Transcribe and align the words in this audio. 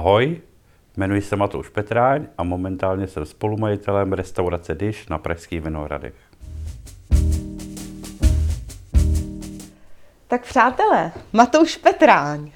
Ahoj, 0.00 0.40
jmenuji 0.96 1.22
se 1.22 1.36
Matouš 1.36 1.68
Petráň 1.68 2.26
a 2.38 2.42
momentálně 2.42 3.06
jsem 3.06 3.24
spolumajitelem 3.24 4.12
restaurace 4.12 4.74
Dish 4.74 5.08
na 5.10 5.18
Pražských 5.18 5.60
Vinohradech. 5.60 6.14
Tak 10.28 10.44
přátelé, 10.44 11.12
Matouš 11.32 11.76
Petráň, 11.76 12.50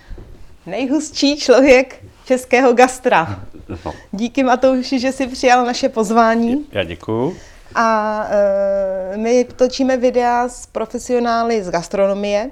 nejhustší 0.66 1.36
člověk 1.36 2.04
českého 2.24 2.72
gastra. 2.72 3.40
No, 3.68 3.92
Díky 4.12 4.42
Matouši, 4.42 4.98
že 4.98 5.12
si 5.12 5.26
přijal 5.26 5.66
naše 5.66 5.88
pozvání. 5.88 6.66
já 6.72 6.84
děkuju. 6.84 7.36
A 7.74 8.20
e, 8.30 9.16
my 9.16 9.46
točíme 9.56 9.96
videa 9.96 10.48
s 10.48 10.66
profesionály 10.66 11.62
z 11.62 11.70
gastronomie 11.70 12.50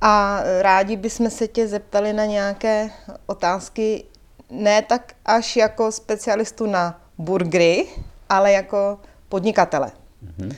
a 0.00 0.40
rádi 0.60 0.96
bychom 0.96 1.30
se 1.30 1.48
tě 1.48 1.68
zeptali 1.68 2.12
na 2.12 2.24
nějaké 2.24 2.90
otázky, 3.26 4.04
ne 4.50 4.82
tak 4.82 5.12
až 5.24 5.56
jako 5.56 5.92
specialistu 5.92 6.66
na 6.66 7.00
burgery, 7.18 7.86
ale 8.28 8.52
jako 8.52 8.98
podnikatele. 9.28 9.92
Mm-hmm. 10.24 10.56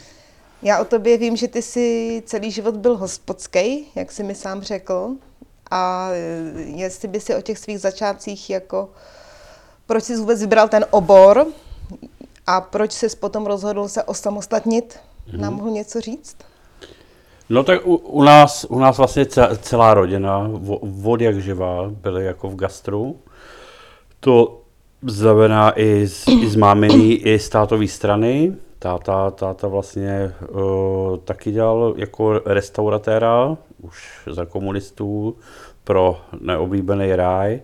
Já 0.62 0.78
o 0.78 0.84
tobě 0.84 1.18
vím, 1.18 1.36
že 1.36 1.48
ty 1.48 1.62
jsi 1.62 2.22
celý 2.26 2.50
život 2.50 2.76
byl 2.76 2.96
hospodský, 2.96 3.86
jak 3.94 4.12
jsi 4.12 4.22
mi 4.22 4.34
sám 4.34 4.62
řekl. 4.62 5.10
A 5.70 6.08
e, 6.12 6.60
jestli 6.60 7.08
by 7.08 7.20
si 7.20 7.34
o 7.34 7.40
těch 7.40 7.58
svých 7.58 7.80
začátcích 7.80 8.50
jako, 8.50 8.90
proč 9.86 10.04
jsi 10.04 10.16
vůbec 10.16 10.40
vybral 10.40 10.68
ten 10.68 10.86
obor 10.90 11.46
a 12.46 12.60
proč 12.60 12.92
jsi 12.92 13.08
potom 13.08 13.46
rozhodl 13.46 13.88
se 13.88 14.02
osamostatnit, 14.02 14.98
mm-hmm. 15.28 15.40
nám 15.40 15.54
mohl 15.54 15.70
něco 15.70 16.00
říct? 16.00 16.36
No 17.52 17.62
tak 17.62 17.86
u, 17.86 17.96
u, 17.96 18.22
nás, 18.22 18.66
u 18.68 18.78
nás 18.78 18.98
vlastně 18.98 19.24
ce- 19.24 19.56
celá 19.56 19.94
rodina 19.94 20.50
od 21.04 21.20
jak 21.20 21.42
živá 21.42 21.84
byly 21.88 22.24
jako 22.24 22.48
v 22.48 22.56
gastru. 22.56 23.16
To 24.20 24.60
znamená 25.06 25.80
i 25.80 26.06
z, 26.06 26.28
i 26.28 26.48
z 26.48 26.56
máminy, 26.56 27.12
i 27.12 27.38
z 27.38 27.48
tátový 27.48 27.88
strany. 27.88 28.52
Táta, 28.78 29.30
táta 29.30 29.68
vlastně 29.68 30.34
uh, 30.48 31.16
taky 31.16 31.52
dělal 31.52 31.94
jako 31.96 32.40
restauratéra, 32.46 33.56
už 33.80 34.28
za 34.30 34.44
komunistů, 34.44 35.36
pro 35.84 36.20
neoblíbený 36.40 37.16
ráj. 37.16 37.60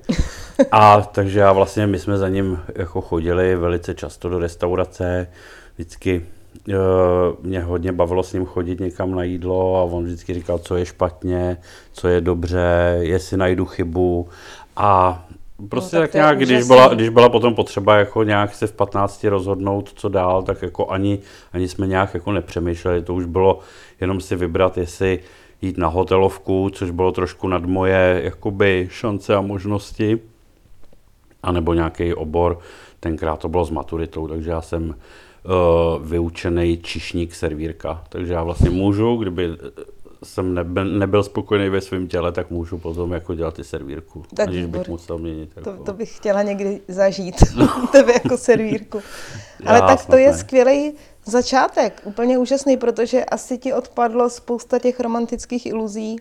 A 0.73 1.01
takže 1.01 1.41
já 1.41 1.53
vlastně, 1.53 1.87
my 1.87 1.99
jsme 1.99 2.19
za 2.19 2.29
ním 2.29 2.61
jako 2.75 3.01
chodili 3.01 3.57
velice 3.57 3.95
často 3.95 4.29
do 4.29 4.39
restaurace, 4.39 5.29
vždycky 5.75 6.27
mě 7.43 7.61
hodně 7.61 7.93
bavilo 7.93 8.23
s 8.23 8.33
ním 8.33 8.47
chodit 8.47 8.81
někam 8.81 9.15
na 9.15 9.23
jídlo 9.23 9.77
a 9.77 9.83
on 9.83 10.05
vždycky 10.05 10.35
říkal, 10.35 10.59
co 10.59 10.77
je 10.77 10.87
špatně, 10.87 11.57
co 11.93 12.09
je 12.09 12.21
dobře, 12.21 12.99
jestli 13.01 13.37
najdu 13.37 13.65
chybu. 13.65 14.29
A 14.77 15.25
Prostě 15.69 15.97
No, 15.97 16.03
tak 16.03 16.11
tak 16.11 16.15
nějak, 16.15 16.39
když 16.39 16.67
byla, 16.67 16.95
když 16.95 17.09
byla 17.09 17.29
potom 17.29 17.55
potřeba 17.55 17.97
jako 17.97 18.23
nějak 18.23 18.55
se 18.55 18.67
v 18.67 18.73
15 18.73 19.25
rozhodnout, 19.25 19.93
co 19.95 20.09
dál, 20.09 20.43
tak 20.43 20.63
jako 20.63 20.91
ani, 20.91 21.19
ani 21.53 21.69
jsme 21.69 21.87
nějak 21.87 22.15
jako 22.15 22.33
nepřemýšleli, 22.33 23.03
to 23.03 23.15
už 23.15 23.25
bylo 23.25 23.59
jenom 24.01 24.21
si 24.21 24.37
vybrat, 24.37 24.79
jestli 24.79 25.19
jít 25.63 25.79
na 25.79 25.89
hotelovku, 25.89 26.71
což 26.71 26.91
bylo 26.91 27.13
trošku 27.13 27.49
nad 27.49 27.65
moje 27.65 28.21
jakoby 28.25 28.89
šance 28.91 29.35
a 29.35 29.41
možnosti, 29.41 30.19
anebo 31.43 31.75
nějaký 31.75 32.15
obor, 32.15 32.59
tenkrát 33.01 33.37
to 33.37 33.49
bylo 33.49 33.65
s 33.65 33.71
maturitou, 33.71 34.29
takže 34.29 34.51
já 34.51 34.61
jsem 34.61 34.95
vyučený 36.03 36.79
čišník 36.83 37.35
servírka, 37.35 38.05
takže 38.09 38.33
já 38.33 38.43
vlastně 38.43 38.71
můžu, 38.71 39.17
kdyby 39.17 39.49
jsem 40.25 40.55
nebyl, 40.55 40.85
nebyl 40.85 41.23
spokojený 41.23 41.69
ve 41.69 41.81
svém 41.81 42.09
těle, 42.09 42.33
tak 42.33 42.51
můžu 42.51 42.79
potom 42.79 43.13
jako 43.13 43.35
dělat 43.35 43.59
i 43.59 43.65
servírku, 43.65 44.23
Tak 44.35 44.49
aniž 44.49 44.67
bych 44.67 44.89
musel 44.89 45.19
měnit. 45.19 45.51
To, 45.65 45.71
Jako. 45.71 45.85
to 45.85 45.93
bych 45.93 46.17
chtěla 46.17 46.43
někdy 46.43 46.81
zažít, 46.89 47.35
tebe 47.93 48.13
jako 48.13 48.37
servírku. 48.37 49.01
Ale 49.67 49.79
Já 49.79 49.87
tak 49.87 50.07
to 50.07 50.17
je 50.17 50.33
skvělý 50.35 50.93
začátek, 51.25 52.01
úplně 52.05 52.39
úžasný, 52.39 52.77
protože 52.77 53.25
asi 53.25 53.59
ti 53.59 53.73
odpadlo 53.73 54.31
spousta 54.31 54.79
těch 54.79 55.01
romantických 55.01 55.67
iluzí, 55.67 56.17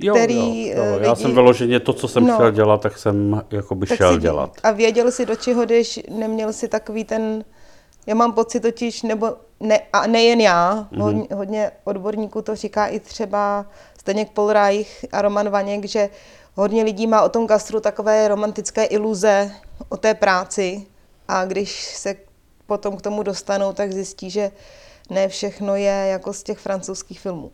Jo, 0.00 0.14
který, 0.14 0.68
jo, 0.68 0.74
eh, 0.76 0.86
jo. 0.92 0.98
Já 1.00 1.12
lidi- 1.12 1.22
jsem 1.22 1.34
vyloženě 1.34 1.80
to, 1.80 1.92
co 1.92 2.08
jsem 2.08 2.22
No. 2.22 2.28
no. 2.28 2.34
chtěl 2.34 2.50
dělat, 2.50 2.80
tak 2.80 2.98
jsem 2.98 3.42
jakoby 3.50 3.86
tak 3.86 3.96
šel 3.98 4.18
dělat. 4.18 4.50
a 4.62 4.70
věděl 4.70 5.10
si, 5.10 5.26
do 5.26 5.36
čeho 5.36 5.64
jdeš, 5.64 6.00
neměl 6.18 6.52
si 6.52 6.68
takový 6.68 7.04
ten, 7.04 7.44
já 8.06 8.14
mám 8.14 8.32
pocit 8.32 8.60
totiž, 8.60 9.02
nebo 9.02 9.32
ne, 9.60 9.80
a 9.92 10.06
nejen 10.06 10.40
já, 10.40 10.74
Mhm. 10.74 11.00
mm-hmm. 11.00 11.04
hodně, 11.04 11.26
hodně 11.36 11.70
odborníků 11.84 12.42
to 12.42 12.56
říká 12.56 12.86
i 12.86 13.00
třeba 13.00 13.66
Zdeněk 14.00 14.30
Polreich 14.30 15.04
a 15.12 15.22
Roman 15.22 15.50
Vaněk, 15.50 15.84
že 15.84 16.10
hodně 16.54 16.82
lidí 16.84 17.06
má 17.06 17.22
o 17.22 17.28
tom 17.28 17.46
gastru 17.46 17.80
takové 17.80 18.28
romantické 18.28 18.84
iluze 18.84 19.50
o 19.88 19.96
té 19.96 20.14
práci 20.14 20.86
a 21.28 21.44
když 21.44 21.84
se 21.84 22.14
potom 22.66 22.96
k 22.96 23.02
tomu 23.02 23.22
dostanou, 23.22 23.72
tak 23.72 23.92
zjistí, 23.92 24.30
že 24.30 24.50
ne 25.10 25.28
všechno 25.28 25.76
je 25.76 26.06
jako 26.10 26.32
z 26.32 26.42
těch 26.42 26.58
francouzských 26.58 27.20
filmů. 27.20 27.50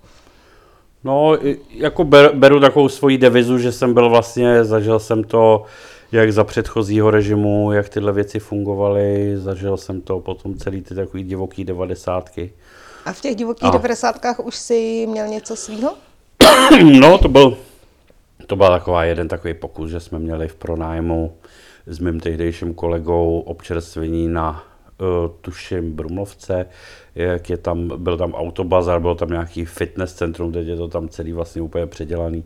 No, 1.04 1.38
jako 1.70 2.04
ber, 2.04 2.34
beru 2.34 2.60
takovou 2.60 2.88
svoji 2.88 3.18
devizu, 3.18 3.58
že 3.58 3.72
jsem 3.72 3.94
byl 3.94 4.10
vlastně, 4.10 4.64
zažil 4.64 4.98
jsem 5.00 5.24
to 5.24 5.64
jak 6.12 6.32
za 6.32 6.44
předchozího 6.44 7.10
režimu, 7.10 7.72
jak 7.72 7.88
tyhle 7.88 8.12
věci 8.12 8.38
fungovaly, 8.38 9.36
zažil 9.36 9.76
jsem 9.76 10.00
to 10.00 10.20
potom 10.20 10.54
celý 10.54 10.82
ty 10.82 10.94
takový 10.94 11.22
divoký 11.22 11.64
devadesátky. 11.64 12.52
A 13.04 13.12
v 13.12 13.20
těch 13.20 13.36
divokých 13.36 13.68
A. 13.68 13.70
devadesátkách 13.70 14.40
už 14.40 14.56
si 14.56 15.06
měl 15.10 15.28
něco 15.28 15.56
svýho? 15.56 15.94
No, 17.00 17.18
to 17.18 17.28
byl, 17.28 17.56
to 18.46 18.56
byl 18.56 18.68
taková 18.68 19.04
jeden 19.04 19.28
takový 19.28 19.54
pokus, 19.54 19.90
že 19.90 20.00
jsme 20.00 20.18
měli 20.18 20.48
v 20.48 20.54
pronájmu 20.54 21.34
s 21.86 21.98
mým 21.98 22.20
tehdejším 22.20 22.74
kolegou 22.74 23.40
občerstvení 23.40 24.28
na 24.28 24.64
uh, 25.00 25.30
tuším 25.40 25.92
Brumlovce, 25.92 26.66
jak 27.14 27.50
je 27.50 27.56
tam, 27.56 27.92
byl 27.96 28.16
tam 28.16 28.34
autobazar, 28.34 29.00
bylo 29.00 29.14
tam 29.14 29.28
nějaký 29.30 29.64
fitness 29.64 30.14
centrum, 30.14 30.52
teď 30.52 30.66
je 30.66 30.76
to 30.76 30.88
tam 30.88 31.08
celý 31.08 31.32
vlastně 31.32 31.62
úplně 31.62 31.86
předělaný. 31.86 32.44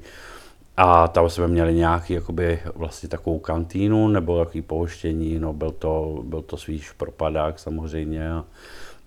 A 0.80 1.08
tam 1.08 1.30
jsme 1.30 1.48
měli 1.48 1.74
nějaký, 1.74 2.12
jakoby 2.12 2.58
vlastně 2.74 3.08
takovou 3.08 3.38
kantýnu 3.38 4.08
nebo 4.08 4.38
takový 4.38 4.62
pohoštění, 4.62 5.38
no 5.38 5.52
byl 5.52 5.70
to, 5.70 6.22
byl 6.24 6.42
to 6.42 6.56
svýš 6.56 6.90
propadák 6.90 7.58
samozřejmě 7.58 8.30
a 8.30 8.44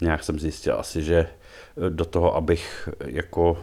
nějak 0.01 0.23
jsem 0.23 0.39
zjistil 0.39 0.79
asi, 0.79 1.03
že 1.03 1.27
do 1.89 2.05
toho, 2.05 2.35
abych 2.35 2.89
jako 3.05 3.57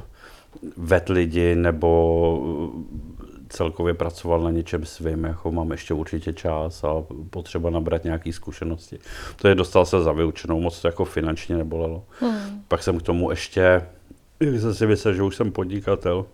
vedl 0.76 1.12
lidi 1.12 1.54
nebo 1.54 2.42
celkově 3.48 3.94
pracoval 3.94 4.40
na 4.40 4.50
něčem 4.50 4.84
svým, 4.84 5.24
jako 5.24 5.52
mám 5.52 5.70
ještě 5.70 5.94
určitě 5.94 6.32
čas 6.32 6.84
a 6.84 7.04
potřeba 7.30 7.70
nabrat 7.70 8.04
nějaké 8.04 8.32
zkušenosti. 8.32 8.98
To 9.36 9.48
je 9.48 9.54
dostal 9.54 9.86
se 9.86 10.02
za 10.02 10.12
vyučenou, 10.12 10.60
moc 10.60 10.80
to 10.80 10.88
jako 10.88 11.04
finančně 11.04 11.56
nebolelo. 11.56 12.04
Hmm. 12.20 12.62
Pak 12.68 12.82
jsem 12.82 12.98
k 12.98 13.02
tomu 13.02 13.30
ještě, 13.30 13.86
jak 14.40 14.60
jsem 14.60 14.74
si 14.74 14.86
myslel, 14.86 15.14
že 15.14 15.22
už 15.22 15.36
jsem 15.36 15.52
podnikatel, 15.52 16.26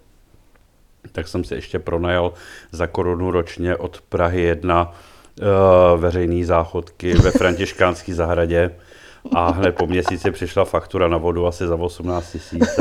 tak 1.13 1.29
jsem 1.29 1.45
si 1.45 1.55
ještě 1.55 1.79
pronajal 1.79 2.33
za 2.73 2.87
korunu 2.87 3.31
ročně 3.31 3.77
od 3.77 4.01
Prahy 4.01 4.43
1 4.43 4.93
uh, 4.93 6.01
veřejný 6.01 6.45
záchodky 6.45 7.15
ve 7.15 7.31
Františkánské 7.31 8.15
zahradě 8.15 8.71
a 9.33 9.51
hned 9.51 9.73
po 9.73 9.87
měsíci 9.87 10.31
přišla 10.31 10.65
faktura 10.65 11.09
na 11.09 11.17
vodu 11.17 11.47
asi 11.47 11.67
za 11.67 11.75
18 11.75 12.33
tisíc. 12.33 12.81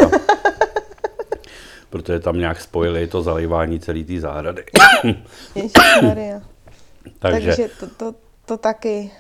Protože 1.90 2.20
tam 2.20 2.38
nějak 2.38 2.62
spojili 2.62 3.08
to 3.08 3.22
zalivání 3.22 3.80
celé 3.80 4.04
té 4.04 4.20
zahrady. 4.20 4.64
Takže, 7.20 7.48
Takže 7.48 7.70
to, 7.80 7.88
to, 7.88 8.16
to 8.46 8.58
taky 8.58 9.12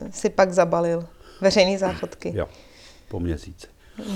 uh, 0.00 0.08
si 0.10 0.30
pak 0.30 0.52
zabalil. 0.52 1.06
Veřejný 1.40 1.78
záchodky. 1.78 2.32
jo, 2.36 2.48
po 3.08 3.20
měsíci. 3.20 3.66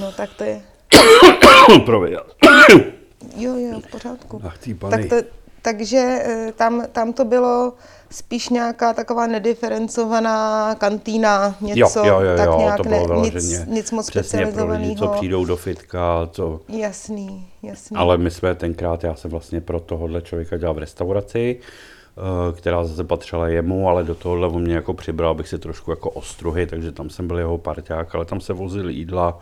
No 0.01 0.13
tak 0.13 0.31
to 0.35 0.45
je, 0.45 0.63
Prověděl. 1.85 2.25
Jo, 3.37 3.57
jo, 3.57 3.81
v 3.81 3.91
pořádku. 3.91 4.41
Ach, 4.45 4.59
ty 4.59 4.75
Tak 4.75 5.05
to, 5.05 5.17
takže 5.63 5.99
eh, 5.99 6.53
tam, 6.57 6.87
tam 6.93 7.13
to 7.13 7.25
bylo 7.25 7.73
spíš 8.11 8.49
nějaká 8.49 8.93
taková 8.93 9.27
nediferencovaná 9.27 10.75
kantýna, 10.75 11.57
něco 11.61 11.99
jo, 11.99 12.05
jo, 12.05 12.21
jo, 12.21 12.37
tak 12.37 12.59
nějak 12.59 12.77
to 12.77 12.83
bylo 12.83 13.23
ne, 13.23 13.31
nic, 13.31 13.67
nic 13.67 13.91
moc 13.91 14.11
přesně 14.11 14.47
pro 14.47 14.47
lidi, 14.47 14.57
co 14.57 14.65
specializovaného. 14.65 15.15
přijdou 15.15 15.45
do 15.45 15.57
fitka, 15.57 16.29
co 16.33 16.61
Jasný, 16.69 17.47
jasný. 17.63 17.97
Ale 17.97 18.19
my 18.19 18.31
jsme 18.31 18.55
tenkrát, 18.55 19.05
já 19.05 19.15
jsem 19.15 19.31
vlastně 19.31 19.61
pro 19.61 19.81
tohohle 19.81 20.23
člověka 20.23 20.57
dělal 20.57 20.75
v 20.75 20.79
restauraci, 20.79 21.57
eh, 21.61 22.53
která 22.53 22.85
zase 22.85 23.05
patřila 23.05 23.49
jemu, 23.49 23.89
ale 23.89 24.05
do 24.05 24.15
tohohle 24.15 24.49
on 24.49 24.63
mě 24.63 24.75
jako 24.75 24.95
přibral, 24.95 25.31
abych 25.31 25.49
si 25.49 25.59
trošku 25.59 25.91
jako 25.91 26.11
ostruhy, 26.11 26.67
takže 26.67 26.93
tam 26.93 27.11
jsem 27.11 27.27
byl 27.27 27.39
jeho 27.39 27.59
parťák, 27.59 28.15
ale 28.15 28.25
tam 28.25 28.41
se 28.41 28.53
vozil 28.53 28.89
jídla. 28.89 29.39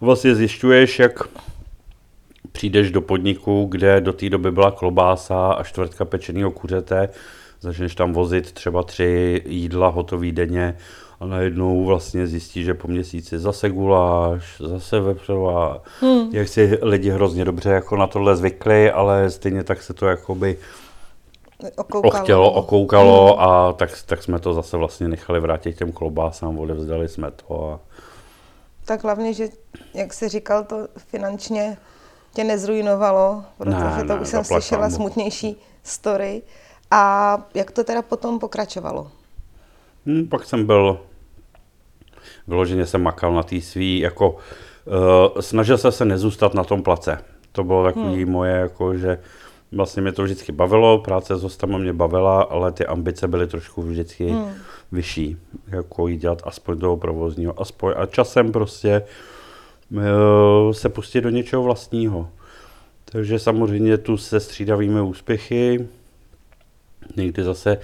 Vlastně 0.00 0.34
zjišťuješ, 0.34 0.98
jak 0.98 1.22
přijdeš 2.52 2.90
do 2.90 3.00
podniku, 3.00 3.66
kde 3.70 4.00
do 4.00 4.12
té 4.12 4.30
doby 4.30 4.52
byla 4.52 4.70
klobása 4.70 5.52
a 5.52 5.62
čtvrtka 5.62 6.04
pečeného 6.04 6.50
kuřete, 6.50 7.08
začneš 7.60 7.94
tam 7.94 8.12
vozit 8.12 8.52
třeba 8.52 8.82
tři 8.82 9.42
jídla 9.46 9.88
hotový 9.88 10.32
denně 10.32 10.76
a 11.20 11.26
najednou 11.26 11.84
vlastně 11.84 12.26
zjistíš, 12.26 12.64
že 12.64 12.74
po 12.74 12.88
měsíci 12.88 13.38
zase 13.38 13.70
guláš, 13.70 14.56
zase 14.60 15.00
vepřová, 15.00 15.82
hmm. 16.00 16.30
jak 16.32 16.48
si 16.48 16.78
lidi 16.82 17.10
hrozně 17.10 17.44
dobře 17.44 17.70
jako 17.70 17.96
na 17.96 18.06
tohle 18.06 18.36
zvykli, 18.36 18.90
ale 18.90 19.30
stejně 19.30 19.64
tak 19.64 19.82
se 19.82 19.94
to 19.94 20.06
jakoby 20.06 20.56
Okoukalo. 21.76 22.14
ochtělo, 22.14 22.52
okoukalo 22.52 23.34
hmm. 23.34 23.44
a 23.48 23.72
tak, 23.72 23.90
tak 24.06 24.22
jsme 24.22 24.38
to 24.38 24.54
zase 24.54 24.76
vlastně 24.76 25.08
nechali 25.08 25.40
vrátit 25.40 25.78
těm 25.78 25.92
kloubásám, 25.92 26.58
odevzdali 26.58 27.08
jsme 27.08 27.30
to. 27.30 27.72
A... 27.72 27.80
Tak 28.84 29.04
hlavně, 29.04 29.34
že 29.34 29.48
jak 29.94 30.12
jsi 30.12 30.28
říkal, 30.28 30.64
to 30.64 30.88
finančně 30.96 31.76
tě 32.32 32.44
nezrujnovalo, 32.44 33.44
protože 33.58 33.76
Ne, 33.76 34.04
to 34.06 34.14
ne, 34.14 34.20
už 34.20 34.28
jsem 34.28 34.44
slyšela 34.44 34.80
pánbůh. 34.80 34.96
smutnější 34.96 35.56
story. 35.82 36.42
A 36.90 37.38
jak 37.54 37.70
to 37.70 37.84
teda 37.84 38.02
potom 38.02 38.38
pokračovalo? 38.38 39.10
Hm, 40.06 40.26
pak 40.28 40.44
jsem 40.44 40.66
byl, 40.66 41.00
vyloženě 42.46 42.86
jsem 42.86 43.02
makal 43.02 43.34
na 43.34 43.42
té 43.42 43.60
svý, 43.60 43.98
jako 43.98 44.30
uh, 44.30 45.40
snažil 45.40 45.78
jsem 45.78 45.92
se 45.92 46.04
nezůstat 46.04 46.54
na 46.54 46.64
tom 46.64 46.82
place. 46.82 47.18
To 47.52 47.64
bylo 47.64 47.84
takový 47.84 48.22
hmm. 48.22 48.32
moje, 48.32 48.52
jako 48.52 48.96
že 48.96 49.18
vlastně 49.72 50.02
mě 50.02 50.12
to 50.12 50.22
vždycky 50.22 50.52
bavilo, 50.52 50.98
práce 50.98 51.36
s 51.36 51.42
hostama 51.42 51.78
mě 51.78 51.92
bavila, 51.92 52.42
ale 52.42 52.72
ty 52.72 52.86
ambice 52.86 53.28
byly 53.28 53.46
trošku 53.46 53.82
vždycky 53.82 54.28
hmm. 54.30 54.52
vyšší, 54.92 55.36
jako 55.68 56.08
jí 56.08 56.16
dělat 56.16 56.42
aspoň 56.44 56.78
toho 56.78 56.96
provozního, 56.96 57.60
aspoň 57.60 57.92
a 57.96 58.06
časem 58.06 58.52
prostě 58.52 59.00
uh, 59.00 59.08
se 60.72 60.88
pustit 60.88 61.20
do 61.20 61.30
něčeho 61.30 61.62
vlastního. 61.62 62.28
Takže 63.04 63.38
samozřejmě 63.38 63.98
tu 63.98 64.16
se 64.16 64.40
střídavými 64.40 65.00
úspěchy, 65.00 65.88
někdy 67.16 67.42
zase 67.44 67.78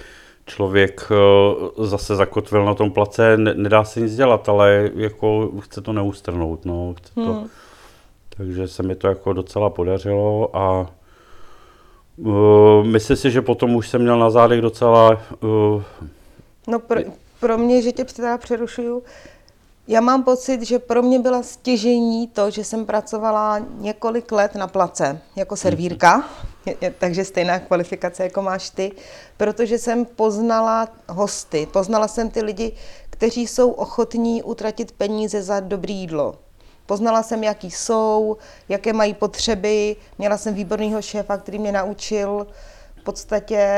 člověk 0.47 1.09
eh, 1.11 1.85
zase 1.87 2.17
zakotvil 2.17 2.65
na 2.65 2.75
tom 2.75 2.91
place, 2.91 3.37
ne, 3.37 3.55
nedá 3.55 3.85
se 3.85 4.01
nic 4.01 4.17
dělat, 4.17 4.49
ale 4.49 4.91
jako 4.95 5.53
chce 5.61 5.81
to 5.81 5.93
neustrnout, 5.93 6.65
no, 6.65 6.95
chce 6.99 7.15
to. 7.15 7.33
Hmm. 7.33 7.49
Takže 8.37 8.69
se 8.69 8.83
mi 8.83 8.95
to 8.95 9.09
jako 9.09 9.33
docela 9.33 9.71
podařilo 9.71 10.57
a 10.57 10.91
uh, 12.17 12.87
myslím 12.87 13.17
si, 13.17 13.31
že 13.31 13.43
potom 13.43 13.75
už 13.75 13.89
jsem 13.89 14.03
měl 14.03 14.19
na 14.19 14.31
zádech 14.31 14.61
docela, 14.61 15.21
uh, 15.41 15.83
No 16.69 16.79
pro, 16.79 17.01
pro 17.41 17.59
mě, 17.59 17.83
že 17.83 17.93
tě 17.93 18.05
teda 18.05 18.39
přerušuju, 18.39 19.03
já 19.89 20.01
mám 20.01 20.25
pocit, 20.25 20.63
že 20.63 20.79
pro 20.79 21.03
mě 21.03 21.19
byla 21.19 21.43
stěžení 21.43 22.29
to, 22.29 22.51
že 22.51 22.65
jsem 22.65 22.87
pracovala 22.87 23.59
několik 23.79 24.33
let 24.33 24.55
na 24.55 24.67
place 24.67 25.21
jako 25.37 25.57
servírka, 25.57 26.25
je- 26.67 26.77
je- 26.81 26.95
takže 26.99 27.25
stejná 27.25 27.59
kvalifikace, 27.59 28.23
jako 28.23 28.43
máš 28.43 28.71
ty, 28.71 28.93
protože 29.37 29.79
jsem 29.79 30.05
poznala 30.05 30.89
hosty, 31.09 31.69
poznala 31.73 32.09
jsem 32.09 32.31
ty 32.31 32.43
lidi, 32.43 32.73
kteří 33.11 33.47
jsou 33.47 33.71
ochotní 33.71 34.43
utratit 34.43 34.93
peníze 34.93 35.43
za 35.43 35.61
dobré 35.61 35.93
jídlo. 35.93 36.35
Poznala 36.87 37.23
jsem, 37.23 37.45
jaký 37.45 37.71
jsou, 37.71 38.37
jaké 38.69 38.93
mají 38.93 39.15
potřeby, 39.15 39.97
měla 40.19 40.37
jsem 40.39 40.55
výborného 40.55 41.03
šéfa, 41.03 41.37
který 41.37 41.59
mě 41.59 41.73
naučil 41.73 42.47
v 43.01 43.05
podstatě 43.05 43.69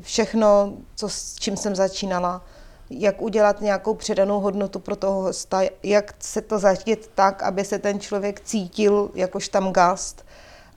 všechno, 0.00 0.72
co, 0.96 1.08
s 1.08 1.34
čím 1.34 1.56
jsem 1.56 1.76
začínala 1.76 2.42
jak 2.90 3.22
udělat 3.22 3.60
nějakou 3.60 3.94
předanou 3.94 4.40
hodnotu 4.40 4.78
pro 4.78 4.96
toho 4.96 5.22
hosta, 5.22 5.60
jak 5.82 6.14
se 6.18 6.40
to 6.40 6.58
zařídit 6.58 7.10
tak, 7.14 7.42
aby 7.42 7.64
se 7.64 7.78
ten 7.78 8.00
člověk 8.00 8.40
cítil 8.40 9.10
jakož 9.14 9.48
tam 9.48 9.72
gast. 9.72 10.24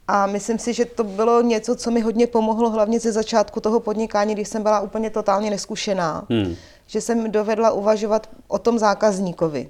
A 0.08 0.26
myslím 0.26 0.60
si, 0.60 0.74
že 0.74 0.86
to 0.86 1.04
bylo 1.04 1.42
něco, 1.42 1.76
co 1.76 1.92
mi 1.92 2.02
hodně 2.02 2.28
pomohlo, 2.28 2.70
hlavně 2.70 3.00
ze 3.00 3.12
začátku 3.12 3.60
toho 3.60 3.80
podnikání, 3.80 4.36
když 4.36 4.48
jsem 4.48 4.64
byla 4.64 4.80
úplně 4.80 5.10
totálně 5.10 5.50
neskušená. 5.50 6.26
Hmm. 6.30 6.56
Že 6.88 7.02
jsem 7.02 7.32
dovedla 7.32 7.72
uvažovat 7.72 8.30
o 8.48 8.60
tom 8.60 8.80
zákazníkovi. 8.80 9.70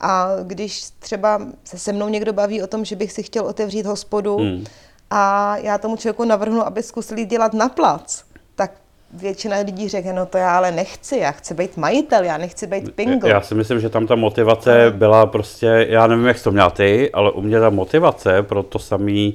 A 0.00 0.28
když 0.42 0.90
třeba 0.98 1.42
se 1.64 1.78
se 1.78 1.92
mnou 1.92 2.08
někdo 2.08 2.32
baví 2.32 2.62
o 2.62 2.66
tom, 2.66 2.84
že 2.84 2.96
bych 2.96 3.12
si 3.12 3.22
chtěl 3.22 3.46
otevřít 3.46 3.86
hospodu 3.86 4.36
Hmm. 4.36 4.64
a 5.10 5.56
já 5.56 5.78
tomu 5.78 5.96
člověku 5.96 6.24
navrhnu, 6.24 6.66
aby 6.66 6.82
zkusili 6.82 7.24
dělat 7.24 7.54
na 7.54 7.68
plac, 7.68 8.22
tak 8.54 8.72
většina 9.12 9.56
lidí 9.58 9.88
řekne, 9.88 10.12
no 10.12 10.26
to 10.26 10.38
já 10.38 10.56
ale 10.56 10.72
nechci, 10.72 11.18
já 11.18 11.30
chci 11.32 11.54
být 11.54 11.76
majitel, 11.76 12.24
já 12.24 12.38
nechci 12.38 12.66
být 12.66 12.92
pingo. 12.92 13.28
Já 13.28 13.40
si 13.40 13.54
myslím, 13.54 13.80
že 13.80 13.88
tam 13.88 14.06
ta 14.06 14.14
motivace 14.14 14.92
byla 14.96 15.26
prostě, 15.26 15.86
já 15.88 16.06
nevím, 16.06 16.26
jak 16.26 16.42
to 16.42 16.50
měla 16.50 16.70
ty, 16.70 17.10
ale 17.12 17.30
u 17.30 17.42
mě 17.42 17.60
ta 17.60 17.70
motivace 17.70 18.42
pro 18.42 18.62
to 18.62 18.78
samý 18.78 19.34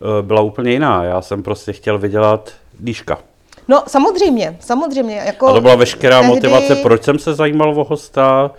eh, 0.00 0.22
byla 0.22 0.40
úplně 0.40 0.72
jiná. 0.72 1.04
Já 1.04 1.20
jsem 1.22 1.42
prostě 1.42 1.72
chtěl 1.72 1.98
vydělat 1.98 2.52
dýška. 2.80 3.18
No 3.68 3.82
samozřejmě, 3.86 4.56
samozřejmě. 4.60 5.22
Jako 5.26 5.46
A 5.48 5.52
to 5.52 5.60
byla 5.60 5.74
veškerá 5.74 6.20
tehdy- 6.20 6.34
motivace, 6.34 6.76
proč 6.76 7.02
jsem 7.02 7.18
se 7.18 7.34
zajímal 7.34 7.80
o 7.80 7.84
hosta, 7.84 8.50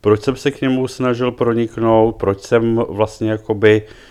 proč 0.00 0.22
jsem 0.22 0.36
se 0.36 0.50
k 0.50 0.60
němu 0.60 0.88
snažil 0.88 1.32
proniknout, 1.32 2.16
proč 2.16 2.40
jsem 2.42 2.76
vlastně 2.88 3.30
jakoby 3.30 3.82
eh, 3.86 4.09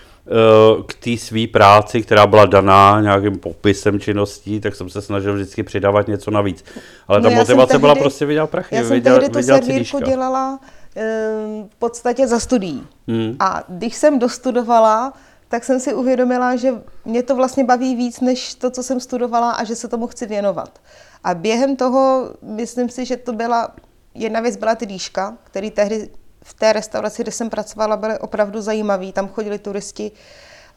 k 0.85 0.93
té 0.93 1.17
své 1.17 1.47
práci, 1.47 2.01
která 2.01 2.27
byla 2.27 2.45
daná 2.45 3.01
nějakým 3.01 3.37
popisem 3.39 3.99
činností, 3.99 4.59
tak 4.59 4.75
jsem 4.75 4.89
se 4.89 5.01
snažil 5.01 5.33
vždycky 5.33 5.63
přidávat 5.63 6.07
něco 6.07 6.31
navíc. 6.31 6.63
Ale 7.07 7.21
ta 7.21 7.29
No 7.29 7.29
jsem 7.29 7.37
motivace 7.39 7.79
byla 7.79 7.93
tehdy- 7.93 8.03
prostě 8.03 8.25
vydělat 8.25 8.49
prachy, 8.49 8.75
Já 8.75 8.81
jsem 8.81 8.91
vydělat, 8.91 9.19
tehdy 9.19 9.33
tu 9.33 9.43
servírku 9.43 9.99
dělala 9.99 10.59
ehm, 10.95 11.69
v 11.69 11.75
podstatě 11.79 12.27
za 12.27 12.39
studií. 12.39 12.83
Hmm. 13.07 13.35
A 13.39 13.63
když 13.67 13.95
jsem 13.95 14.19
dostudovala, 14.19 15.13
tak 15.47 15.63
jsem 15.63 15.79
si 15.79 15.93
uvědomila, 15.93 16.55
že 16.55 16.73
mě 17.05 17.23
to 17.23 17.35
vlastně 17.35 17.63
baví 17.63 17.95
víc, 17.95 18.19
než 18.19 18.55
to, 18.55 18.69
co 18.71 18.83
jsem 18.83 18.99
studovala 18.99 19.51
a 19.51 19.63
že 19.63 19.75
se 19.75 19.87
tomu 19.87 20.07
chci 20.07 20.25
věnovat. 20.25 20.79
A 21.23 21.33
během 21.33 21.75
toho, 21.75 22.29
myslím 22.41 22.89
si, 22.89 23.05
že 23.05 23.17
to 23.17 23.33
byla, 23.33 23.71
jedna 24.15 24.39
věc 24.39 24.55
byla 24.57 24.75
ty 24.75 24.85
dýška, 24.85 25.37
který 25.43 25.71
tehdy 25.71 26.09
v 26.43 26.53
té 26.53 26.73
restauraci, 26.73 27.23
kde 27.23 27.31
jsem 27.31 27.49
pracovala, 27.49 27.97
byly 27.97 28.19
opravdu 28.19 28.61
zajímavý, 28.61 29.11
tam 29.11 29.27
chodili 29.27 29.59
turisti, 29.59 30.11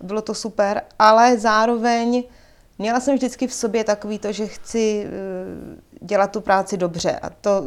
bylo 0.00 0.22
to 0.22 0.34
super, 0.34 0.82
ale 0.98 1.38
zároveň 1.38 2.24
měla 2.78 3.00
jsem 3.00 3.14
vždycky 3.14 3.46
v 3.46 3.54
sobě 3.54 3.84
takový 3.84 4.18
to, 4.18 4.32
že 4.32 4.46
chci 4.46 5.06
eh, 5.06 5.96
dělat 6.00 6.32
tu 6.32 6.40
práci 6.40 6.76
dobře 6.76 7.18
a 7.18 7.30
to, 7.30 7.64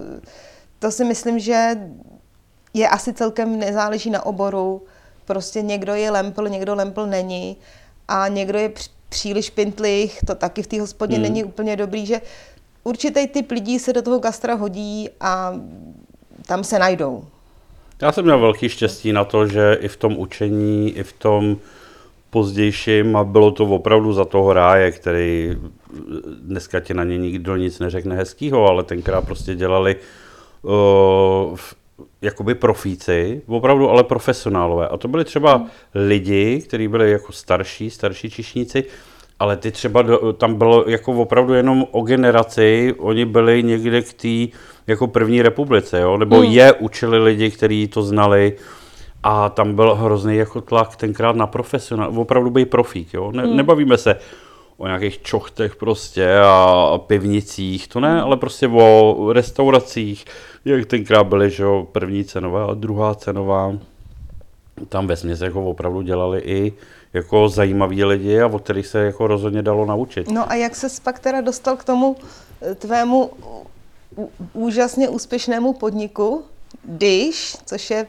to 0.79 0.91
si 0.91 1.05
myslím, 1.05 1.39
že 1.39 1.75
je 2.73 2.89
asi 2.89 3.13
celkem 3.13 3.59
nezáleží 3.59 4.09
na 4.09 4.25
oboru. 4.25 4.81
Prostě 5.25 5.61
někdo 5.61 5.93
je 5.93 6.11
lempl, 6.11 6.49
někdo 6.49 6.75
lempl 6.75 7.05
není 7.05 7.57
a 8.07 8.27
někdo 8.27 8.59
je 8.59 8.71
příliš 9.09 9.49
pintlich, 9.49 10.19
to 10.27 10.35
taky 10.35 10.63
v 10.63 10.67
té 10.67 10.81
hospodě 10.81 11.15
Hmm. 11.15 11.23
není 11.23 11.43
úplně 11.43 11.75
dobrý, 11.75 12.05
že 12.05 12.21
určitý 12.83 13.27
typ 13.27 13.51
lidí 13.51 13.79
se 13.79 13.93
do 13.93 14.01
toho 14.01 14.19
gastra 14.19 14.53
hodí 14.53 15.09
a 15.19 15.53
tam 16.45 16.63
se 16.63 16.79
najdou. 16.79 17.25
Já 18.01 18.11
jsem 18.11 18.25
měl 18.25 18.39
velký 18.39 18.69
štěstí 18.69 19.13
na 19.13 19.23
to, 19.23 19.47
že 19.47 19.77
i 19.81 19.87
v 19.87 19.97
tom 19.97 20.17
učení, 20.17 20.97
i 20.97 21.03
v 21.03 21.13
tom 21.13 21.57
pozdějším, 22.29 23.15
a 23.15 23.23
bylo 23.23 23.51
to 23.51 23.65
opravdu 23.65 24.13
za 24.13 24.25
toho 24.25 24.53
ráje, 24.53 24.91
který 24.91 25.57
dneska 26.41 26.79
ti 26.79 26.93
na 26.93 27.03
ně 27.03 27.17
nikdo 27.17 27.55
nic 27.55 27.79
neřekne 27.79 28.15
hezkýho, 28.15 28.67
ale 28.67 28.83
tenkrát 28.83 29.25
prostě 29.25 29.55
dělali 29.55 29.95
uh, 30.61 31.57
jakoby 32.21 32.55
profíci, 32.55 33.41
opravdu 33.47 33.89
ale 33.89 34.03
profesionálové. 34.03 34.87
A 34.87 34.97
to 34.97 35.07
byli 35.07 35.25
třeba 35.25 35.65
lidi, 35.95 36.61
kteří 36.67 36.87
byli 36.87 37.11
jako 37.11 37.31
starší, 37.31 37.89
starší 37.89 38.29
čišníci, 38.29 38.83
ale 39.39 39.57
ty 39.57 39.71
třeba, 39.71 40.01
do, 40.01 40.33
tam 40.33 40.55
bylo 40.55 40.89
jako 40.89 41.11
opravdu 41.13 41.53
jenom 41.53 41.85
o 41.91 42.01
generaci, 42.01 42.95
oni 42.97 43.25
byli 43.25 43.63
někde 43.63 44.01
k 44.01 44.13
té 44.13 44.57
jako 44.87 45.07
první 45.07 45.41
republice, 45.41 45.99
jo? 45.99 46.17
nebo 46.17 46.35
Hmm. 46.35 46.51
je 46.51 46.73
učili 46.73 47.23
lidi, 47.23 47.51
kteří 47.51 47.87
to 47.87 48.01
znali 48.01 48.53
a 49.23 49.49
tam 49.49 49.75
byl 49.75 49.95
hrozný 49.95 50.35
jako 50.35 50.61
tlak 50.61 50.95
tenkrát 50.95 51.35
na 51.35 51.47
profesionál, 51.47 52.11
opravdu 52.19 52.49
byl 52.49 52.65
profík, 52.65 53.13
jo? 53.13 53.31
Ne, 53.31 53.43
Hmm. 53.43 53.57
nebavíme 53.57 53.97
se 53.97 54.15
o 54.77 54.85
nějakých 54.87 55.21
čochtech 55.21 55.75
prostě 55.75 56.35
a 56.43 56.97
pivnicích, 57.07 57.87
to 57.87 57.99
ne, 57.99 58.21
ale 58.21 58.37
prostě 58.37 58.67
o 58.67 59.29
restauracích, 59.33 60.25
jak 60.65 60.85
tenkrát 60.85 61.23
byly, 61.23 61.49
že 61.49 61.63
jo, 61.63 61.87
první 61.91 62.23
cenová 62.23 62.65
a 62.65 62.73
druhá 62.73 63.15
cenová. 63.15 63.73
Tam 64.89 65.07
ve 65.07 65.15
směs 65.15 65.41
jako 65.41 65.65
opravdu 65.65 66.01
dělali 66.01 66.41
i 66.45 66.73
jako 67.15 67.49
zajímaví 67.49 68.03
lidi 68.03 68.41
a 68.41 68.47
od 68.47 68.61
kterých 68.61 68.87
se 68.87 68.99
jako 69.05 69.27
rozhodně 69.27 69.61
dalo 69.61 69.85
naučit. 69.85 70.31
No 70.31 70.51
a 70.51 70.55
jak 70.55 70.75
se 70.75 70.87
pak 71.03 71.19
teda 71.19 71.41
dostal 71.41 71.75
k 71.75 71.83
tomu 71.83 72.15
eh, 72.61 72.75
tvému 72.75 73.31
úžasně 74.53 75.09
úspěšnému 75.09 75.73
podniku, 75.73 76.43
Dish, 76.85 77.57
což 77.65 77.89
je 77.89 78.05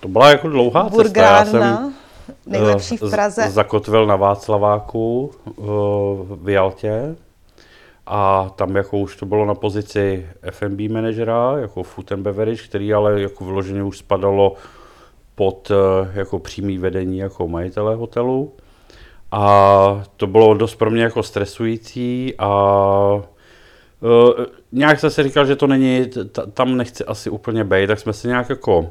To 0.00 0.08
byla 0.08 0.28
jako 0.30 0.48
dlouhá 0.48 0.90
cesta. 0.90 1.20
Já 1.22 1.44
jsem 1.44 1.94
nejlepší 2.46 2.96
v 2.96 3.02
eh, 3.02 3.08
z- 3.08 3.10
Praze. 3.10 3.50
Zakotvil 3.50 4.06
na 4.06 4.16
Václaváku 4.16 5.30
eh, 5.48 5.52
v 6.42 6.48
Jaltě 6.48 7.16
a 8.06 8.50
tam 8.56 8.76
jako 8.76 8.98
už 8.98 9.16
to 9.16 9.26
bylo 9.26 9.44
na 9.46 9.54
pozici 9.54 10.26
F&B 10.42 10.88
manažera, 10.88 11.58
jako 11.58 11.82
food 11.82 12.12
and 12.12 12.22
beverage, 12.22 12.62
který 12.62 12.94
ale 12.94 13.20
jako 13.20 13.44
vyloženě 13.44 13.82
už 13.82 13.98
spadalo 13.98 14.54
pod 15.36 15.70
eh, 15.70 16.10
jako 16.12 16.38
přímý 16.38 16.78
vedení 16.78 17.18
jako 17.18 17.48
majitele 17.48 17.94
hotelu. 17.94 18.52
A 19.32 20.04
to 20.16 20.26
bylo 20.26 20.54
dost 20.54 20.74
pro 20.74 20.90
mě 20.90 21.02
jako 21.02 21.22
stresující 21.22 22.34
a 22.38 22.50
uh, 24.00 24.44
nějak 24.72 25.00
jsem 25.00 25.10
si 25.10 25.22
říkal, 25.22 25.46
že 25.46 25.56
to 25.56 25.66
není, 25.66 26.06
t- 26.06 26.46
tam 26.54 26.76
nechci 26.76 27.04
asi 27.04 27.30
úplně 27.30 27.64
být, 27.64 27.86
tak 27.86 27.98
jsme 27.98 28.12
se 28.12 28.28
nějak 28.28 28.48
jako 28.50 28.90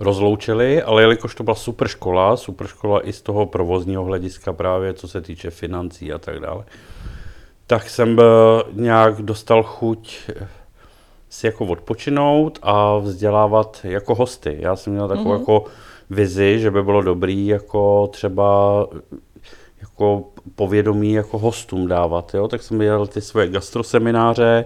rozloučili, 0.00 0.82
ale 0.82 1.02
jelikož 1.02 1.34
to 1.34 1.44
byla 1.44 1.54
super 1.54 1.88
škola, 1.88 2.36
super 2.36 2.66
škola 2.66 3.08
i 3.08 3.12
z 3.12 3.22
toho 3.22 3.46
provozního 3.46 4.04
hlediska 4.04 4.52
právě, 4.52 4.94
co 4.94 5.08
se 5.08 5.20
týče 5.20 5.50
financí 5.50 6.12
a 6.12 6.18
tak 6.18 6.40
dále, 6.40 6.64
tak 7.66 7.90
jsem 7.90 8.18
nějak 8.72 9.22
dostal 9.22 9.62
chuť 9.62 10.30
si 11.28 11.46
jako 11.46 11.64
odpočinout 11.64 12.58
a 12.62 12.98
vzdělávat 12.98 13.80
jako 13.84 14.14
hosty. 14.14 14.56
Já 14.60 14.76
jsem 14.76 14.92
měl 14.92 15.08
takovou 15.08 15.30
mm-hmm. 15.30 15.38
jako 15.38 15.64
vizi, 16.10 16.58
že 16.60 16.70
by 16.70 16.82
bylo 16.82 17.02
dobrý 17.02 17.46
jako 17.46 18.06
třeba 18.06 18.86
jako 19.80 20.24
povědomí 20.54 21.12
jako 21.12 21.38
hostům 21.38 21.88
dávat, 21.88 22.34
jo? 22.34 22.48
tak 22.48 22.62
jsem 22.62 22.78
dělal 22.78 23.06
ty 23.06 23.20
svoje 23.20 23.48
gastrosemináře 23.48 24.64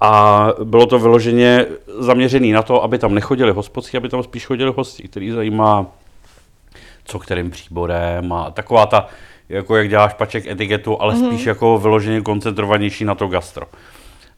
a 0.00 0.48
bylo 0.64 0.86
to 0.86 0.98
vyloženě 0.98 1.66
zaměřené 1.98 2.52
na 2.52 2.62
to, 2.62 2.82
aby 2.82 2.98
tam 2.98 3.14
nechodili 3.14 3.52
hospodský, 3.52 3.96
aby 3.96 4.08
tam 4.08 4.22
spíš 4.22 4.46
chodili 4.46 4.72
hosti, 4.76 5.08
který 5.08 5.30
zajímá 5.30 5.86
co 7.04 7.18
kterým 7.18 7.50
příborem 7.50 8.32
a 8.32 8.50
taková 8.50 8.86
ta, 8.86 9.06
jako 9.48 9.76
jak 9.76 9.88
děláš 9.88 10.14
paček 10.14 10.46
etiketu, 10.46 11.02
ale 11.02 11.14
mm-hmm. 11.14 11.26
spíš 11.26 11.46
jako 11.46 11.78
vyloženě 11.78 12.20
koncentrovanější 12.20 13.04
na 13.04 13.14
to 13.14 13.26
gastro. 13.26 13.66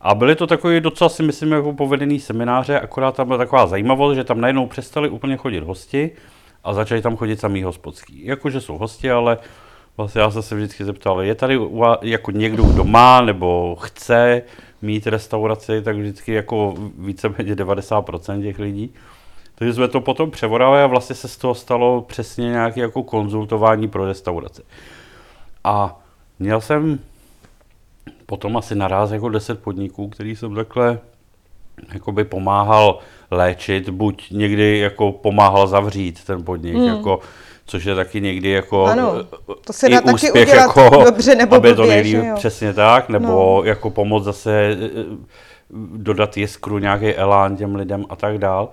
A 0.06 0.14
byly 0.14 0.36
to 0.36 0.46
takové 0.46 0.80
docela 0.80 1.08
si 1.08 1.22
myslím 1.22 1.52
jako 1.52 1.72
povedený 1.72 2.20
semináře, 2.20 2.80
akorát 2.80 3.16
tam 3.16 3.26
byla 3.26 3.38
taková 3.38 3.66
zajímavost, 3.66 4.14
že 4.14 4.25
tam 4.25 4.40
najednou 4.40 4.66
přestali 4.66 5.08
úplně 5.08 5.36
chodit 5.36 5.60
hosti 5.60 6.10
a 6.64 6.75
začali 6.75 7.02
tam 7.02 7.16
chodit 7.16 7.40
samý 7.40 7.62
hospodský. 7.62 8.26
Jakože 8.26 8.60
jsou 8.60 8.78
hosti, 8.78 9.10
ale 9.10 9.38
vlastně 9.96 10.20
já 10.20 10.30
jsem 10.30 10.42
se 10.42 10.54
vždycky 10.54 10.84
zeptal, 10.84 11.22
je 11.22 11.34
tady 11.34 11.60
jako 12.02 12.30
někdo, 12.30 12.62
kdo 12.62 12.84
má 12.84 13.20
nebo 13.20 13.76
chce 13.80 14.42
mít 14.82 15.06
restauraci, 15.06 15.82
tak 15.82 15.96
vždycky 15.96 16.32
jako 16.32 16.75
víceméně 16.98 17.54
90% 17.54 18.42
těch 18.42 18.58
lidí. 18.58 18.94
Takže 19.54 19.75
jsme 19.75 19.88
to 19.88 20.00
potom 20.00 20.30
převodali 20.30 20.82
a 20.82 20.86
vlastně 20.86 21.16
se 21.16 21.28
z 21.28 21.36
toho 21.36 21.54
stalo 21.54 22.02
přesně 22.02 22.48
nějaké 22.48 22.80
jako 22.80 23.02
konzultování 23.02 23.88
pro 23.88 24.06
restauraci. 24.06 24.62
A 25.64 26.00
měl 26.38 26.60
jsem 26.60 26.98
potom 28.26 28.56
asi 28.56 28.75
naraz 28.75 29.10
jako 29.10 29.28
10 29.28 29.62
podniků, 29.62 30.08
který 30.08 30.36
jsem 30.36 30.54
takhle 30.54 30.98
jakoby 31.92 32.25
pomáhal 32.25 32.98
léčit, 33.30 33.88
buď 33.88 34.30
někdy 34.30 34.78
jako 34.78 35.12
pomáhal 35.12 35.66
zavřít 35.66 36.25
ten 36.25 36.44
podnik, 36.44 36.75
hmm. 36.75 36.84
jako, 36.84 37.20
což 37.66 37.84
je 37.84 37.94
taky 37.94 38.20
někdy 38.20 38.48
jako 38.48 38.84
ano, 38.84 39.14
to 39.64 39.72
se 39.72 39.88
dá 39.88 40.00
taky 40.00 40.32
udělat 40.32 40.54
jako, 40.54 41.04
dobře 41.04 41.34
nebo 41.34 41.56
aby 41.56 41.68
blbě, 41.68 41.75
to 41.75 41.86
nejlíp, 41.86 42.34
přesně 42.34 42.72
tak, 42.72 43.08
nebo 43.08 43.26
no. 43.26 43.62
jako 43.64 43.90
pomoct 43.90 44.25
zase 44.25 44.52
e, 44.52 44.72
e, 44.72 45.04
dodat 45.96 46.36
jiskru, 46.36 46.78
nějaký 46.78 47.14
elán 47.14 47.56
těm 47.56 47.75
lidem 47.75 48.04
a 48.08 48.16
tak 48.16 48.38
dál. 48.38 48.68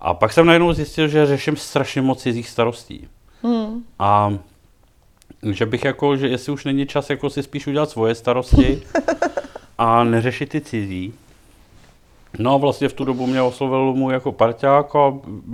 A 0.00 0.14
pak 0.14 0.32
jsem 0.32 0.46
najednou 0.46 0.72
zjistil, 0.72 1.08
že 1.08 1.26
řeším 1.26 1.56
strašně 1.56 2.02
moc 2.02 2.22
cizích 2.22 2.48
starostí. 2.48 3.08
Hmm. 3.42 3.82
A 3.98 4.32
že 5.50 5.66
bych 5.66 5.84
jako, 5.84 6.16
že 6.16 6.28
jestli 6.28 6.52
už 6.52 6.64
není 6.64 6.86
čas 6.86 7.10
jako 7.10 7.30
si 7.30 7.42
spíš 7.42 7.66
udělat 7.66 7.90
svoje 7.90 8.14
starosti 8.14 8.82
a 9.78 10.04
neřešit 10.04 10.48
ty 10.48 10.60
cizí. 10.60 11.14
No 12.38 12.54
a 12.54 12.56
vlastně 12.56 12.88
v 12.88 12.92
tu 12.92 13.04
dobu 13.04 13.26
mě 13.26 13.42
oslovil 13.42 13.94
můj 13.94 14.12
jako 14.12 14.32
parťák 14.32 14.96
a 14.96 15.12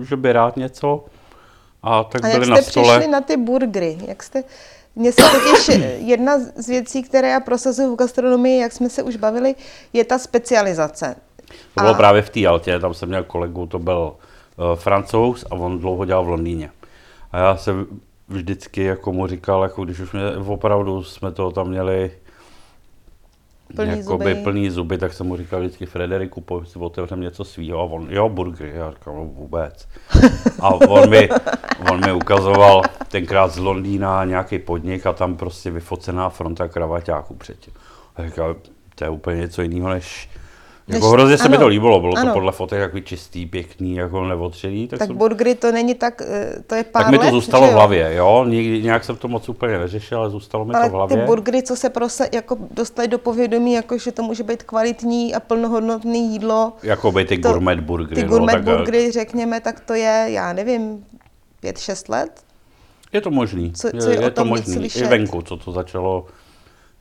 že 0.09 0.16
by 0.16 0.32
rád 0.32 0.56
něco. 0.56 1.04
A 1.82 2.04
tak 2.04 2.25
a 2.25 2.28
byli 2.28 2.35
jak 2.35 2.44
jste 2.44 2.50
na 2.50 2.62
stole. 2.62 2.99
přišli 2.99 3.12
na 3.12 3.20
ty 3.20 3.37
burgery? 3.37 3.99
Jak 4.06 4.23
jste, 4.23 4.44
mně 4.97 5.12
se 5.12 5.23
totiž 5.23 5.80
jedna 5.99 6.38
z 6.56 6.68
věcí, 6.68 7.02
které 7.02 7.28
já 7.28 7.40
prosazuju 7.40 7.94
v 7.94 7.99
gastronomii, 7.99 8.61
jak 8.61 8.73
jsme 8.73 8.88
se 8.88 9.02
už 9.02 9.16
bavili, 9.16 9.54
je 9.92 10.04
ta 10.04 10.18
specializace. 10.18 11.16
To 11.75 11.80
bylo 11.80 11.94
a... 11.94 11.97
právě 11.97 12.23
v 12.23 12.30
té 12.30 12.47
Altě, 12.47 12.78
tam 12.78 12.94
jsem 12.94 13.09
měl 13.09 13.25
kolegu, 13.25 13.66
to 13.66 13.78
byl 13.78 14.12
uh, 14.56 14.76
francouz 14.76 15.44
a 15.50 15.54
on 15.54 15.78
dlouho 15.78 16.04
dělal 16.04 16.25
v 16.25 16.28
Londýně. 16.28 16.70
A 17.32 17.38
já 17.38 17.56
se 17.56 17.73
vždycky 18.30 18.84
jako 18.84 19.12
mu 19.12 19.26
říkal, 19.26 19.62
jako 19.62 19.84
když 19.84 20.00
už 20.00 20.12
mě, 20.12 20.22
opravdu 20.46 21.04
jsme 21.04 21.32
to 21.32 21.50
tam 21.50 21.68
měli 21.68 22.10
plný 23.76 23.99
jakoby, 23.99 24.25
zuby. 24.25 24.42
plný 24.42 24.70
zuby, 24.70 24.99
tak 24.99 25.12
jsem 25.12 25.26
mu 25.26 25.37
říkal 25.37 25.60
vždycky 25.60 25.87
Frederiku, 25.87 26.40
pojď 26.40 26.68
si 26.68 26.78
otevřem 26.78 27.20
něco 27.20 27.44
svýho 27.44 27.80
a 27.80 27.82
on, 27.82 28.06
jo, 28.10 28.28
burgery, 28.28 28.72
já 28.75 28.90
říkal, 28.90 29.14
no, 29.14 29.25
vůbec. 29.25 29.88
A 30.60 30.68
on 30.75 31.10
mi, 31.10 31.28
on 31.92 32.00
mi 32.06 32.12
ukazoval 32.12 32.82
tenkrát 33.08 33.52
z 33.52 33.58
Londýna 33.58 34.25
nějaký 34.25 34.58
podnik 34.58 35.06
a 35.06 35.12
tam 35.12 35.37
prostě 35.37 35.70
vyfocená 35.70 36.28
fronta 36.28 36.68
kravaťáků 36.68 37.34
předtím. 37.34 37.72
A 38.16 38.25
říkal, 38.25 38.56
to 38.94 39.04
je 39.04 39.10
úplně 39.10 39.40
něco 39.40 39.62
jiného, 39.62 39.88
než 39.88 40.28
jako 40.94 41.06
Než, 41.06 41.12
hrozně 41.12 41.38
se 41.38 41.44
ano, 41.44 41.50
mi 41.50 41.59
to 41.59 41.66
líbilo, 41.66 42.00
bylo 42.00 42.16
ano. 42.16 42.26
to 42.26 42.32
podle 42.32 42.52
fotek 42.52 42.80
jako 42.80 43.00
čistý, 43.00 43.47
pěkný, 43.47 43.94
jako 43.94 44.25
neotřelý. 44.25 44.88
Tak, 44.88 44.99
tak 44.99 45.09
jsem... 45.09 45.16
burgery 45.16 45.54
to 45.54 45.73
není 45.73 45.94
tak, 45.94 46.23
eh, 46.23 46.54
to 46.66 46.75
je 46.75 46.85
pár 46.85 47.02
Tak 47.02 47.11
mi 47.11 47.18
to 47.18 47.25
let, 47.25 47.30
zůstalo 47.30 47.66
v 47.66 47.73
hlavě, 47.73 48.14
jo, 48.14 48.44
Někdy, 48.49 48.82
nějak 48.82 49.04
jsem 49.04 49.16
to 49.16 49.28
moc 49.28 49.49
úplně 49.49 49.78
neřešil, 49.78 50.18
ale 50.18 50.30
zůstalo 50.30 50.64
mi 50.64 50.75
ale 50.75 50.85
to 50.85 50.90
v 50.90 50.94
hlavě. 50.94 51.16
ty 51.16 51.23
burgery, 51.23 51.62
co 51.62 51.76
se 51.76 51.90
prostě 51.90 52.28
jako 52.32 52.56
dostali 52.70 53.09
do 53.09 53.18
povědomí, 53.18 53.73
jako 53.73 53.99
že 53.99 54.12
to 54.12 54.23
může 54.23 54.42
být 54.42 54.62
kvalitní 54.62 55.35
a 55.35 55.40
plnohodnotné 55.40 56.18
jídlo. 56.18 56.73
Jako 56.82 57.12
by 57.12 57.25
ty 57.25 57.38
to, 57.38 57.52
gourmet 57.52 57.80
burgery. 57.80 58.23
Ty 58.23 58.28
gourmet 58.28 58.64
no, 58.64 58.76
burgery, 58.76 59.04
tak... 59.04 59.12
řekněme, 59.12 59.61
tak 59.61 59.80
to 59.80 59.94
je, 59.94 60.25
já 60.26 60.52
nevím, 60.52 61.04
pět, 61.61 61.78
šest 61.78 62.09
let? 62.09 62.44
Je 63.12 63.20
to 63.20 63.30
možný. 63.30 63.73
Co, 63.73 63.88
co 64.00 64.11
je, 64.11 64.16
je, 64.16 64.23
je 64.23 64.30
to 64.30 64.44
možný. 64.44 64.87
I 64.87 65.04
venku, 65.04 65.42
co 65.42 65.56
to 65.56 65.73
začalo, 65.73 66.26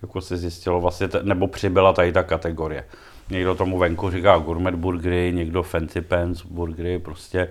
jako 0.01 0.21
se 0.21 0.37
zjistilo 0.37 0.81
vlastně, 0.81 1.09
nebo 1.21 1.47
přibyla 1.47 1.93
tady 1.93 2.11
ta 2.11 2.23
kategorie. 2.23 2.85
Někdo 3.29 3.55
tomu 3.55 3.77
venku 3.77 4.09
říká 4.09 4.37
gourmet 4.37 4.75
burgery, 4.75 5.31
někdo 5.35 5.63
fancy 5.63 6.01
pants 6.01 6.45
burgery, 6.45 6.99
prostě, 6.99 7.47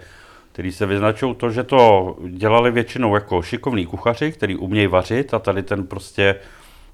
který 0.52 0.72
se 0.72 0.86
vyznačují 0.86 1.34
to, 1.34 1.50
že 1.50 1.64
to 1.64 2.16
dělali 2.28 2.70
většinou 2.70 3.14
jako 3.14 3.42
šikovní 3.42 3.86
kuchaři, 3.86 4.32
který 4.32 4.56
umějí 4.56 4.86
vařit 4.86 5.34
a 5.34 5.38
tady 5.38 5.62
ten 5.62 5.86
prostě 5.86 6.34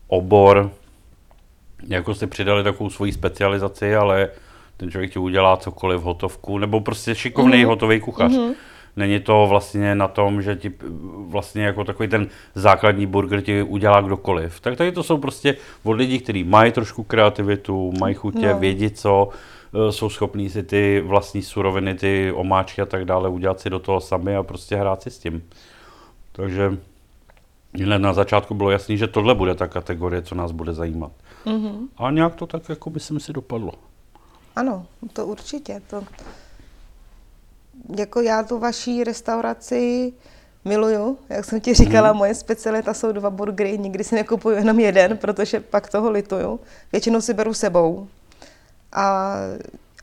obor, 0.09 0.71
jako 1.89 2.15
si 2.15 2.27
přidali 2.27 2.65
takovou 2.65 2.91
svoji 2.91 3.13
specializaci, 3.13 3.97
ale 3.97 4.29
ten 4.77 4.91
člověk 4.91 5.13
ti 5.13 5.19
udělá 5.19 5.57
cokoliv 5.57 6.01
hotovku, 6.01 6.59
nebo 6.59 6.81
prostě 6.81 7.15
šikovný 7.15 7.53
mm-hmm. 7.53 7.67
hotový 7.67 8.01
kuchař. 8.01 8.33
Mm-hmm. 8.33 8.55
Není 8.97 9.21
to 9.21 9.47
vlastně 9.49 9.95
na 9.95 10.09
tom, 10.09 10.43
že 10.43 10.57
ti 10.57 10.73
vlastně 11.27 11.65
jako 11.65 11.85
takový 11.85 12.09
ten 12.09 12.29
základní 12.55 13.07
burger 13.07 13.43
ti 13.43 13.63
udělá 13.63 14.01
kdokoliv. 14.01 14.61
Tak 14.61 14.77
tady 14.77 14.93
to 14.93 15.03
jsou 15.03 15.19
prostě 15.19 15.57
od 15.85 15.93
lidí, 15.93 16.19
kteří 16.19 16.45
mají 16.45 16.73
trošku 16.73 17.03
kreativitu, 17.03 17.93
mají 18.01 18.15
chutě, 18.15 18.49
no. 18.49 18.59
vědí 18.59 18.91
co, 18.91 19.29
e, 19.89 19.93
jsou 19.93 20.09
schopní 20.09 20.51
si 20.51 20.63
ty 20.63 21.03
vlastní 21.07 21.43
suroviny, 21.43 21.95
ty 21.95 22.33
omáčky 22.33 22.83
a 22.83 22.87
tak 22.87 23.05
dále 23.05 23.29
udělat 23.29 23.61
si 23.61 23.71
do 23.71 23.79
toho 23.79 24.01
sami 24.01 24.37
a 24.37 24.43
prostě 24.43 24.77
hrát 24.77 25.03
si 25.03 25.11
s 25.11 25.19
tím. 25.19 25.45
Takže 26.33 26.79
na 27.99 28.13
začátku 28.13 28.55
bylo 28.55 28.71
jasný, 28.71 28.99
že 28.99 29.07
tohle 29.07 29.35
bude 29.35 29.55
ta 29.55 29.67
kategorie, 29.67 30.23
co 30.23 30.35
nás 30.35 30.53
bude 30.53 30.75
zajímat. 30.75 31.13
Mm-hmm. 31.47 31.89
A 31.97 32.11
nějak 32.11 32.35
to 32.35 32.47
tak, 32.47 32.69
jako 32.69 32.91
by 32.91 33.01
se 33.01 33.15
mi 33.15 33.21
si 33.21 33.33
dopadlo. 33.33 33.73
Ano, 34.57 34.87
to 35.13 35.27
určitě. 35.27 35.81
To, 35.91 36.05
jako 37.97 38.21
já 38.21 38.43
tu 38.43 38.59
vaší 38.59 39.05
restauraci 39.05 40.13
miluju. 40.65 41.19
Jak 41.29 41.45
jsem 41.45 41.61
ti 41.61 41.75
říkala, 41.75 42.09
hmm. 42.09 42.19
moje 42.19 42.35
specialita 42.35 42.95
jsou 42.95 43.13
dva 43.13 43.31
burgery, 43.31 43.79
nikdy 43.79 44.05
si 44.05 44.15
nekupuju 44.15 44.57
jenom 44.57 44.81
jeden, 44.81 45.17
protože 45.19 45.61
pak 45.61 45.91
toho 45.91 46.11
lituju. 46.11 46.61
Většinou 46.93 47.21
si 47.21 47.35
beru 47.35 47.55
sebou. 47.55 48.09
A, 48.93 49.37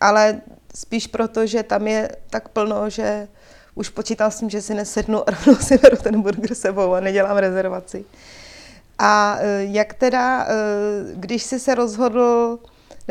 ale 0.01 0.41
spíš 0.75 1.07
proto, 1.07 1.45
že 1.45 1.63
tam 1.63 1.87
je 1.87 2.09
tak 2.29 2.49
plno, 2.49 2.89
že 2.89 3.27
už 3.75 3.89
počítám 3.89 4.31
s 4.31 4.39
tím, 4.39 4.49
že 4.49 4.61
si 4.61 4.73
nesednu 4.73 5.29
a 5.29 5.31
rovnou 5.31 5.55
si 5.55 5.77
beru 5.77 5.97
ten 5.97 6.21
burger 6.21 6.55
sebou 6.55 6.93
a 6.93 6.99
nedělám 6.99 7.37
rezervaci. 7.37 8.05
A 8.99 9.37
e, 9.39 9.63
jak 9.63 9.93
teda, 9.93 10.45
e, 10.45 10.47
když 11.13 11.43
jsi 11.43 11.59
se 11.59 11.75
rozhodl 11.75 12.59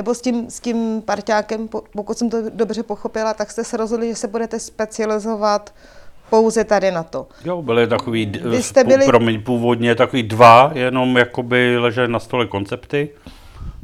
nebo 0.00 0.14
s 0.14 0.21
tím, 0.21 0.50
s 0.50 0.61
tím 0.61 1.02
parťákem, 1.02 1.69
pokud 1.69 2.19
jsem 2.19 2.30
to 2.30 2.37
dobře 2.50 2.83
pochopila, 2.83 3.35
tak 3.35 3.50
jste 3.50 3.64
se 3.64 3.76
rozhodli, 3.76 4.09
že 4.09 4.14
se 4.14 4.28
budete 4.28 4.59
specializovat 4.59 5.75
pouze 6.30 6.64
tady 6.64 6.90
na 6.90 7.02
to. 7.02 7.26
Jo, 7.45 7.62
byly 7.62 7.87
takový, 7.87 8.33
Vy 8.45 8.62
jste 8.62 8.85
byli... 8.85 9.07
promiň, 9.07 9.42
původně 9.42 9.95
takový 9.95 10.23
dva, 10.23 10.71
jenom 10.75 11.16
jakoby 11.16 11.78
ležely 11.78 12.09
na 12.09 12.19
stole 12.19 12.47
koncepty. 12.47 13.09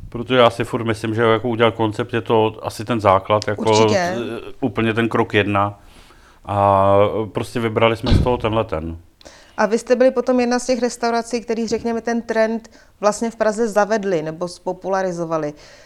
Protože 0.08 0.36
já 0.36 0.50
si 0.50 0.64
furt 0.64 0.84
myslím, 0.84 1.14
že 1.14 1.22
jako 1.22 1.48
udělat 1.48 1.74
koncept 1.74 2.12
je 2.14 2.20
to 2.20 2.56
asi 2.62 2.84
ten 2.84 3.00
základ, 3.00 3.48
jako 3.48 3.70
Určitě. 3.70 4.16
úplně 4.60 4.94
ten 4.94 5.08
krok 5.08 5.34
jedna. 5.34 5.80
A 6.44 6.96
prostě 7.32 7.60
vybrali 7.60 7.96
jsme 7.96 8.14
z 8.14 8.22
toho 8.24 8.36
tenhle 8.36 8.64
ten. 8.64 8.96
A 9.56 9.66
vy 9.66 9.78
jste 9.78 9.96
byli 9.96 10.10
potom 10.10 10.40
jedna 10.40 10.58
z 10.58 10.66
těch 10.66 10.82
restaurací, 10.82 11.40
který, 11.40 11.68
řekněme, 11.68 12.00
ten 12.00 12.22
trend 12.22 12.70
vlastně 13.00 13.30
v 13.30 13.36
Praze 13.36 13.68
zavedli 13.68 14.22
nebo 14.22 14.48
spopularizovali. 14.48 15.52
Eh, 15.56 15.85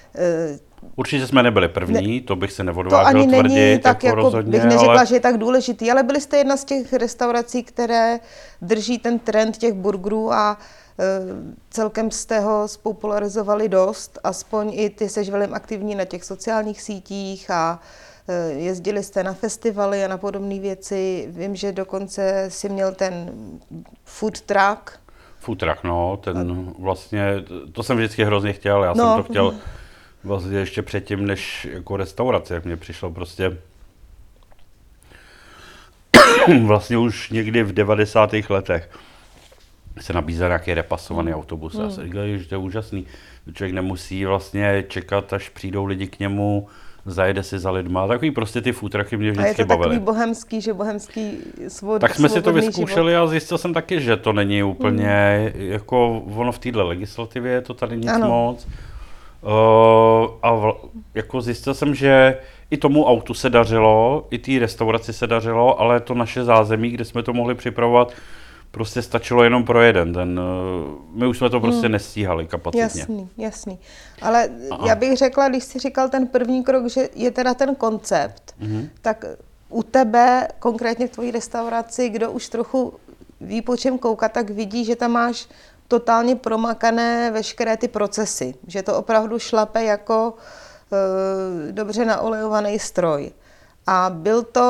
Určitě 0.97 1.26
jsme 1.26 1.43
nebyli 1.43 1.69
první, 1.69 2.14
ne, 2.21 2.26
to 2.26 2.37
bych 2.37 2.52
se 2.52 2.64
neodvážil 2.64 3.12
to 3.12 3.19
ani 3.19 3.26
tvrdit, 3.26 3.55
není 3.55 3.79
tak 3.79 4.05
jako, 4.05 4.17
jako 4.17 4.25
rozhodně, 4.25 4.50
bych 4.52 4.64
neřekla, 4.64 4.95
ale... 4.95 5.07
že 5.07 5.14
je 5.14 5.21
tak 5.21 5.38
důležitý, 5.38 5.90
ale 5.90 6.02
byli 6.02 6.21
jste 6.21 6.37
jedna 6.37 6.57
z 6.57 6.64
těch 6.64 6.93
restaurací, 6.93 7.62
které 7.62 8.21
drží 8.62 8.99
ten 8.99 9.19
trend 9.19 9.57
těch 9.57 9.73
burgerů 9.73 10.33
a 10.33 10.59
e, 10.99 11.05
celkem 11.71 12.11
jste 12.11 12.40
ho 12.40 12.69
spopularizovali 12.69 13.69
dost, 13.69 14.19
aspoň 14.25 14.73
i 14.75 14.90
ty 14.90 15.09
seš 15.09 15.31
velmi 15.31 15.47
aktivní 15.55 15.95
na 15.95 16.05
těch 16.05 16.25
sociálních 16.25 16.83
sítích 16.83 17.50
a 17.50 17.81
e, 18.29 18.50
jezdili 18.52 19.02
jste 19.02 19.23
na 19.25 19.33
festivaly 19.33 20.05
a 20.05 20.09
na 20.09 20.19
podobné 20.19 20.59
věci. 20.59 21.26
Vím, 21.31 21.57
že 21.57 21.73
dokonce 21.73 22.45
si 22.49 22.69
měl 22.69 22.93
ten 22.93 23.31
food 24.05 24.40
truck, 24.40 25.00
Futrach, 25.43 25.85
no, 25.85 26.17
ten 26.17 26.73
vlastně, 26.79 27.45
to 27.73 27.83
jsem 27.83 27.97
vždycky 27.97 28.25
hrozně 28.25 28.52
chtěl, 28.52 28.85
já 28.85 28.95
No. 28.95 29.05
jsem 29.14 29.23
to 29.23 29.29
chtěl 29.31 29.55
vlastně 30.25 30.59
ještě 30.59 30.83
předtím, 30.83 31.27
než 31.27 31.69
jako 31.73 31.97
restaurace, 31.97 32.55
jak 32.55 32.65
mě 32.65 32.77
přišlo 32.77 33.11
prostě 33.11 33.57
vlastně 36.67 36.99
už 36.99 37.31
někdy 37.31 37.62
v 37.62 37.73
90. 37.73 38.31
letech 38.49 38.91
se 40.00 40.12
nabízel 40.12 40.49
nějaký 40.49 40.75
repasovaný 40.75 41.35
autobus. 41.35 41.79
A 41.79 41.83
já 41.83 41.91
jsem 41.91 42.05
říkal, 42.05 42.23
že 42.37 42.49
to 42.49 42.55
je 42.55 42.59
úžasný. 42.59 43.07
Člověk 43.55 43.75
nemusí 43.75 44.25
vlastně 44.25 44.85
čekat, 44.89 45.33
až 45.33 45.49
přijdou 45.49 45.85
lidi 45.85 46.07
k 46.07 46.19
němu, 46.19 46.69
zajede 47.07 47.43
si 47.43 47.59
za 47.59 47.71
lidma. 47.71 48.09
Takový 48.09 48.31
prostě 48.31 48.61
ty 48.61 48.73
futrachy 48.73 49.17
mě 49.17 49.27
A 49.27 49.29
je 49.29 49.33
vždycky 49.33 49.62
to 49.62 49.69
takový 49.69 49.83
bavily. 49.85 50.00
bohemský, 50.00 50.61
že 50.61 50.73
bohemský 50.75 51.39
svod, 51.69 52.00
Tak 52.00 52.15
jsme 52.15 52.29
si 52.29 52.43
to 52.43 52.53
vyzkoušeli 52.53 53.17
a 53.17 53.27
zjistil 53.27 53.59
jsem 53.59 53.75
taky, 53.75 54.00
že 54.00 54.17
to 54.17 54.33
není 54.33 54.62
úplně, 54.62 55.53
jako 55.55 56.19
ono 56.37 56.53
v 56.53 56.59
této 56.59 56.87
legislativě 56.87 57.53
je 57.53 57.61
to 57.61 57.75
tady 57.75 57.97
nic 57.97 58.09
Ano. 58.11 58.29
moc. 58.29 58.67
Uh, 59.42 59.50
a 60.42 60.52
vl- 60.54 60.76
jako 61.14 61.40
zjistil 61.40 61.75
jsem, 61.75 61.94
že 61.94 62.38
i 62.70 62.76
tomu 62.76 63.04
autu 63.06 63.35
se 63.35 63.50
dařilo, 63.50 64.26
i 64.30 64.38
té 64.38 64.59
restauraci 64.59 65.12
se 65.12 65.26
dařilo, 65.26 65.80
ale 65.80 66.00
to 66.00 66.14
naše 66.14 66.44
zázemí, 66.44 66.90
kde 66.90 67.04
jsme 67.04 67.23
to 67.23 67.32
mohli 67.32 67.54
připravovat, 67.54 68.12
prostě 68.70 69.02
stačilo 69.02 69.42
jenom 69.42 69.64
pro 69.64 69.82
jeden. 69.82 70.12
Ten, 70.12 70.40
uh, 70.40 70.90
my 71.20 71.26
už 71.26 71.38
jsme 71.38 71.50
to 71.50 71.61
prostě 71.61 71.88
nestíhali 71.88 72.47
kapacitně. 72.47 72.82
Jasný, 72.82 73.28
jasný. 73.38 73.78
Ale 74.23 74.49
Aha. 74.70 74.88
já 74.88 74.94
bych 74.94 75.16
řekla, 75.16 75.49
když 75.49 75.64
jsi 75.64 75.78
říkal 75.78 76.09
ten 76.09 76.26
první 76.26 76.64
krok, 76.64 76.87
že 76.88 77.09
je 77.14 77.30
teda 77.30 77.54
ten 77.54 77.75
koncept, 77.75 78.54
Mhm. 78.61 78.88
tak 79.02 79.25
u 79.68 79.82
tebe, 79.82 80.49
konkrétně 80.59 81.06
v 81.06 81.11
tvojí 81.11 81.30
restauraci, 81.30 82.09
kdo 82.09 82.30
už 82.30 82.49
trochu 82.49 82.92
ví, 83.40 83.62
po 83.62 83.76
čem 83.76 83.99
koukat, 83.99 84.32
tak 84.32 84.50
vidí, 84.50 84.85
že 84.85 84.97
tam 84.97 85.11
máš 85.12 85.49
totálně 85.90 86.37
promakané 86.37 87.30
veškeré 87.30 87.76
ty 87.76 87.88
procesy. 87.88 88.54
Že 88.66 88.82
to 88.82 88.97
opravdu 88.97 89.38
šlape 89.38 89.85
jako 89.85 90.35
e, 90.92 91.73
dobře 91.73 92.04
naolejovaný 92.04 92.78
stroj. 92.78 93.30
A 93.87 94.11
byl 94.14 94.42
to, 94.42 94.68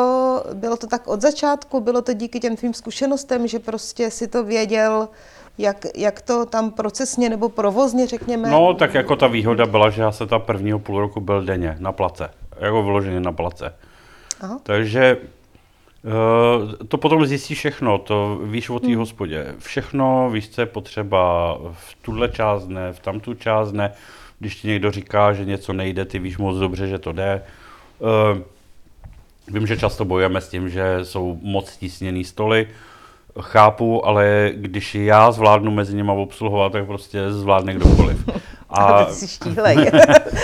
bylo 0.54 0.76
to 0.76 0.86
tak 0.86 1.08
od 1.08 1.20
začátku, 1.20 1.80
bylo 1.80 2.02
to 2.02 2.12
díky 2.12 2.40
těm 2.40 2.56
tvým 2.56 2.74
zkušenostem, 2.74 3.46
že 3.46 3.58
prostě 3.58 4.10
si 4.10 4.28
to 4.28 4.44
věděl, 4.44 5.08
jak, 5.58 5.86
jak 5.96 6.20
to 6.20 6.46
tam 6.46 6.70
procesně 6.70 7.28
nebo 7.28 7.48
provozně, 7.48 8.06
řekněme. 8.06 8.50
No, 8.50 8.74
tak 8.74 8.94
jako 8.94 9.16
ta 9.16 9.26
výhoda 9.26 9.66
byla, 9.66 9.90
že 9.90 10.02
já 10.02 10.12
se 10.12 10.26
tam 10.26 10.40
prvního 10.40 10.78
půl 10.78 11.00
roku 11.00 11.20
byl 11.20 11.44
denně 11.44 11.76
na 11.78 11.92
place. 11.92 12.30
Jako 12.60 12.82
vyloženě 12.82 13.20
na 13.20 13.32
place. 13.32 13.74
Aha. 14.40 14.60
Takže 14.62 15.16
eh, 16.04 16.86
to 16.86 16.98
potom 16.98 17.26
zjistíš 17.26 17.58
všechno, 17.58 17.98
to 17.98 18.40
víš 18.44 18.70
o 18.70 18.80
té 18.80 18.96
hospodě. 18.96 19.54
Všechno 19.58 20.30
víš, 20.30 20.48
co 20.48 20.60
je 20.60 20.66
potřeba 20.66 21.54
v 21.72 21.94
tuhle 22.02 22.28
část 22.28 22.68
ne, 22.68 22.92
v 22.92 23.00
tamtu 23.00 23.34
část 23.34 23.72
ne. 23.72 23.92
Když 24.38 24.54
ti 24.54 24.68
někdo 24.68 24.90
říká, 24.90 25.32
že 25.32 25.44
něco 25.44 25.72
nejde, 25.72 26.04
ty 26.04 26.18
víš 26.18 26.38
moc 26.38 26.58
dobře, 26.58 26.86
že 26.86 26.98
to 26.98 27.12
jde. 27.12 27.42
Eh, 28.02 28.42
Vím, 29.50 29.66
že 29.66 29.76
často 29.76 30.04
bojujeme 30.04 30.40
s 30.40 30.48
tím, 30.48 30.68
že 30.68 30.98
jsou 31.02 31.38
moc 31.42 31.76
tísněný 31.76 32.24
stoly, 32.24 32.68
chápu, 33.40 34.06
ale 34.06 34.52
když 34.54 34.94
já 34.94 35.32
zvládnu 35.32 35.70
mezi 35.70 35.96
nimi 35.96 36.12
obsluhovat, 36.14 36.72
tak 36.72 36.86
prostě 36.86 37.32
zvládne 37.32 37.74
kdokoliv. 37.74 38.28
A 38.72 39.04
ty 39.04 39.12
jsi 39.14 39.28
štíhlej. 39.28 39.76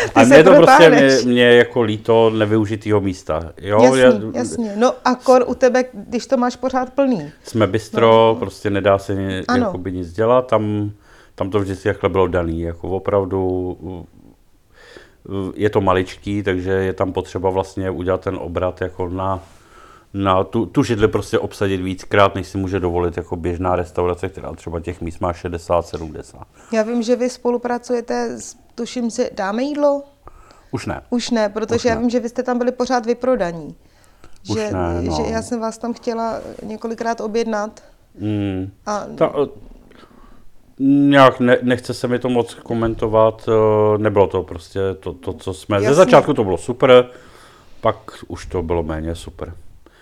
Ty 0.07 0.11
a 0.15 0.25
mě 0.25 0.45
to 0.45 0.55
prostě 0.55 0.91
mě, 0.91 1.09
mě 1.25 1.45
jako 1.55 1.83
líto 1.83 2.31
nevyužitýho 2.31 3.01
místa. 3.01 3.53
Jo, 3.61 3.83
Jasně, 3.83 4.01
já- 4.01 4.13
jasně. 4.35 4.73
No 4.77 4.93
a 5.05 5.15
kor 5.15 5.45
u 5.47 5.55
tebe, 5.55 5.85
když 5.93 6.27
to 6.27 6.37
máš 6.37 6.57
pořád 6.57 6.91
plný. 6.93 7.31
Jsme 7.45 7.67
bistro, 7.67 8.37
prostě 8.39 8.71
nedá 8.71 8.99
se 8.99 9.43
jakoby 9.59 9.93
nic 9.93 10.13
dělat, 10.13 10.47
tam, 10.47 10.91
tam 11.35 11.51
to 11.51 11.59
vždycky 11.61 11.89
takhle 11.89 12.09
bylo 12.11 12.27
daný, 12.27 12.61
jako 12.61 12.89
opravdu 12.89 13.77
je 15.55 15.71
to 15.71 15.81
maličký, 15.81 16.43
takže 16.43 16.71
je 16.71 16.93
tam 16.93 17.13
potřeba 17.13 17.51
vlastně 17.51 17.91
udělat 17.91 18.21
ten 18.21 18.37
obrat 18.41 18.81
jako 18.81 19.09
na, 19.09 19.41
na 20.15 20.45
tu, 20.45 20.67
tu 20.67 20.83
židli 20.83 21.09
prostě 21.09 21.39
obsadit 21.39 21.81
víckrát, 21.81 22.35
než 22.35 22.47
si 22.47 22.59
může 22.59 22.81
dovolit 22.81 23.17
jako 23.17 23.37
běžná 23.37 23.77
restaurace, 23.77 24.29
která 24.29 24.53
třeba 24.53 24.81
těch 24.81 25.01
míst 25.01 25.21
má 25.21 25.33
60, 25.33 25.87
70. 25.87 26.43
Já 26.73 26.83
vím, 26.83 27.03
že 27.03 27.17
vy 27.17 27.31
spolupracujete, 27.31 28.41
s, 28.41 28.57
tuším 28.75 29.11
si, 29.11 29.31
dáme 29.35 29.63
jídlo? 29.63 30.03
Už 30.71 30.87
ne. 30.87 31.03
Už 31.11 31.31
ne, 31.31 31.49
protože 31.49 31.77
Už 31.77 31.85
já 31.85 31.95
ne. 31.95 32.01
vím, 32.01 32.11
že 32.11 32.21
vy 32.21 32.29
jste 32.29 32.43
tam 32.43 32.59
byli 32.59 32.73
pořád 32.73 33.07
vyprodaní. 33.07 33.77
Už 34.51 34.59
že, 34.59 34.71
ne, 34.73 35.03
no. 35.03 35.17
že 35.17 35.23
já 35.33 35.43
jsem 35.43 35.61
vás 35.61 35.79
tam 35.79 35.93
chtěla 35.95 36.41
několikrát 36.63 37.21
objednat. 37.21 37.83
Mm. 38.19 38.71
A 38.87 39.05
Ta, 39.19 39.33
nějak 40.79 41.41
ne, 41.41 41.59
nechce 41.63 41.95
se 41.95 42.09
mi 42.09 42.19
to 42.19 42.29
moc 42.29 42.55
komentovat, 42.55 43.49
nebylo 43.97 44.27
to 44.27 44.43
prostě 44.43 44.81
to, 45.01 45.13
to 45.13 45.33
co 45.33 45.55
jsme, 45.55 45.77
Jasně. 45.77 45.89
ze 45.89 45.95
začátku 45.95 46.35
to 46.35 46.45
bylo 46.45 46.59
super, 46.59 47.07
pak 47.81 47.97
už 48.29 48.47
to 48.47 48.63
bylo 48.63 48.83
méně 48.83 49.15
super. 49.15 49.55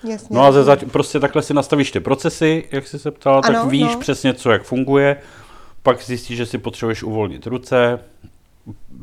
Jasně. 0.04 0.36
No 0.36 0.42
a 0.42 0.52
ze 0.52 0.64
zač- 0.64 0.84
prostě 0.92 1.20
takhle 1.20 1.42
si 1.42 1.54
nastavíš 1.54 1.90
ty 1.90 2.00
procesy, 2.00 2.64
jak 2.72 2.86
jsi 2.86 2.98
se 2.98 3.10
ptala, 3.10 3.40
tak 3.42 3.50
Ano, 3.56 3.68
víš 3.68 3.92
no. 3.94 4.00
přesně, 4.00 4.34
co 4.34 4.50
jak 4.50 4.62
funguje, 4.62 5.16
pak 5.82 6.02
zjistíš, 6.02 6.36
že 6.36 6.46
si 6.46 6.58
potřebuješ 6.58 7.02
uvolnit 7.02 7.46
ruce, 7.46 8.00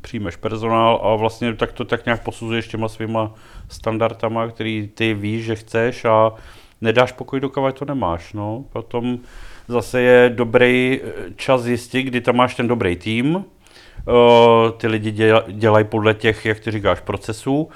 přijmeš 0.01 0.35
personál 0.35 1.01
a 1.03 1.15
vlastně 1.15 1.53
tak 1.55 1.71
to 1.71 1.85
tak 1.85 2.05
nějak 2.05 2.23
posuzuješ 2.23 2.67
těma 2.67 2.87
svýma 2.87 3.33
standardama, 3.69 4.47
který 4.47 4.89
ty 4.93 5.13
víš, 5.13 5.45
že 5.45 5.55
chceš 5.55 6.05
a 6.05 6.31
nedáš 6.81 7.11
pokoj, 7.11 7.39
dokud 7.39 7.71
to 7.79 7.85
nemáš. 7.85 8.33
No. 8.33 8.65
Potom 8.73 9.19
zase 9.67 10.01
je 10.01 10.29
dobrý 10.29 10.99
eh, 11.03 11.11
čas 11.35 11.61
zjistit, 11.61 12.03
kdy 12.03 12.21
tam 12.21 12.35
máš 12.35 12.55
ten 12.55 12.67
dobrý 12.67 12.95
tým, 12.95 13.45
Eh, 14.07 14.71
ty 14.77 14.87
lidi 14.87 15.11
děla- 15.11 15.43
dělají 15.47 15.85
podle 15.85 16.13
těch, 16.13 16.45
jak 16.45 16.59
ty 16.59 16.71
říkáš, 16.71 16.99
procesů 16.99 17.69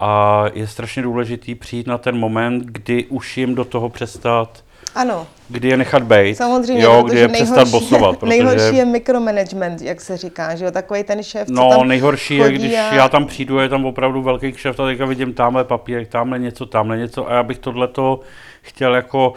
a 0.00 0.44
je 0.54 0.66
strašně 0.66 1.02
důležitý 1.02 1.54
přijít 1.54 1.86
na 1.86 1.98
ten 1.98 2.18
moment, 2.18 2.64
kdy 2.64 3.04
už 3.04 3.36
jim 3.38 3.54
do 3.54 3.64
toho 3.64 3.88
přestat, 3.88 4.64
Ano, 4.94 5.26
kdy 5.48 5.68
je 5.68 5.76
nechat 5.76 6.02
bejt, 6.02 6.36
samozřejmě, 6.36 6.82
jo, 6.82 7.02
kdy 7.02 7.18
je 7.18 7.28
přestat 7.28 7.68
bosovat, 7.68 8.16
protože... 8.18 8.28
nejhorší 8.28 8.76
je 8.76 8.84
micromanagement, 8.84 9.82
jak 9.82 10.00
se 10.00 10.16
říká, 10.16 10.54
že 10.56 10.64
jo, 10.64 10.70
takový 10.70 11.04
ten 11.04 11.22
šéf, 11.22 11.48
co 11.48 11.54
No, 11.54 11.70
tam 11.70 11.88
nejhorší 11.88 12.36
je, 12.36 12.52
když 12.52 12.72
a- 12.74 12.94
já 12.94 13.08
tam 13.08 13.26
přijdu, 13.26 13.58
je 13.58 13.68
tam 13.68 13.84
opravdu 13.84 14.22
velký 14.22 14.52
kšeft 14.52 14.80
a 14.80 14.86
teďka 14.86 15.04
vidím 15.04 15.34
tamhle 15.34 15.64
papírek, 15.64 16.08
tamhle 16.08 16.38
něco, 16.38 16.66
tamhle 16.66 16.98
něco 16.98 17.30
a 17.30 17.34
já 17.34 17.42
bych 17.42 17.58
tohleto 17.58 18.20
chtěl 18.62 18.94
jako, 18.94 19.32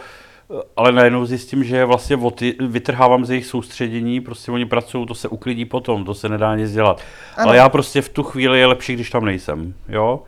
ale 0.76 0.92
najednou 0.92 1.26
zjistím, 1.26 1.64
že 1.64 1.84
vlastně 1.84 2.18
vytrhávám 2.60 3.24
z 3.24 3.30
jejich 3.30 3.46
soustředění, 3.46 4.20
prostě 4.20 4.52
oni 4.52 4.66
pracují, 4.66 5.06
to 5.06 5.14
se 5.14 5.28
uklidí 5.28 5.64
potom, 5.64 6.04
to 6.04 6.14
se 6.14 6.28
nedá 6.28 6.56
nic 6.56 6.72
dělat. 6.72 7.00
Ano. 7.36 7.48
Ale 7.48 7.56
já 7.56 7.68
prostě 7.68 8.02
v 8.02 8.08
tu 8.08 8.22
chvíli 8.22 8.58
je 8.58 8.66
lepší, 8.66 8.94
když 8.94 9.10
tam 9.10 9.24
nejsem, 9.24 9.74
jo? 9.88 10.20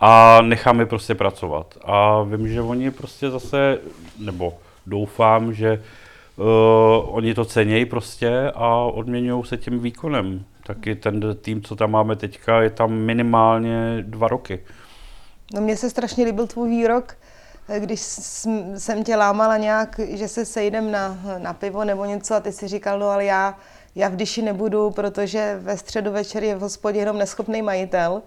A 0.00 0.40
nechám 0.42 0.80
je 0.80 0.86
prostě 0.86 1.14
pracovat. 1.14 1.78
A 1.84 2.22
vím, 2.22 2.48
že 2.48 2.62
oni 2.62 2.90
prostě 2.90 3.30
zase, 3.30 3.78
nebo 4.18 4.54
doufám, 4.86 5.54
že 5.54 5.82
uh, 6.36 6.46
oni 7.16 7.34
to 7.34 7.44
cenějí 7.44 7.84
prostě 7.84 8.52
a 8.54 8.74
odměňují 8.74 9.44
se 9.44 9.56
tím 9.56 9.78
výkonem. 9.80 10.44
Taky 10.66 10.94
ten 10.94 11.36
tým, 11.40 11.62
co 11.62 11.76
tam 11.76 11.90
máme 11.90 12.16
teďka, 12.16 12.60
je 12.62 12.70
tam 12.70 12.92
minimálně 12.92 13.98
dva 14.02 14.28
roky. 14.28 14.60
No 15.54 15.60
mně 15.60 15.76
se 15.76 15.90
strašně 15.90 16.24
líbil 16.24 16.46
tvůj 16.46 16.68
výrok, 16.68 17.16
když 17.78 18.00
jsem, 18.76 19.04
tě 19.04 19.16
lámala 19.16 19.56
nějak, 19.56 20.00
že 20.14 20.28
se 20.28 20.44
sejdem 20.44 20.90
na, 20.90 21.18
na 21.38 21.52
pivo 21.52 21.84
nebo 21.84 22.04
něco 22.04 22.34
a 22.34 22.40
ty 22.40 22.52
si 22.52 22.68
říkal, 22.68 22.98
no 22.98 23.06
ale 23.06 23.24
já, 23.24 23.58
já 23.94 24.08
v 24.08 24.16
Dyši 24.16 24.42
nebudu, 24.42 24.90
protože 24.90 25.58
ve 25.60 25.76
středu 25.76 26.12
večer 26.12 26.44
je 26.44 26.56
v 26.56 26.60
hospodě 26.60 26.98
jenom 26.98 27.18
neschopný 27.18 27.62
majitel. 27.62 28.22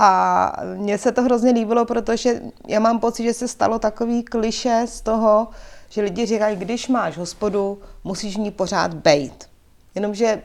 A 0.00 0.52
mně 0.76 0.98
se 0.98 1.12
to 1.12 1.22
hrozně 1.22 1.50
líbilo, 1.50 1.84
protože 1.84 2.40
já 2.68 2.80
mám 2.80 3.00
pocit, 3.00 3.22
že 3.22 3.32
se 3.34 3.48
stalo 3.48 3.78
takový 3.78 4.22
kliše 4.22 4.84
z 4.88 5.00
toho, 5.00 5.48
že 5.88 6.02
lidi 6.02 6.26
říkají, 6.26 6.56
když 6.56 6.88
máš 6.88 7.16
hospodu, 7.16 7.78
musíš 8.04 8.36
v 8.36 8.40
ní 8.40 8.50
pořád 8.50 8.94
bejt. 8.94 9.48
Jenomže 9.94 10.42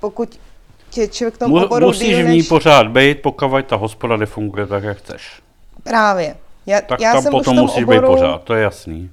pokud 0.00 0.40
tě 0.90 1.08
člověk 1.08 1.34
v 1.34 1.38
tom 1.38 1.50
Mu, 1.50 1.64
oboru 1.64 1.86
musíš 1.86 2.08
díl 2.08 2.18
v 2.26 2.28
ní 2.28 2.36
než- 2.36 2.48
pořád 2.48 2.88
být, 2.88 3.22
pokud 3.22 3.66
ta 3.66 3.76
hospoda 3.76 4.16
nefunguje 4.16 4.66
tak, 4.66 4.84
jak 4.84 4.98
chceš. 4.98 5.42
Právě. 5.82 6.36
Já, 6.66 6.80
Tak 6.80 7.00
já 7.00 7.12
tam 7.12 7.22
jsem 7.22 7.30
potom 7.30 7.54
tom 7.54 7.64
musíš 7.64 7.82
oboru, 7.82 8.00
být 8.00 8.06
pořád, 8.06 8.42
to 8.42 8.54
je 8.54 8.62
jasný. 8.62 9.10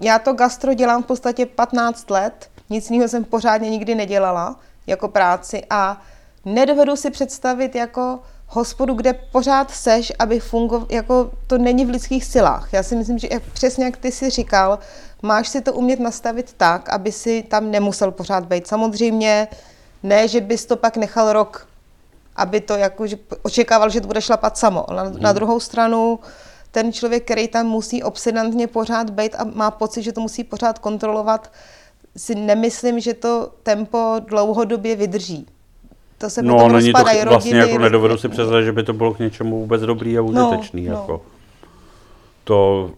Já 0.00 0.18
to 0.18 0.32
gastro 0.32 0.74
dělám 0.74 1.02
v 1.02 1.06
podstatě 1.06 1.46
15 1.46 2.10
let, 2.10 2.50
nic 2.70 2.90
jiného 2.90 3.08
jsem 3.08 3.24
pořádně 3.24 3.70
nikdy 3.70 3.94
nedělala 3.94 4.56
jako 4.86 5.08
práci 5.08 5.62
a 5.70 6.02
nedovedu 6.44 6.96
si 6.96 7.10
představit 7.10 7.74
jako 7.74 8.18
hospodu, 8.48 8.94
kde 8.94 9.12
pořád 9.12 9.70
seš, 9.70 10.12
aby 10.18 10.40
fungoval, 10.40 10.86
jako 10.90 11.30
to 11.46 11.58
není 11.58 11.86
v 11.86 11.90
lidských 11.90 12.24
silách. 12.24 12.72
Já 12.72 12.82
si 12.82 12.96
myslím, 12.96 13.18
že 13.18 13.28
jak, 13.30 13.42
přesně 13.42 13.84
jak 13.84 13.96
ty 13.96 14.12
si 14.12 14.30
říkal, 14.30 14.78
máš 15.22 15.48
si 15.48 15.60
to 15.60 15.72
umět 15.72 16.00
nastavit 16.00 16.54
tak, 16.56 16.88
aby 16.88 17.12
si 17.12 17.42
tam 17.42 17.70
nemusel 17.70 18.10
pořád 18.10 18.44
být. 18.44 18.66
Samozřejmě 18.66 19.48
ne, 20.02 20.28
že 20.28 20.40
bys 20.40 20.66
to 20.66 20.76
pak 20.76 20.96
nechal 20.96 21.32
rok, 21.32 21.68
aby 22.36 22.60
to 22.60 22.74
jako, 22.74 23.06
že 23.06 23.18
očekával, 23.42 23.90
že 23.90 24.00
to 24.00 24.06
bude 24.06 24.22
šlapat 24.22 24.58
samo. 24.58 24.86
Na, 24.96 25.04
na 25.20 25.32
druhou 25.32 25.60
stranu 25.60 26.18
ten 26.70 26.92
člověk, 26.92 27.24
který 27.24 27.48
tam 27.48 27.66
musí 27.66 28.02
obsedantně 28.02 28.66
pořád 28.66 29.10
být 29.10 29.34
a 29.34 29.44
má 29.44 29.70
pocit, 29.70 30.02
že 30.02 30.12
to 30.12 30.20
musí 30.20 30.44
pořád 30.44 30.78
kontrolovat, 30.78 31.52
si 32.16 32.34
nemyslím, 32.34 33.00
že 33.00 33.14
to 33.14 33.50
tempo 33.62 34.16
dlouhodobě 34.20 34.96
vydrží. 34.96 35.46
To 36.18 36.30
se 36.30 36.42
No, 36.42 36.54
potom 36.54 36.72
není 36.72 36.92
to 36.92 36.98
vlastně 36.98 37.24
rodiny, 37.24 37.58
jako 37.58 37.78
nedovedu 37.78 38.16
si 38.16 38.28
představit, 38.28 38.64
že 38.64 38.72
by 38.72 38.82
to 38.82 38.92
bylo 38.92 39.14
k 39.14 39.18
něčemu 39.18 39.60
vůbec 39.60 39.82
dobrý 39.82 40.18
a 40.18 40.22
užitečný. 40.22 40.86
no. 40.86 40.92
Jako. 40.92 41.22
To 42.44 42.90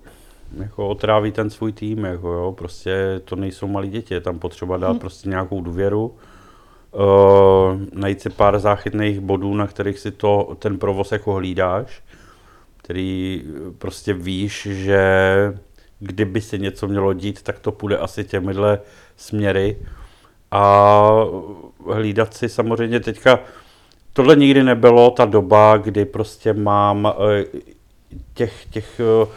jako 0.59 0.89
otráví 0.89 1.33
ten 1.33 1.51
svůj 1.51 1.73
tým, 1.73 2.05
jako 2.05 2.33
jo, 2.33 2.53
prostě 2.59 3.21
to 3.25 3.37
nejsou 3.37 3.67
malí 3.69 3.89
děti, 3.89 4.15
je 4.15 4.21
tam 4.21 4.39
potřeba 4.39 4.77
dát 4.77 4.91
Mhm. 4.91 4.99
prostě 4.99 5.29
nějakou 5.29 5.61
důvěru, 5.63 6.15
uh, 6.93 7.01
najít 7.93 8.21
si 8.21 8.31
pár 8.31 8.59
záchytných 8.59 9.21
bodů, 9.21 9.55
na 9.55 9.67
kterých 9.67 9.99
si 9.99 10.11
to, 10.11 10.57
ten 10.59 10.79
provoz 10.79 11.13
jako 11.13 11.33
hlídáš, 11.35 12.03
který 12.77 13.43
eh, 13.47 13.71
prostě 13.79 14.15
víš, 14.15 14.69
že 14.71 15.03
kdyby 16.01 16.41
se 16.41 16.59
něco 16.59 16.89
mělo 16.89 17.13
dít, 17.13 17.43
tak 17.43 17.59
to 17.59 17.73
půjde 17.73 17.99
asi 17.99 18.25
těmihle 18.25 18.79
směry 19.17 19.77
a 20.51 21.03
hlídat 21.93 22.35
si 22.35 22.49
samozřejmě 22.49 23.01
teďka, 23.01 23.41
tohle 24.13 24.37
nikdy 24.37 24.63
nebylo 24.63 25.11
ta 25.11 25.25
doba, 25.25 25.77
kdy 25.77 26.05
prostě 26.05 26.53
mám 26.53 27.07
eh, 27.07 27.45
těch, 28.35 28.67
těch 28.71 29.01
eh, 29.01 29.29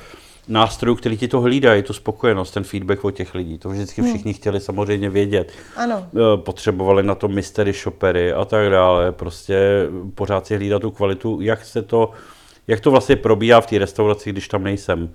nástrojů, 0.47 0.95
který 0.95 1.17
ti 1.17 1.27
to 1.27 1.41
hlídají, 1.41 1.83
tu 1.83 1.93
spokojenost, 1.93 2.51
ten 2.51 2.63
feedback 2.63 3.05
od 3.05 3.11
těch 3.11 3.35
lidí. 3.35 3.57
To 3.57 3.69
vždycky 3.69 4.01
všichni 4.01 4.33
chtěli 4.33 4.59
samozřejmě 4.59 5.09
vědět. 5.09 5.51
Ano. 5.75 6.07
Eh, 6.15 6.37
Potřebovali 6.37 7.03
na 7.03 7.15
to 7.15 7.27
mystery 7.27 7.73
shoppery 7.73 8.33
a 8.33 8.45
tak 8.45 8.69
dále. 8.69 9.11
Prostě 9.11 9.87
pořád 10.15 10.47
si 10.47 10.55
hlídat 10.55 10.81
tu 10.81 10.91
kvalitu, 10.91 11.41
jak 11.41 11.65
se 11.65 11.81
to, 11.81 12.11
jak 12.67 12.79
to 12.79 12.91
vlastně 12.91 13.15
probíhá 13.15 13.61
v 13.61 13.67
té 13.67 13.77
restauraci, 13.77 14.29
když 14.29 14.47
tam 14.47 14.63
nejsem. 14.63 15.09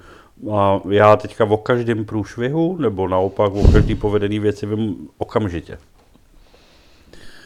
A 0.52 0.80
já 0.90 1.16
teďka 1.16 1.44
o 1.44 1.56
každém 1.56 2.04
průšvihu, 2.04 2.76
nebo 2.78 3.08
naopak 3.08 3.52
o 3.52 3.72
každý 3.72 3.94
povedený 3.94 4.38
věci 4.38 4.66
vím 4.66 5.08
okamžitě. 5.18 5.78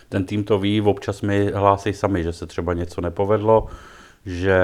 Ten 0.09 0.25
tým 0.25 0.45
to 0.45 0.59
ví, 0.59 0.81
občas 0.81 1.23
mi 1.23 1.51
hlásí 1.55 1.93
sami, 1.93 2.23
že 2.23 2.33
se 2.33 2.47
třeba 2.47 2.75
něco 2.75 3.01
nepovedlo, 3.01 3.67
že 4.27 4.61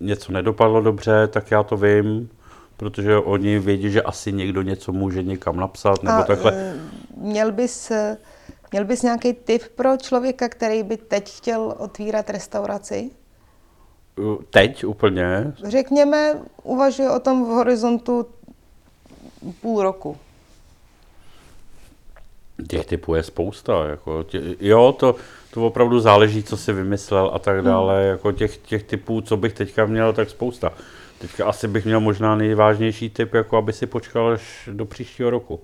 něco 0.00 0.32
nedopadlo 0.32 0.80
dobře, 0.80 1.26
tak 1.26 1.50
já 1.50 1.62
to 1.62 1.76
vím, 1.76 2.30
protože 2.76 3.16
oni 3.16 3.58
vědí, 3.58 3.90
že 3.90 4.02
asi 4.02 4.32
někdo 4.32 4.62
něco 4.62 4.92
může 4.92 5.22
někam 5.22 5.56
napsat, 5.56 6.02
nebo 6.02 6.18
A, 6.18 6.22
takhle. 6.22 6.52
eh, 6.56 6.74
Měl 7.16 7.52
bys, 7.52 7.92
měl 8.72 8.84
bys 8.84 9.02
nějaký 9.02 9.32
tip 9.32 9.62
pro 9.74 9.96
člověka, 9.96 10.48
který 10.48 10.82
by 10.82 10.96
teď 10.96 11.36
chtěl 11.36 11.74
otvírat 11.78 12.30
restauraci? 12.30 13.10
Teď 14.50 14.84
úplně, 14.84 15.52
Řekněme, 15.64 16.40
uvažuje 16.62 17.10
o 17.10 17.20
tom 17.20 17.44
v 17.44 17.48
horizontu 17.48 18.26
půl 19.60 19.82
roku. 19.82 20.16
Těch 22.68 22.86
typů 22.86 23.14
je 23.14 23.22
spousta. 23.22 23.86
Jako 23.86 24.22
tě, 24.22 24.42
jo, 24.60 24.94
to, 24.98 25.14
to 25.50 25.66
opravdu 25.66 26.00
záleží, 26.00 26.42
co 26.42 26.56
si 26.56 26.72
vymyslel 26.72 27.30
a 27.34 27.38
tak 27.38 27.62
dále. 27.62 28.02
Jako 28.02 28.32
těch, 28.32 28.56
těch 28.56 28.82
typů, 28.82 29.20
co 29.20 29.36
bych 29.36 29.52
teďka 29.52 29.86
měl, 29.86 30.12
tak 30.12 30.30
spousta. 30.30 30.72
Teďka 31.18 31.46
asi 31.46 31.68
bych 31.68 31.84
měl 31.84 32.00
možná 32.00 32.36
nejvážnější 32.36 33.10
typ, 33.10 33.34
jako 33.34 33.56
aby 33.56 33.72
si 33.72 33.86
počkal 33.86 34.28
až 34.28 34.68
do 34.72 34.84
příštího 34.84 35.30
roku. 35.30 35.60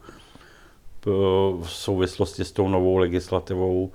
V 1.63 1.67
souvislosti 1.67 2.45
s 2.45 2.53
tou 2.53 2.69
novou 2.69 2.97
legislativou. 2.97 3.93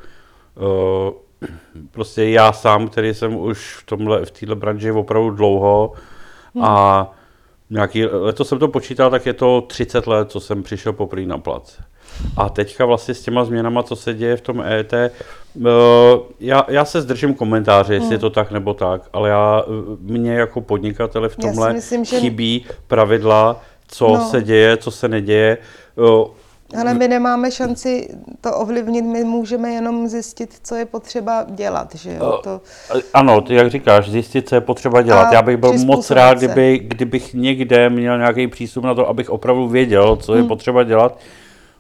Eh, 1.44 1.48
Prostě 1.92 2.24
já 2.30 2.54
sám, 2.54 2.88
který 2.88 3.14
jsem 3.14 3.36
už 3.36 3.76
v 3.76 3.86
tomhle, 3.86 4.26
v 4.26 4.32
této 4.32 4.56
branži 4.56 4.92
opravdu 4.92 5.30
dlouho 5.30 5.94
a 6.62 7.12
nějaký, 7.70 8.06
letos 8.06 8.48
jsem 8.50 8.60
to 8.60 8.68
počítal, 8.68 9.10
tak 9.10 9.26
je 9.26 9.34
to 9.34 9.62
30 9.62 10.08
let, 10.08 10.32
co 10.32 10.40
jsem 10.40 10.64
přišel 10.64 10.94
poprvé 10.94 11.26
na 11.26 11.38
plac. 11.38 11.78
A 12.38 12.50
teďka 12.50 12.86
vlastně 12.86 13.14
s 13.14 13.22
těma 13.22 13.46
změnama, 13.46 13.84
co 13.84 13.96
se 13.96 14.14
děje 14.14 14.38
v 14.38 14.42
tom 14.42 14.62
EET, 14.62 14.94
eh, 14.94 15.10
já, 16.40 16.66
já 16.68 16.86
se 16.86 17.02
zdržím 17.02 17.34
komentáře, 17.34 17.94
jestli 17.94 18.16
je 18.16 18.20
to 18.20 18.30
tak 18.30 18.52
nebo 18.52 18.74
tak, 18.74 19.02
ale 19.14 19.30
já, 19.30 19.64
eh, 19.68 19.72
mě 20.00 20.34
jako 20.34 20.62
podnikatele 20.62 21.30
v 21.30 21.36
tomhle 21.36 21.74
myslím, 21.74 22.06
že- 22.06 22.20
chybí 22.20 22.66
pravidla, 22.88 23.62
co 23.88 24.08
No. 24.08 24.22
se 24.30 24.42
děje, 24.44 24.78
co 24.78 24.92
se 24.92 25.08
neděje. 25.08 25.58
Eh, 26.74 26.80
Ale 26.82 26.94
my 26.94 27.08
nemáme 27.08 27.52
šanci 27.52 28.10
to 28.42 28.56
ovlivnit, 28.58 29.06
my 29.06 29.24
můžeme 29.24 29.70
jenom 29.72 30.08
zjistit, 30.08 30.60
co 30.64 30.76
je 30.76 30.86
potřeba 30.86 31.46
dělat, 31.50 31.96
že 31.96 32.14
jo? 32.14 32.40
To, 32.44 32.62
Ano, 33.14 33.42
ty 33.42 33.56
jak 33.56 33.70
říkáš, 33.70 34.10
zjistit, 34.10 34.50
co 34.50 34.56
je 34.56 34.62
potřeba 34.62 35.02
dělat. 35.02 35.24
A 35.30 35.34
Já 35.34 35.42
bych 35.42 35.58
byl 35.58 35.74
moc 35.74 36.12
rád, 36.12 36.40
se. 36.40 36.46
kdyby, 36.46 36.80
kdybych 36.80 37.34
někde 37.34 37.90
měl 37.90 38.18
nějaký 38.18 38.48
přístup 38.48 38.84
na 38.84 38.94
to, 38.94 39.08
abych 39.10 39.30
opravdu 39.30 39.68
věděl, 39.68 40.16
co 40.16 40.32
Hmm. 40.32 40.42
je 40.42 40.48
potřeba 40.48 40.84
dělat. 40.84 41.18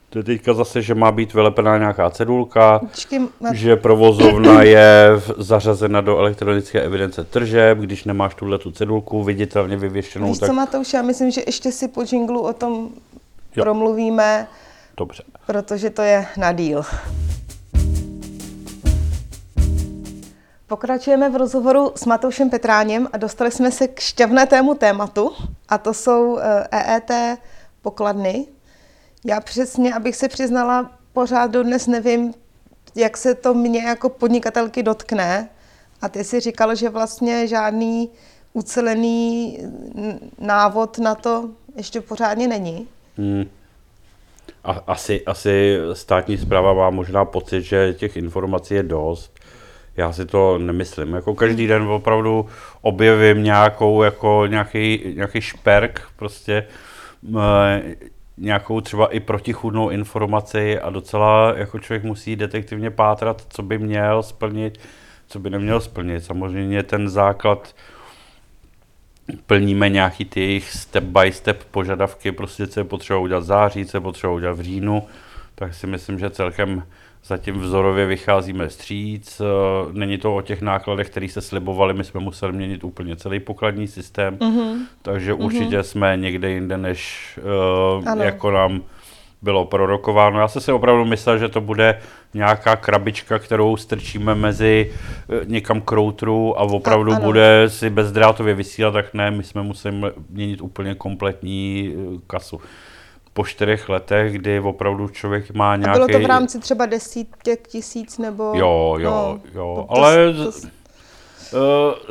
To 0.09 0.19
je 0.19 0.23
teďka 0.23 0.53
zase, 0.53 0.81
že 0.81 0.95
má 0.95 1.11
být 1.11 1.33
vylepená 1.33 1.77
nějaká 1.77 2.09
cedulka, 2.09 2.79
Počkej, 2.79 3.19
na- 3.41 3.53
že 3.53 3.75
provozovna 3.75 4.63
je 4.63 5.07
zařazena 5.37 6.01
do 6.01 6.17
elektronické 6.17 6.81
evidence 6.81 7.23
tržeb, 7.23 7.77
když 7.77 8.03
nemáš 8.05 8.35
tuhle 8.35 8.57
tu 8.57 8.71
cedulku 8.71 9.23
viditelně 9.23 9.77
vyvěšenou, 9.77 10.27
víš 10.27 10.37
tak 10.39 10.49
co 10.49 10.53
Matouš, 10.53 10.93
já 10.93 11.01
myslím, 11.01 11.31
že 11.31 11.41
ještě 11.47 11.71
si 11.71 11.87
po 11.87 12.03
jinglu 12.11 12.41
o 12.41 12.53
tom 12.53 12.89
Jo. 13.55 13.63
promluvíme, 13.63 14.47
dobře. 14.97 15.23
protože 15.47 15.89
to 15.89 16.01
je 16.01 16.27
na 16.37 16.51
díl. 16.51 16.83
Pokračujeme 20.67 21.29
v 21.29 21.35
rozhovoru 21.35 21.91
s 21.95 22.05
Matoušem 22.05 22.49
Petráněm 22.49 23.07
a 23.13 23.17
dostali 23.17 23.51
jsme 23.51 23.71
se 23.71 23.87
k 23.87 23.99
šťavnatému 23.99 24.73
tématu 24.73 25.31
a 25.69 25.77
to 25.77 25.93
jsou 25.93 26.37
eh, 26.37 26.67
EET 26.71 27.39
pokladny. 27.81 28.45
Já 29.25 29.39
přesně, 29.39 29.93
abych 29.93 30.15
se 30.15 30.27
přiznala, 30.27 30.91
pořád 31.13 31.51
dodnes 31.51 31.87
nevím, 31.87 32.33
jak 32.95 33.17
se 33.17 33.35
to 33.35 33.53
mě 33.53 33.83
jako 33.83 34.09
podnikatelky 34.09 34.83
dotkne. 34.83 35.49
A 36.01 36.09
ty 36.09 36.23
si 36.23 36.39
říkal, 36.39 36.75
že 36.75 36.89
vlastně 36.89 37.47
žádný 37.47 38.09
ucelený 38.53 39.57
návod 40.39 40.99
na 40.99 41.15
to 41.15 41.49
ještě 41.75 42.01
pořádně 42.01 42.47
není. 42.47 42.87
Hmm. 43.17 43.45
A, 44.63 44.71
asi, 44.87 45.25
asi 45.25 45.77
státní 45.93 46.37
zpráva 46.37 46.73
má 46.73 46.89
možná 46.89 47.25
pocit, 47.25 47.61
že 47.61 47.93
těch 47.93 48.17
informací 48.17 48.73
je 48.73 48.83
dost. 48.83 49.39
Já 49.97 50.13
si 50.13 50.25
to 50.25 50.57
nemyslím. 50.57 51.13
Jako 51.13 51.35
každý 51.35 51.67
den 51.67 51.83
opravdu 51.83 52.45
objevím 52.81 53.43
nějakou, 53.43 54.03
jako 54.03 54.43
nějaký, 54.47 55.13
nějaký 55.15 55.41
šperk, 55.41 56.01
prostě 56.15 56.67
nějakou 58.37 58.81
třeba 58.81 59.07
i 59.07 59.19
protichůdnou 59.19 59.89
informaci 59.89 60.79
a 60.79 60.89
docela 60.89 61.53
jako 61.57 61.79
člověk 61.79 62.03
musí 62.03 62.35
detektivně 62.35 62.91
pátrat, 62.91 63.45
co 63.49 63.63
by 63.63 63.77
měl 63.77 64.23
splnit, 64.23 64.79
co 65.27 65.39
by 65.39 65.49
neměl 65.49 65.81
splnit. 65.81 66.25
Samozřejmě 66.25 66.83
ten 66.83 67.09
základ 67.09 67.75
plníme 69.45 69.89
nějaký 69.89 70.25
ty 70.25 70.39
jejich 70.39 70.69
step 70.71 71.03
by 71.03 71.31
step 71.31 71.63
požadavky, 71.63 72.31
prostě 72.31 72.67
co 72.67 72.79
je 72.79 72.83
potřeba 72.83 73.19
udělat 73.19 73.39
v 73.39 73.43
září, 73.43 73.85
co 73.85 73.97
je 73.97 74.01
potřeba 74.01 74.33
udělat 74.33 74.57
v 74.57 74.61
říjnu, 74.61 75.03
tak 75.55 75.73
si 75.73 75.87
myslím, 75.87 76.19
že 76.19 76.29
celkem 76.29 76.83
zatím 77.25 77.59
vzorově 77.59 78.05
vycházíme 78.05 78.69
stříc. 78.69 79.41
Eh, 79.41 79.45
Není 79.91 80.17
to 80.17 80.35
o 80.35 80.41
těch 80.41 80.61
nákladech, 80.61 81.09
které 81.09 81.29
se 81.29 81.41
slibovaly, 81.41 81.93
my 81.93 82.03
jsme 82.03 82.19
museli 82.19 82.53
měnit 82.53 82.83
úplně 82.83 83.15
celý 83.15 83.39
pokladní 83.39 83.87
systém, 83.87 84.37
mm-hmm. 84.37 84.75
takže 85.01 85.33
mm-hmm. 85.33 85.45
určitě 85.45 85.83
jsme 85.83 86.17
někde 86.17 86.49
jinde, 86.49 86.77
než 86.77 87.29
uh, 87.97 88.09
Ano. 88.09 88.23
jako 88.23 88.51
nám 88.51 88.81
bylo 89.41 89.65
prorokováno. 89.65 90.39
Já 90.39 90.47
jsem 90.47 90.61
si 90.61 90.71
opravdu 90.71 91.05
myslel, 91.05 91.37
že 91.37 91.49
to 91.49 91.61
bude 91.61 91.99
nějaká 92.33 92.75
krabička, 92.75 93.39
kterou 93.39 93.77
strčíme 93.77 94.35
mezi 94.35 94.91
eh, 95.29 95.45
někam 95.45 95.81
k 95.81 95.91
routru 95.91 96.59
a 96.59 96.63
opravdu 96.63 97.11
A- 97.11 97.15
ano. 97.15 97.25
bude 97.25 97.63
si 97.67 97.89
bezdrátově 97.89 98.53
vysílat, 98.53 98.91
tak 98.93 99.13
ne, 99.13 99.31
my 99.31 99.43
jsme 99.43 99.63
museli 99.63 99.95
měnit 100.29 100.61
úplně 100.61 100.95
kompletní 100.95 101.93
eh, 101.95 102.19
kasu. 102.27 102.61
Po 103.33 103.45
čtyřech 103.45 103.89
letech, 103.89 104.33
kdy 104.33 104.59
opravdu 104.59 105.07
člověk 105.07 105.51
má 105.53 105.73
A 105.73 105.75
nějaký... 105.75 105.97
bylo 105.97 106.07
to 106.07 106.19
v 106.19 106.29
rámci 106.29 106.59
třeba 106.59 106.85
desítek 106.85 107.67
tisíc 107.67 108.17
nebo... 108.17 108.51
Jo, 108.55 108.95
jo, 108.99 109.09
no, 109.11 109.39
jo, 109.53 109.73
to- 109.75 109.95
to- 109.95 109.99
ale 110.01 110.33
to- 110.33 110.51
eh, 110.67 110.69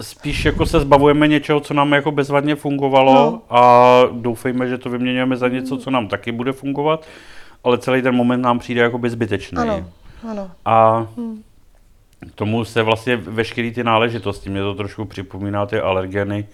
spíš 0.00 0.44
jako 0.44 0.66
se 0.66 0.80
zbavujeme 0.80 1.28
něčeho, 1.28 1.60
co 1.60 1.74
nám 1.74 1.92
jako 1.92 2.10
bezvadně 2.10 2.56
fungovalo 2.56 3.14
No. 3.14 3.42
a 3.50 4.02
doufejme, 4.12 4.68
že 4.68 4.78
to 4.78 4.90
vyměňujeme 4.90 5.36
za 5.36 5.48
něco, 5.48 5.76
co 5.78 5.90
nám 5.90 6.08
taky 6.08 6.32
bude 6.32 6.52
fungovat, 6.52 7.06
ale 7.64 7.78
celý 7.78 8.02
ten 8.02 8.14
moment 8.14 8.42
nám 8.42 8.58
přijde 8.58 8.80
jako 8.80 9.00
zbytečný. 9.06 9.58
Ano, 9.58 9.84
ano. 10.30 10.50
A 10.64 11.06
k 12.30 12.34
tomu 12.34 12.64
se 12.64 12.82
vlastně 12.82 13.16
veškeré 13.16 13.70
ty 13.70 13.84
náležitosti, 13.84 14.50
mě 14.50 14.60
to 14.60 14.74
trošku 14.74 15.04
připomíná 15.04 15.66
ty 15.66 15.80
alergeny, 15.80 16.46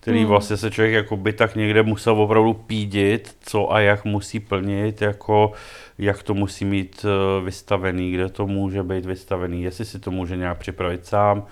který 0.00 0.18
Hmm. 0.18 0.28
vlastně 0.28 0.56
se 0.56 0.70
člověk 0.70 0.94
jako 0.94 1.16
by 1.16 1.32
tak 1.32 1.56
někde 1.56 1.82
musel 1.82 2.20
opravdu 2.22 2.54
pídit, 2.54 3.36
co 3.40 3.72
a 3.72 3.80
jak 3.80 4.04
musí 4.04 4.40
plnit, 4.40 5.02
jako 5.02 5.52
jak 5.98 6.22
to 6.22 6.34
musí 6.34 6.64
mít 6.64 7.06
eh, 7.08 7.44
vystavený, 7.44 8.12
kde 8.12 8.28
to 8.28 8.46
může 8.46 8.82
být 8.82 9.06
vystavený, 9.06 9.62
jestli 9.62 9.84
si 9.84 9.98
to 9.98 10.10
může 10.10 10.36
nějak 10.36 10.58
připravit 10.58 11.06
sám, 11.06 11.42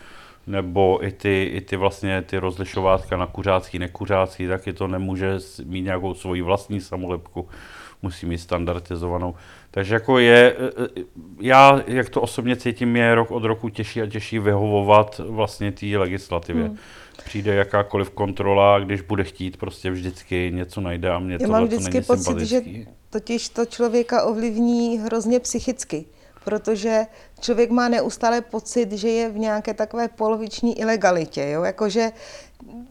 nebo 0.46 1.06
i 1.06 1.12
ty, 1.12 1.50
i 1.54 1.60
ty 1.60 1.76
vlastně 1.76 2.22
ty 2.22 2.38
rozlišovátka 2.38 3.16
na 3.16 3.26
kuřácký, 3.26 3.78
nekuřácký, 3.78 4.46
taky 4.46 4.72
to 4.72 4.88
nemůže 4.88 5.38
mít 5.64 5.82
nějakou 5.82 6.14
svoji 6.14 6.42
vlastní 6.42 6.80
samolepku. 6.80 7.48
musí 8.02 8.26
mít 8.26 8.38
standardizovanou. 8.38 9.34
Takže 9.70 9.94
jako 9.94 10.18
je, 10.18 10.56
eh, 10.58 10.84
eh, 10.96 11.02
já, 11.40 11.82
jak 11.86 12.08
to 12.08 12.20
osobně 12.20 12.56
cítím, 12.56 12.96
je 12.96 13.14
rok 13.14 13.30
od 13.30 13.44
roku 13.44 13.68
těžší 13.68 14.02
a 14.02 14.06
těžší 14.06 14.38
vyhovovat 14.38 15.20
vlastně 15.28 15.72
té 15.72 15.86
legislativě. 15.86 16.64
Hmm. 16.64 16.78
Přijde 17.24 17.54
jakákoliv 17.54 18.10
kontrola, 18.10 18.78
když 18.78 19.00
bude 19.00 19.24
chtít, 19.24 19.56
prostě 19.56 19.90
vždycky 19.90 20.50
něco 20.54 20.80
najde 20.80 21.10
a 21.10 21.18
mě 21.18 21.38
Já 21.40 21.48
mám 21.48 21.64
vždycky 21.64 22.00
pocit, 22.00 22.40
že 22.40 22.60
totiž 23.10 23.48
to 23.48 23.66
člověka 23.66 24.24
ovlivní 24.24 24.98
hrozně 24.98 25.40
psychicky 25.40 26.04
protože 26.44 27.06
člověk 27.40 27.70
má 27.70 27.88
neustále 27.88 28.40
pocit, 28.40 28.92
že 28.92 29.08
je 29.08 29.28
v 29.28 29.38
nějaké 29.38 29.74
takové 29.74 30.08
poloviční 30.08 30.78
ilegalitě, 30.80 31.48
jo? 31.50 31.62
jakože 31.62 32.12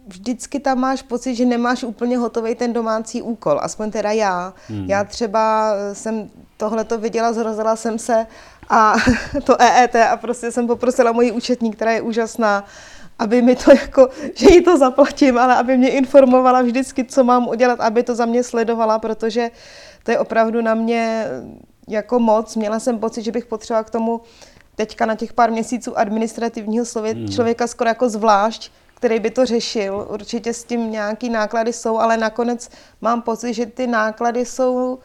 vždycky 0.08 0.60
tam 0.60 0.80
máš 0.80 1.02
pocit, 1.02 1.36
že 1.36 1.46
nemáš 1.46 1.84
úplně 1.84 2.18
hotový 2.18 2.56
ten 2.56 2.74
domácí 2.74 3.22
úkol, 3.22 3.60
aspoň 3.62 3.92
teda 3.92 4.12
já. 4.12 4.54
Hmm. 4.68 4.86
Já 4.90 5.04
třeba 5.04 5.74
jsem 5.94 6.30
tohle 6.58 6.84
to 6.84 6.98
viděla, 6.98 7.34
zrozila 7.34 7.76
jsem 7.76 8.00
se 8.00 8.28
a 8.70 8.96
to 9.44 9.62
EET 9.62 9.96
a 9.96 10.18
prostě 10.18 10.52
jsem 10.52 10.68
poprosila 10.68 11.12
moji 11.12 11.32
účetní, 11.32 11.72
která 11.72 11.92
je 11.92 12.02
úžasná, 12.02 12.66
aby 13.20 13.42
mi 13.42 13.56
to 13.56 13.72
jako, 13.72 14.10
že 14.36 14.50
jí 14.50 14.64
to 14.64 14.78
zaplatím, 14.78 15.38
ale 15.38 15.56
aby 15.56 15.78
mě 15.78 15.90
informovala 15.90 16.62
vždycky, 16.62 17.06
co 17.06 17.24
mám 17.24 17.48
udělat, 17.48 17.80
aby 17.80 18.04
to 18.04 18.16
za 18.16 18.26
mě 18.26 18.44
sledovala, 18.44 19.00
protože 19.00 19.52
to 20.04 20.12
je 20.12 20.20
opravdu 20.20 20.62
na 20.62 20.74
mě 20.74 21.28
jako 21.88 22.20
moc. 22.20 22.56
Měla 22.56 22.80
jsem 22.80 23.00
pocit, 23.00 23.24
že 23.24 23.32
bych 23.32 23.46
potřebovala 23.46 23.84
k 23.84 23.90
tomu 23.90 24.22
teďka 24.76 25.06
na 25.06 25.16
těch 25.16 25.34
pár 25.34 25.52
měsíců 25.52 25.98
administrativního 25.98 26.86
slově 26.86 27.14
hmm. 27.14 27.28
člověka 27.28 27.68
skoro 27.68 27.88
jako 27.88 28.10
zvlášť, 28.10 28.72
který 28.96 29.20
by 29.20 29.32
to 29.32 29.46
řešil. 29.46 30.08
Určitě 30.10 30.54
s 30.54 30.64
tím 30.64 30.92
nějaký 30.92 31.30
náklady 31.30 31.74
jsou, 31.74 31.98
ale 31.98 32.18
nakonec 32.18 32.70
mám 33.02 33.22
pocit, 33.22 33.54
že 33.54 33.66
ty 33.66 33.88
náklady 33.88 34.46
jsou, 34.46 35.00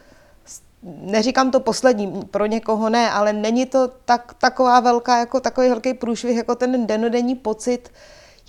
neříkám 0.83 1.51
to 1.51 1.59
poslední, 1.59 2.21
pro 2.31 2.45
někoho 2.45 2.89
ne, 2.89 3.11
ale 3.11 3.33
není 3.33 3.65
to 3.65 3.91
tak, 4.05 4.33
taková 4.33 4.79
velká, 4.79 5.19
jako 5.19 5.39
takový 5.39 5.69
velký 5.69 5.93
průšvih, 5.93 6.37
jako 6.37 6.55
ten 6.55 6.87
denodenní 6.87 7.35
pocit, 7.35 7.91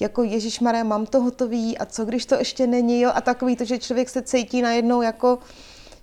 jako 0.00 0.22
Ježíš 0.22 0.60
Maria, 0.60 0.84
mám 0.84 1.06
to 1.06 1.20
hotový 1.20 1.78
a 1.78 1.86
co 1.86 2.04
když 2.04 2.26
to 2.26 2.34
ještě 2.34 2.66
není, 2.66 3.00
jo? 3.00 3.10
A 3.14 3.20
takový 3.20 3.56
to, 3.56 3.64
že 3.64 3.78
člověk 3.78 4.08
se 4.08 4.22
cítí 4.22 4.62
najednou 4.62 5.02
jako 5.02 5.38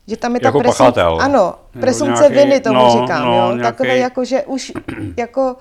že 0.08 0.18
tam 0.18 0.36
je 0.36 0.42
jako 0.44 0.58
ta 0.58 0.64
presumce, 0.64 1.02
ano, 1.02 1.54
presumce 1.80 2.30
nějaký, 2.30 2.36
viny 2.36 2.60
tomu 2.60 2.80
no, 2.80 3.00
říkám, 3.02 3.26
no, 3.26 3.34
jo, 3.34 3.56
nějaký... 3.56 3.62
takové 3.62 3.98
jako, 3.98 4.26
že 4.26 4.44
už 4.44 4.72
jako 5.18 5.56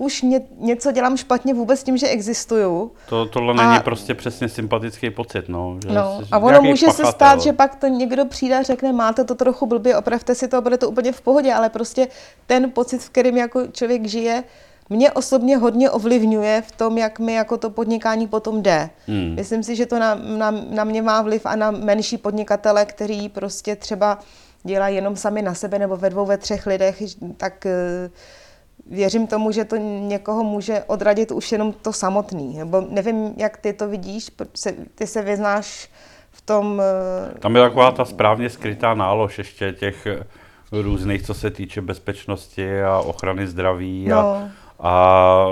už 0.00 0.22
ně, 0.22 0.40
něco 0.58 0.92
dělám 0.92 1.16
špatně 1.16 1.54
vůbec 1.54 1.82
tím, 1.82 1.96
že 1.96 2.08
existuju. 2.08 2.92
To, 3.08 3.26
tohle 3.26 3.54
a, 3.54 3.66
není 3.66 3.80
prostě 3.80 4.14
přesně 4.14 4.48
sympatický 4.48 5.10
pocit, 5.10 5.48
no. 5.48 5.78
Že 5.82 5.94
no 5.94 6.20
a 6.32 6.38
ono 6.38 6.62
může 6.62 6.86
pachatel. 6.86 7.06
se 7.06 7.12
stát, 7.12 7.40
že 7.40 7.52
pak 7.52 7.76
to 7.76 7.86
někdo 7.86 8.24
přijde 8.24 8.58
a 8.58 8.62
řekne, 8.62 8.92
máte 8.92 9.24
to 9.24 9.34
trochu 9.34 9.66
blbě, 9.66 9.96
opravte 9.96 10.34
si 10.34 10.48
to, 10.48 10.62
bude 10.62 10.78
to 10.78 10.90
úplně 10.90 11.12
v 11.12 11.20
pohodě, 11.20 11.54
ale 11.54 11.68
prostě 11.68 12.08
ten 12.46 12.70
pocit, 12.70 13.02
v 13.02 13.10
kterém 13.10 13.36
jako 13.36 13.66
člověk 13.66 14.06
žije, 14.06 14.44
mě 14.90 15.12
osobně 15.12 15.56
hodně 15.56 15.90
ovlivňuje 15.90 16.62
v 16.62 16.72
tom, 16.72 16.98
jak 16.98 17.18
mi 17.18 17.32
jako 17.32 17.56
to 17.56 17.70
podnikání 17.70 18.26
potom 18.26 18.62
jde. 18.62 18.90
Hmm. 19.06 19.34
Myslím 19.34 19.62
si, 19.62 19.76
že 19.76 19.86
to 19.86 19.98
na, 19.98 20.14
na, 20.14 20.50
na 20.50 20.84
mě 20.84 21.02
má 21.02 21.22
vliv 21.22 21.46
a 21.46 21.56
na 21.56 21.70
menší 21.70 22.18
podnikatele, 22.18 22.84
který 22.84 23.28
prostě 23.28 23.76
třeba 23.76 24.18
dělají 24.62 24.96
jenom 24.96 25.16
sami 25.16 25.42
na 25.42 25.54
sebe 25.54 25.78
nebo 25.78 25.96
ve 25.96 26.10
dvou, 26.10 26.26
ve 26.26 26.38
třech 26.38 26.66
lidech, 26.66 27.02
tak 27.36 27.66
uh, 27.66 28.10
věřím 28.96 29.26
tomu, 29.26 29.52
že 29.52 29.64
to 29.64 29.76
někoho 29.76 30.44
může 30.44 30.82
odradit 30.86 31.32
už 31.32 31.52
jenom 31.52 31.72
to 31.72 31.92
samotný. 31.92 32.58
Nebo 32.58 32.86
nevím, 32.90 33.34
jak 33.36 33.56
ty 33.56 33.72
to 33.72 33.88
vidíš, 33.88 34.30
ty 34.94 35.06
se 35.06 35.22
vyznáš 35.22 35.88
v 36.30 36.40
tom... 36.40 36.82
Uh... 37.32 37.38
Tam 37.38 37.56
je 37.56 37.62
taková 37.62 37.92
ta 37.92 38.04
správně 38.04 38.50
skrytá 38.50 38.94
nálož 38.94 39.38
ještě 39.38 39.72
těch 39.72 40.06
různých, 40.72 41.22
co 41.22 41.34
se 41.34 41.50
týče 41.50 41.80
bezpečnosti 41.80 42.82
a 42.82 42.98
ochrany 42.98 43.46
zdraví 43.46 44.06
no. 44.08 44.18
a 44.18 44.48
a 44.82 45.44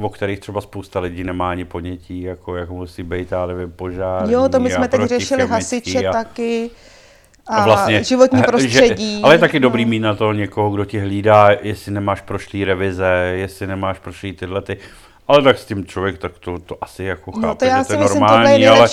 o 0.00 0.08
kterých 0.08 0.40
třeba 0.40 0.60
spousta 0.60 1.00
lidí 1.00 1.24
nemá 1.24 1.50
ani 1.50 1.64
ponětí, 1.64 2.22
jako 2.22 2.56
jak 2.56 2.70
musí 2.70 3.02
být, 3.02 3.32
já 3.32 3.46
nevím, 3.46 3.72
požár. 3.72 4.30
Jo, 4.30 4.48
to 4.48 4.60
my 4.60 4.70
jsme 4.70 4.88
teď 4.88 5.00
řešili 5.00 5.46
hasiče 5.46 6.06
a, 6.06 6.12
taky 6.12 6.70
a, 7.46 7.56
a 7.56 7.64
vlastně, 7.64 8.04
životní 8.04 8.42
prostředí. 8.46 9.16
Že, 9.16 9.22
ale 9.22 9.34
je 9.34 9.38
taky 9.38 9.60
dobrý 9.60 9.84
no. 9.84 9.88
mít 9.88 10.00
na 10.00 10.14
to 10.14 10.32
někoho, 10.32 10.70
kdo 10.70 10.84
ti 10.84 11.00
hlídá, 11.00 11.48
jestli 11.62 11.92
nemáš 11.92 12.20
prošlý 12.20 12.64
revize, 12.64 13.32
jestli 13.34 13.66
nemáš 13.66 13.98
prošlý 13.98 14.32
tyhle 14.32 14.62
ty. 14.62 14.76
Ale 15.28 15.42
tak 15.42 15.58
s 15.58 15.64
tím 15.64 15.86
člověk, 15.86 16.18
tak 16.18 16.38
to, 16.38 16.58
to 16.58 16.76
asi 16.80 17.04
jako 17.04 17.32
chápe, 17.32 17.46
no 17.46 17.54
to 17.54 17.64
já 17.64 17.82
že 17.82 17.86
to 17.86 17.92
je 17.92 17.98
myslím, 17.98 18.20
normální, 18.20 18.60
je 18.60 18.70
ale, 18.70 18.88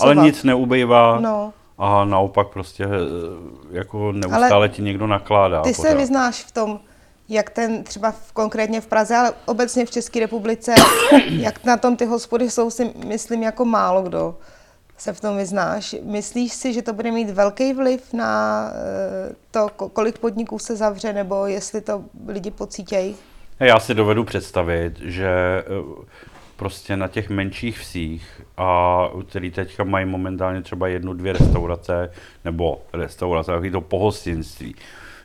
ale 0.00 0.14
nic 0.14 0.44
neubývá. 0.44 1.18
No. 1.20 1.52
A 1.78 2.04
naopak 2.04 2.48
prostě 2.48 2.84
eh, 2.84 2.88
jako 3.70 4.12
neustále 4.12 4.48
ale 4.48 4.68
ti 4.68 4.82
někdo 4.82 5.06
nakládá. 5.06 5.62
Ty 5.62 5.72
pořád. 5.74 5.88
se 5.88 5.94
vyznáš 5.94 6.44
v 6.44 6.52
tom, 6.52 6.80
jak 7.32 7.50
ten 7.50 7.84
třeba 7.84 8.10
v, 8.10 8.32
konkrétně 8.32 8.80
v 8.80 8.86
Praze, 8.86 9.16
ale 9.16 9.32
obecně 9.46 9.86
v 9.86 9.90
České 9.90 10.20
republice, 10.20 10.74
jak 11.28 11.64
na 11.64 11.76
tom 11.76 11.96
ty 11.96 12.04
hospody 12.04 12.50
jsou, 12.50 12.70
si 12.70 12.92
myslím 13.06 13.42
jako 13.42 13.64
málo 13.64 14.02
kdo 14.02 14.34
se 15.02 15.12
v 15.12 15.20
tom 15.20 15.36
vyznáš. 15.36 15.96
Myslíš 16.02 16.52
si, 16.52 16.72
že 16.72 16.82
to 16.82 16.92
bude 16.92 17.10
mít 17.10 17.30
velký 17.30 17.72
vliv 17.72 18.12
na 18.12 18.64
eh, 18.70 19.34
to, 19.50 19.68
kolik 19.68 20.18
podniků 20.18 20.58
se 20.58 20.76
zavře, 20.76 21.12
nebo 21.12 21.46
jestli 21.46 21.80
to 21.80 22.04
lidi 22.28 22.50
pocítějí? 22.50 23.16
Já 23.60 23.80
si 23.80 23.94
dovedu 23.94 24.24
představit, 24.24 24.98
že 24.98 25.28
eh, 25.28 26.04
prostě 26.56 26.96
na 26.96 27.08
těch 27.08 27.30
menších 27.30 27.78
vsích, 27.78 28.42
a 28.56 29.08
který 29.28 29.50
teďka 29.50 29.84
mají 29.84 30.06
momentálně 30.06 30.62
třeba 30.62 30.88
jednu, 30.88 31.12
dvě 31.12 31.32
restaurace, 31.32 32.12
nebo 32.44 32.82
restaurace, 32.92 33.50
takový 33.50 33.70
to 33.70 33.80
pohostinství, 33.80 34.74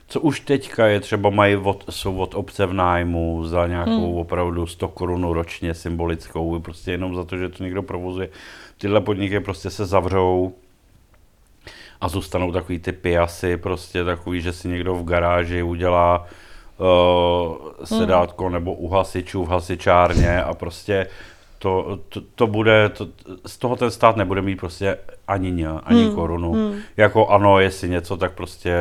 co 0.08 0.20
už 0.20 0.40
teďka 0.40 0.86
je, 0.86 1.00
třeba 1.00 1.30
mají 1.30 1.56
od, 1.56 1.84
jsou 1.90 2.16
od 2.16 2.34
obce 2.34 2.66
v 2.66 2.72
nájmu 2.72 3.44
za 3.46 3.66
nějakou 3.66 4.10
hmm. 4.10 4.18
opravdu 4.18 4.66
100 4.66 4.88
korun 4.88 5.24
ročně 5.24 5.74
symbolickou, 5.74 6.60
prostě 6.60 6.90
jenom 6.90 7.14
za 7.14 7.24
to, 7.24 7.36
že 7.36 7.48
to 7.48 7.64
někdo 7.64 7.82
provozuje. 7.82 8.28
Tyhle 8.78 9.00
podniky 9.00 9.40
prostě 9.40 9.70
se 9.70 9.86
zavřou 9.86 10.54
a 12.00 12.08
zůstanou 12.08 12.52
takový 12.52 12.78
ty 12.78 12.92
piasy, 12.92 13.56
prostě 13.56 14.04
takový, 14.04 14.40
že 14.40 14.52
si 14.52 14.68
někdo 14.68 14.94
v 14.94 15.04
garáži 15.04 15.62
udělá 15.62 16.26
uh, 16.78 17.56
sedátko 17.84 18.44
hmm. 18.44 18.52
nebo 18.52 18.74
u 18.74 18.88
hasičů 18.88 19.44
v 19.44 19.48
hasičárně 19.48 20.42
a 20.42 20.54
prostě 20.54 21.06
to, 21.58 21.98
to, 22.08 22.20
to 22.34 22.46
bude, 22.46 22.88
to, 22.88 23.08
z 23.46 23.58
toho 23.58 23.76
ten 23.76 23.90
stát 23.90 24.16
nebude 24.16 24.42
mít 24.42 24.56
prostě 24.56 24.98
ani 25.28 25.50
ně, 25.50 25.68
ani 25.68 26.04
hmm. 26.04 26.14
korunu. 26.14 26.52
Hmm. 26.52 26.74
Jako 26.96 27.28
ano, 27.28 27.60
jestli 27.60 27.88
něco, 27.88 28.16
tak 28.16 28.32
prostě 28.32 28.74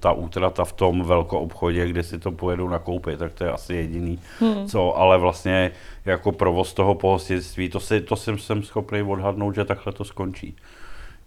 ta 0.00 0.12
útrata 0.12 0.64
v 0.64 0.72
tom 0.72 1.02
velkou 1.02 1.38
obchodě, 1.38 1.88
kde 1.88 2.02
si 2.02 2.18
to 2.18 2.32
pojedou 2.32 2.68
nakoupit, 2.68 3.18
tak 3.18 3.34
to 3.34 3.44
je 3.44 3.52
asi 3.52 3.74
jediný, 3.74 4.18
hmm. 4.40 4.66
co, 4.66 4.98
ale 4.98 5.18
vlastně 5.18 5.70
jako 6.04 6.32
provoz 6.32 6.72
toho 6.72 6.94
pohostinství, 6.94 7.68
to, 7.68 7.80
si, 7.80 8.00
to 8.00 8.16
jsem, 8.16 8.38
jsem 8.38 8.62
schopný 8.62 9.02
odhadnout, 9.02 9.54
že 9.54 9.64
takhle 9.64 9.92
to 9.92 10.04
skončí. 10.04 10.56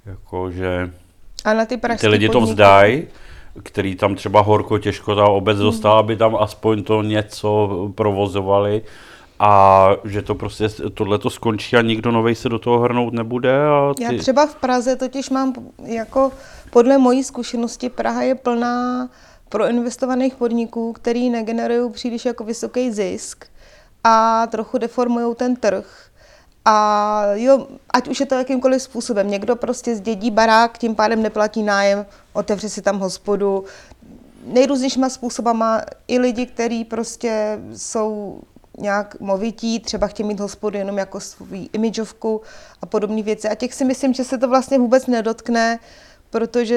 Jako, 0.05 0.51
že 0.51 0.91
a 1.45 1.53
na 1.53 1.65
ty, 1.65 1.77
ty 1.77 2.07
lidi 2.07 2.27
podniky. 2.27 2.31
to 2.31 2.41
vzdají, 2.41 3.07
který 3.63 3.95
tam 3.95 4.15
třeba 4.15 4.41
horko 4.41 4.77
těžko 4.77 5.15
ta 5.15 5.25
obec 5.25 5.57
hmm. 5.57 5.65
dostala, 5.65 5.99
aby 5.99 6.15
tam 6.15 6.35
aspoň 6.35 6.83
to 6.83 7.01
něco 7.01 7.69
provozovali, 7.95 8.81
a 9.39 9.89
že 10.03 10.21
to 10.21 10.35
prostě 10.35 10.69
tohle 10.93 11.19
to 11.19 11.29
skončí 11.29 11.75
a 11.75 11.81
nikdo 11.81 12.11
nový 12.11 12.35
se 12.35 12.49
do 12.49 12.59
toho 12.59 12.79
hrnout 12.79 13.13
nebude. 13.13 13.67
A 13.67 13.93
ty... 13.97 14.03
Já 14.03 14.11
třeba 14.17 14.45
v 14.45 14.55
Praze 14.55 14.95
totiž 14.95 15.29
mám 15.29 15.53
jako 15.83 16.31
podle 16.69 16.97
mojí 16.97 17.23
zkušenosti 17.23 17.89
Praha 17.89 18.21
je 18.21 18.35
plná 18.35 19.09
proinvestovaných 19.49 20.35
podniků, 20.35 20.93
který 20.93 21.29
negenerují 21.29 21.91
příliš 21.91 22.25
jako 22.25 22.43
vysoký 22.43 22.91
zisk 22.91 23.45
a 24.03 24.47
trochu 24.47 24.77
deformují 24.77 25.35
ten 25.35 25.55
trh. 25.55 26.09
A 26.65 27.25
jo, 27.33 27.67
ať 27.89 28.07
už 28.07 28.19
je 28.19 28.25
to 28.25 28.35
jakýmkoliv 28.35 28.81
způsobem. 28.81 29.29
Někdo 29.29 29.55
prostě 29.55 29.95
zdědí 29.95 30.31
barák, 30.31 30.77
tím 30.77 30.95
pádem 30.95 31.21
neplatí 31.21 31.63
nájem, 31.63 32.05
otevře 32.33 32.69
si 32.69 32.81
tam 32.81 32.99
hospodu. 32.99 33.63
Nejrůznějšíma 34.45 35.09
způsobama 35.09 35.81
i 36.07 36.19
lidi, 36.19 36.45
kteří 36.45 36.85
prostě 36.85 37.59
jsou 37.75 38.41
nějak 38.77 39.19
movití, 39.19 39.79
třeba 39.79 40.07
chtějí 40.07 40.27
mít 40.27 40.39
hospodu 40.39 40.77
jenom 40.77 40.97
jako 40.97 41.19
svou 41.19 41.45
imidžovku 41.73 42.41
a 42.81 42.85
podobné 42.85 43.23
věci. 43.23 43.49
A 43.49 43.55
těch 43.55 43.73
si 43.73 43.85
myslím, 43.85 44.13
že 44.13 44.23
se 44.23 44.37
to 44.37 44.47
vlastně 44.47 44.77
vůbec 44.77 45.07
nedotkne, 45.07 45.79
protože 46.29 46.75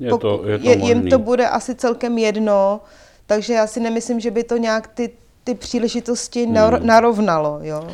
je 0.00 0.10
to, 0.18 0.42
je 0.46 0.58
to 0.58 0.68
je, 0.68 0.76
jim 0.76 1.08
to 1.08 1.18
bude 1.18 1.48
asi 1.48 1.74
celkem 1.74 2.18
jedno, 2.18 2.80
takže 3.26 3.52
já 3.52 3.66
si 3.66 3.80
nemyslím, 3.80 4.20
že 4.20 4.30
by 4.30 4.44
to 4.44 4.56
nějak 4.56 4.86
ty, 4.86 5.10
ty 5.44 5.54
příležitosti 5.54 6.44
hmm. 6.44 6.86
narovnalo. 6.86 7.58
Jo. 7.62 7.88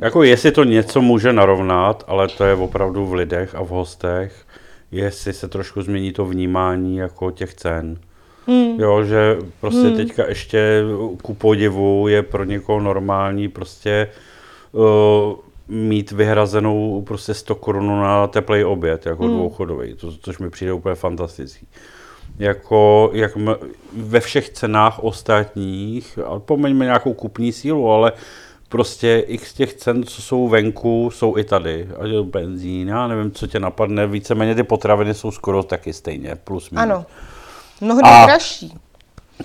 Jako 0.00 0.22
jestli 0.22 0.52
to 0.52 0.64
něco 0.64 1.00
může 1.00 1.32
narovnat, 1.32 2.04
ale 2.06 2.28
to 2.28 2.44
je 2.44 2.54
opravdu 2.54 3.06
v 3.06 3.14
lidech 3.14 3.54
a 3.54 3.62
v 3.62 3.68
hostech, 3.68 4.46
jestli 4.90 5.32
se 5.32 5.48
trošku 5.48 5.82
změní 5.82 6.12
to 6.12 6.24
vnímání 6.24 6.96
jako 6.96 7.30
těch 7.30 7.54
cen. 7.54 7.98
Hmm. 8.46 8.80
Jo, 8.80 9.04
že 9.04 9.38
prostě 9.60 9.80
hmm. 9.80 9.96
teďka 9.96 10.28
ještě 10.28 10.82
ku 11.22 11.34
podivu 11.34 12.08
je 12.08 12.22
pro 12.22 12.44
někoho 12.44 12.80
normální 12.80 13.48
prostě 13.48 14.08
uh, 14.72 15.34
mít 15.68 16.12
vyhrazenou 16.12 17.02
prostě 17.02 17.34
100 17.34 17.54
korun 17.54 18.00
na 18.00 18.26
teplej 18.26 18.64
oběd, 18.64 19.06
jako 19.06 19.24
hmm. 19.24 19.34
dvouchodový, 19.34 19.94
to, 19.94 20.12
což 20.20 20.38
mi 20.38 20.50
přijde 20.50 20.72
úplně 20.72 20.94
fantastický. 20.94 21.66
Jako, 22.38 23.10
jak 23.12 23.36
m, 23.36 23.56
ve 23.96 24.20
všech 24.20 24.50
cenách 24.50 24.98
ostatních, 25.04 26.18
a 26.26 26.38
pomeňme 26.38 26.84
nějakou 26.84 27.14
kupní 27.14 27.52
sílu, 27.52 27.90
ale 27.90 28.12
prostě 28.68 29.24
x 29.26 29.54
těch 29.54 29.74
cen, 29.74 30.02
co 30.04 30.22
jsou 30.22 30.48
venku, 30.48 31.10
jsou 31.10 31.38
i 31.38 31.44
tady. 31.44 31.88
Ať 31.98 32.10
je 32.10 32.22
benzín, 32.22 32.88
já 32.88 33.08
nevím, 33.08 33.30
co 33.30 33.46
tě 33.46 33.60
napadne, 33.60 34.06
víceméně 34.06 34.54
ty 34.54 34.62
potraviny 34.62 35.14
jsou 35.14 35.30
skoro 35.30 35.62
taky 35.62 35.92
stejně, 35.92 36.36
plus 36.44 36.70
minus. 36.70 36.82
Ano, 36.82 37.06
mnohdy 37.82 38.02
a... 38.04 38.26
dražší 38.26 38.74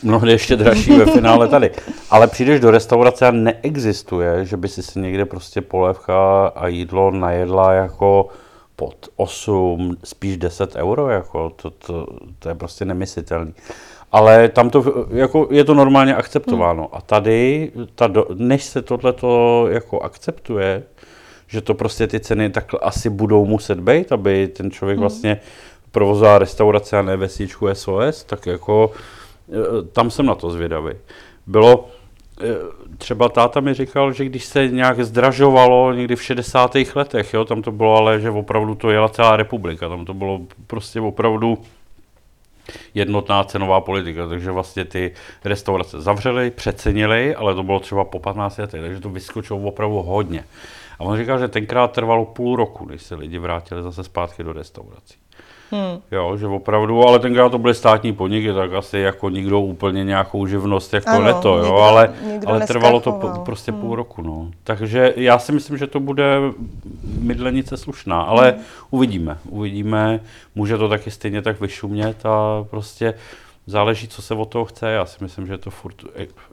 mnohdy 0.03 0.31
ještě 0.31 0.55
dražší 0.55 0.91
ve 0.91 1.05
finále 1.05 1.47
tady. 1.47 1.71
Ale 2.09 2.27
přijdeš 2.27 2.59
do 2.59 2.71
restaurace 2.71 3.27
a 3.27 3.31
neexistuje, 3.31 4.45
že 4.45 4.57
by 4.57 4.67
si 4.67 4.83
si 4.83 4.99
někde 4.99 5.25
prostě 5.25 5.61
polévka 5.61 6.47
a 6.47 6.67
jídlo 6.67 7.11
najedla 7.11 7.73
jako 7.73 8.27
pod 8.75 8.95
8, 9.15 9.97
spíš 10.03 10.37
10 10.37 10.75
euro, 10.75 11.09
jako 11.09 11.49
to, 11.49 11.69
to, 11.69 12.07
to 12.39 12.49
je 12.49 12.55
prostě 12.55 12.85
nemyslitelný. 12.85 13.53
Ale 14.11 14.49
tam 14.49 14.69
to, 14.69 15.05
jako, 15.09 15.47
je 15.51 15.63
to 15.63 15.73
normálně 15.73 16.15
akceptováno. 16.15 16.83
Hmm. 16.83 16.91
A 16.97 17.01
tady, 17.01 17.71
ta 17.95 18.07
do, 18.07 18.25
než 18.33 18.63
se 18.63 18.81
tohleto 18.81 19.65
jako 19.69 19.99
akceptuje, 19.99 20.83
že 21.47 21.61
to 21.61 21.73
prostě 21.73 22.07
ty 22.07 22.19
ceny 22.19 22.49
tak 22.49 22.71
asi 22.81 23.09
budou 23.09 23.45
muset 23.45 23.79
být, 23.79 24.11
aby 24.11 24.47
ten 24.47 24.71
člověk 24.71 24.97
hmm. 24.97 25.01
vlastně 25.01 25.39
provozoval 25.91 26.37
restaurace 26.37 26.97
a 26.97 27.01
ne 27.01 27.17
vesničku 27.17 27.67
SOS, 27.73 28.23
tak 28.23 28.45
jako 28.45 28.91
Eh, 29.49 29.83
tam 29.91 30.11
jsem 30.11 30.25
na 30.25 30.35
to 30.35 30.51
zvědavý. 30.51 30.93
Bylo, 31.47 31.89
eh, 32.41 32.45
třeba 32.97 33.29
táta 33.29 33.59
mi 33.59 33.73
říkal, 33.73 34.13
že 34.13 34.25
když 34.25 34.45
se 34.45 34.67
nějak 34.67 35.05
zdražovalo 35.05 35.93
někdy 35.93 36.15
v 36.15 36.23
60. 36.23 36.95
letech, 36.95 37.33
jo, 37.33 37.45
tam 37.45 37.61
to 37.61 37.71
bylo 37.71 37.95
ale, 37.95 38.19
že 38.19 38.29
opravdu 38.29 38.75
to 38.75 38.91
jela 38.91 39.09
celá 39.09 39.37
republika, 39.37 39.89
tam 39.89 40.05
to 40.05 40.13
bylo 40.13 40.41
prostě 40.67 41.01
opravdu 41.01 41.57
jednotná 42.93 43.43
cenová 43.43 43.81
politika, 43.81 44.27
takže 44.27 44.51
vlastně 44.51 44.85
ty 44.85 45.13
restaurace 45.43 46.01
zavřely, 46.01 46.51
přecenily, 46.51 47.35
ale 47.35 47.55
to 47.55 47.63
bylo 47.63 47.79
třeba 47.79 48.05
po 48.05 48.19
15 48.19 48.57
letech, 48.57 48.81
takže 48.81 48.99
to 48.99 49.09
vyskočilo 49.09 49.59
opravdu 49.59 49.95
hodně. 49.95 50.43
A 50.99 51.03
on 51.03 51.17
říkal, 51.17 51.39
že 51.39 51.47
tenkrát 51.47 51.91
trvalo 51.91 52.25
půl 52.25 52.55
roku, 52.55 52.85
než 52.85 53.01
se 53.01 53.15
lidi 53.15 53.39
vrátili 53.39 53.83
zase 53.83 54.03
zpátky 54.03 54.43
do 54.43 54.53
restaurací. 54.53 55.15
Hmm. 55.71 56.01
Jo, 56.11 56.37
že 56.37 56.47
opravdu, 56.47 57.07
ale 57.07 57.19
tenkrát 57.19 57.49
to 57.49 57.57
byly 57.57 57.75
státní 57.75 58.13
podniky, 58.13 58.53
tak 58.53 58.73
asi 58.73 58.97
jako 58.99 59.29
nikdo 59.29 59.59
úplně 59.59 60.03
nějakou 60.03 60.47
živnost 60.47 60.93
jako 60.93 61.09
ano, 61.09 61.25
neto, 61.25 61.57
jo, 61.57 61.63
nikdo, 61.63 61.77
ale, 61.77 62.13
nikdo 62.31 62.49
ale 62.49 62.67
trvalo 62.67 62.99
to 62.99 63.11
po, 63.11 63.27
prostě 63.45 63.71
hmm. 63.71 63.81
půl 63.81 63.95
roku, 63.95 64.21
no. 64.21 64.51
Takže 64.63 65.13
já 65.15 65.39
si 65.39 65.51
myslím, 65.51 65.77
že 65.77 65.87
to 65.87 65.99
bude 65.99 66.37
mydlenice 67.19 67.77
slušná, 67.77 68.21
ale 68.21 68.51
hmm. 68.51 68.61
uvidíme, 68.89 69.37
uvidíme, 69.49 70.19
může 70.55 70.77
to 70.77 70.89
taky 70.89 71.11
stejně 71.11 71.41
tak 71.41 71.61
vyšumět 71.61 72.25
a 72.25 72.65
prostě 72.69 73.13
záleží, 73.67 74.07
co 74.07 74.21
se 74.21 74.33
od 74.33 74.49
toho 74.49 74.65
chce. 74.65 74.91
Já 74.91 75.05
si 75.05 75.23
myslím, 75.23 75.47
že 75.47 75.57
to 75.57 75.69
furt 75.69 75.95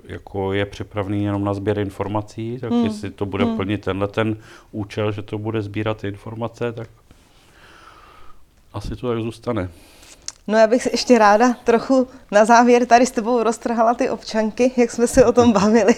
jako 0.04 0.52
je 0.52 0.66
připravený 0.66 1.24
jenom 1.24 1.44
na 1.44 1.54
sběr 1.54 1.78
informací, 1.78 2.58
tak 2.60 2.70
hmm. 2.70 2.84
jestli 2.84 3.10
to 3.10 3.26
bude 3.26 3.44
hmm. 3.44 3.56
plnit 3.56 3.84
tenhle 3.84 4.08
ten 4.08 4.36
účel, 4.72 5.12
že 5.12 5.22
to 5.22 5.38
bude 5.38 5.62
sbírat 5.62 6.04
informace, 6.04 6.72
tak 6.72 6.88
asi 8.74 8.96
to 8.96 9.08
tak 9.08 9.18
zůstane. 9.22 9.68
No 10.46 10.58
já 10.58 10.66
bych 10.66 10.82
se 10.82 10.90
ještě 10.92 11.18
ráda 11.18 11.56
trochu 11.64 12.08
na 12.30 12.44
závěr 12.44 12.86
tady 12.86 13.06
s 13.06 13.10
tebou 13.10 13.42
roztrhala 13.42 13.94
ty 13.94 14.10
občanky, 14.10 14.72
jak 14.76 14.90
jsme 14.90 15.06
se 15.06 15.24
o 15.24 15.32
tom 15.32 15.52
bavili. 15.60 15.94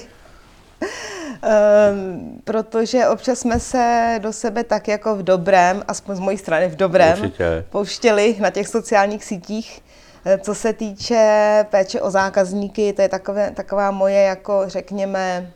Um, 0.81 2.41
protože 2.45 3.09
občas 3.09 3.39
jsme 3.39 3.61
se 3.61 4.15
do 4.23 4.33
sebe 4.33 4.65
tak 4.65 4.89
jako 4.89 5.17
v 5.17 5.23
dobrém, 5.23 5.83
aspoň 5.89 6.17
z 6.17 6.21
mojí 6.21 6.39
strany 6.39 6.69
v 6.69 6.77
dobrém, 6.77 7.21
Určitě. 7.21 7.65
pouštěli 7.71 8.37
na 8.41 8.51
těch 8.51 8.69
sociálních 8.69 9.25
sítích. 9.25 9.83
Eh, 10.25 10.39
co 10.39 10.55
se 10.55 10.73
týče 10.73 11.65
péče 11.71 12.01
o 12.01 12.11
zákazníky, 12.11 12.93
to 12.93 13.03
je 13.03 13.09
takové, 13.09 13.51
taková 13.51 13.91
moje, 13.91 14.23
jako 14.23 14.62
řekněme, 14.67 15.53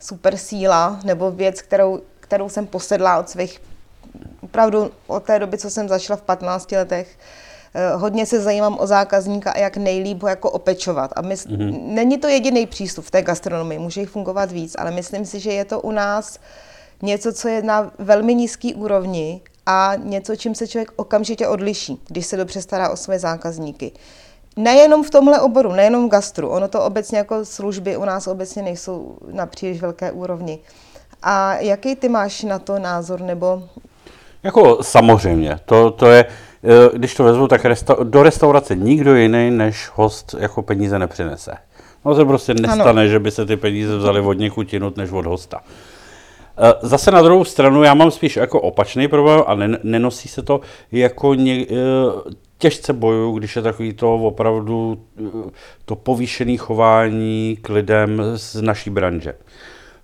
super 0.00 0.36
síla, 0.36 1.00
nebo 1.04 1.30
věc, 1.30 1.62
kterou, 1.62 2.00
kterou 2.20 2.48
jsem 2.48 2.66
posedla 2.66 3.18
od 3.18 3.28
svých 3.28 3.60
opravdu 4.40 4.90
od 5.06 5.22
té 5.22 5.38
doby, 5.38 5.58
co 5.58 5.70
jsem 5.70 5.88
začala 5.88 6.16
v 6.16 6.22
15 6.22 6.76
letech, 6.76 7.18
eh, 7.74 7.90
hodně 7.94 8.26
se 8.26 8.40
zajímám 8.40 8.76
o 8.80 8.86
zákazníka 8.86 9.50
a 9.52 9.58
jak 9.58 9.76
nejlíp 9.76 10.22
ho 10.22 10.28
jako 10.28 10.50
opečovat. 10.50 11.12
A 11.16 11.22
mys- 11.22 11.46
mm-hmm. 11.46 11.80
není 11.82 12.18
to 12.18 12.28
jediný 12.28 12.66
přístup 12.66 13.04
v 13.04 13.10
té 13.10 13.22
gastronomii, 13.22 13.78
může 13.78 14.00
jich 14.00 14.10
fungovat 14.10 14.52
víc, 14.52 14.76
ale 14.78 14.90
myslím 14.90 15.26
si, 15.26 15.40
že 15.40 15.52
je 15.52 15.64
to 15.64 15.80
u 15.80 15.90
nás 15.90 16.38
něco, 17.02 17.32
co 17.32 17.48
je 17.48 17.62
na 17.62 17.92
velmi 17.98 18.34
nízký 18.34 18.74
úrovni 18.74 19.40
a 19.66 19.92
něco, 19.96 20.36
čím 20.36 20.54
se 20.54 20.66
člověk 20.66 20.92
okamžitě 20.96 21.48
odliší, 21.48 22.00
když 22.08 22.26
se 22.26 22.36
dobře 22.36 22.62
stará 22.62 22.90
o 22.90 22.96
své 22.96 23.18
zákazníky. 23.18 23.92
Nejenom 24.56 25.04
v 25.04 25.10
tomhle 25.10 25.40
oboru, 25.40 25.72
nejenom 25.72 26.06
v 26.06 26.10
gastru, 26.10 26.48
ono 26.48 26.68
to 26.68 26.84
obecně 26.84 27.18
jako 27.18 27.44
služby 27.44 27.96
u 27.96 28.04
nás 28.04 28.26
obecně 28.26 28.62
nejsou 28.62 29.18
na 29.30 29.46
příliš 29.46 29.80
velké 29.80 30.12
úrovni. 30.12 30.58
A 31.22 31.54
jaký 31.54 31.96
ty 31.96 32.08
máš 32.08 32.42
na 32.42 32.58
to 32.58 32.78
názor, 32.78 33.20
nebo 33.20 33.68
jako 34.42 34.78
samozřejmě, 34.82 35.56
to, 35.64 35.90
to 35.90 36.06
je, 36.06 36.24
eh, 36.64 36.98
když 36.98 37.14
to 37.14 37.24
vezmu, 37.24 37.48
tak 37.48 37.64
resta, 37.64 37.96
do 38.02 38.22
restaurace 38.22 38.76
nikdo 38.76 39.14
jiný 39.14 39.50
než 39.50 39.90
host 39.94 40.34
jako 40.38 40.62
peníze 40.62 40.98
nepřinese. 40.98 41.52
No 42.04 42.14
se 42.14 42.24
prostě 42.24 42.54
nestane, 42.54 43.02
ano. 43.02 43.06
že 43.06 43.18
by 43.18 43.30
se 43.30 43.46
ty 43.46 43.56
peníze 43.56 43.96
vzali 43.96 44.20
od 44.20 44.32
někud 44.32 44.72
jinut 44.72 44.96
než 44.96 45.10
od 45.10 45.26
hosta. 45.26 45.60
Eh, 46.58 46.72
zase 46.82 47.10
na 47.10 47.22
druhou 47.22 47.44
stranu 47.44 47.82
já 47.82 47.94
mám 47.94 48.10
spíš 48.10 48.36
jako 48.36 48.60
opačný 48.60 49.08
problém 49.08 49.42
a 49.46 49.54
nenosí 49.82 50.28
se 50.28 50.42
to 50.42 50.60
jako 50.92 51.34
ně, 51.34 51.66
eh, 51.70 51.74
těžce 52.58 52.92
boju, 52.92 53.38
když 53.38 53.56
je 53.56 53.62
takový 53.62 53.92
to 53.92 54.14
opravdu 54.14 55.00
to 55.84 55.96
povýšené 55.96 56.56
chování 56.56 57.58
k 57.62 57.68
lidem 57.68 58.22
z 58.34 58.62
naší 58.62 58.90
branže. 58.90 59.34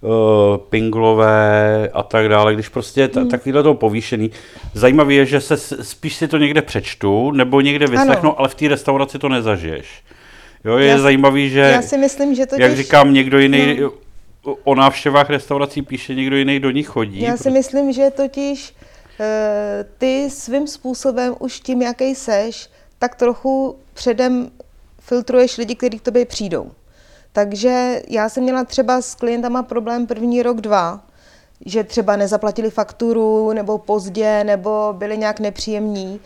Uh, 0.05 0.57
pinglové 0.57 1.88
a 1.93 2.03
tak 2.03 2.29
dále, 2.29 2.55
když 2.55 2.69
prostě 2.69 3.09
ta, 3.09 3.21
hmm. 3.21 3.29
takovýhle 3.29 3.62
to 3.62 3.75
povýšený. 3.75 4.31
Zajímavé 4.75 5.14
je, 5.14 5.27
že 5.27 5.40
se 5.40 5.57
spíš 5.85 6.17
si 6.17 6.29
to 6.29 6.38
někde 6.38 6.62
přečtu, 6.62 7.31
nebo 7.31 7.61
někde 7.61 7.87
vyslechnu, 7.87 8.31
ano. 8.31 8.38
ale 8.38 8.49
v 8.49 8.55
té 8.55 8.69
restauraci 8.69 9.19
to 9.19 9.29
nezažiješ. 9.29 9.87
Jo, 10.64 10.77
je 10.77 10.87
já, 10.87 10.99
zajímavý, 10.99 11.51
že, 11.51 11.61
já 11.61 11.83
si 11.83 11.99
myslím, 11.99 12.35
že 12.35 12.47
to 12.47 12.57
jak 12.59 12.77
říkám, 12.77 13.14
někdo 13.14 13.38
jiný 13.38 13.79
no. 13.81 14.57
o 14.64 14.75
návštěvách 14.75 15.31
restaurací 15.31 15.83
píše, 15.83 16.14
někdo 16.14 16.37
jiný 16.37 16.61
do 16.61 16.71
nich 16.71 16.87
chodí. 16.87 17.21
Já 17.21 17.37
si 17.37 17.51
myslím, 17.51 17.93
že 17.93 18.11
totiž 18.11 18.73
uh, 18.73 19.27
ty 19.99 20.31
svým 20.31 20.67
způsobem 20.67 21.35
už 21.38 21.61
tím, 21.61 21.83
jaký 21.83 22.14
seš, 22.14 22.69
tak 22.99 23.14
trochu 23.14 23.77
předem 23.95 24.51
filtruješ 25.01 25.59
lidi, 25.59 25.75
kteří 25.75 25.99
k 25.99 26.03
tobě 26.03 26.25
přijdou. 26.25 26.71
Takže 27.37 28.03
já 28.09 28.29
jsem 28.29 28.42
měla 28.42 28.64
třeba 28.64 29.03
s 29.03 29.14
klientama 29.14 29.62
problém 29.62 30.07
první 30.07 30.42
rok, 30.42 30.61
dva, 30.61 31.01
že 31.66 31.85
třeba 31.85 32.16
nezaplatili 32.16 32.70
fakturu 32.70 33.53
nebo 33.53 33.79
pozdě, 33.79 34.44
nebo 34.44 34.94
byli 34.99 35.18
nějak 35.18 35.40
nepříjemní. 35.40 36.20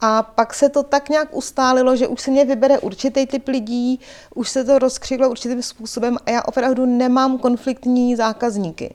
A 0.00 0.22
pak 0.22 0.54
se 0.54 0.68
to 0.68 0.82
tak 0.82 1.08
nějak 1.08 1.36
ustálilo, 1.36 1.96
že 1.96 2.06
už 2.06 2.20
se 2.20 2.30
mě 2.30 2.44
vybere 2.44 2.78
určitý 2.78 3.26
typ 3.26 3.48
lidí, 3.48 4.00
už 4.34 4.50
se 4.50 4.64
to 4.64 4.78
rozkřiklo 4.78 5.30
určitým 5.30 5.62
způsobem 5.62 6.16
a 6.26 6.30
já 6.30 6.42
opravdu 6.42 6.86
nemám 6.86 7.38
konfliktní 7.38 8.16
zákazníky. 8.16 8.94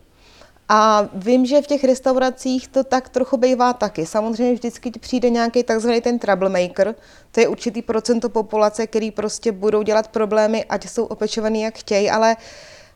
A 0.69 1.09
vím, 1.13 1.45
že 1.45 1.61
v 1.61 1.67
těch 1.67 1.83
restauracích 1.83 2.67
to 2.67 2.83
tak 2.83 3.09
trochu 3.09 3.37
bývá 3.37 3.73
taky. 3.73 4.05
Samozřejmě 4.05 4.53
vždycky 4.53 4.91
přijde 4.91 5.29
nějaký 5.29 5.63
takzvaný 5.63 6.01
ten 6.01 6.19
troublemaker, 6.19 6.95
to 7.31 7.39
je 7.39 7.47
určitý 7.47 7.81
procento 7.81 8.29
populace, 8.29 8.87
který 8.87 9.11
prostě 9.11 9.51
budou 9.51 9.81
dělat 9.81 10.07
problémy, 10.07 10.65
ať 10.65 10.87
jsou 10.87 11.05
opečovaný 11.05 11.61
jak 11.61 11.77
chtějí, 11.77 12.09
ale 12.09 12.35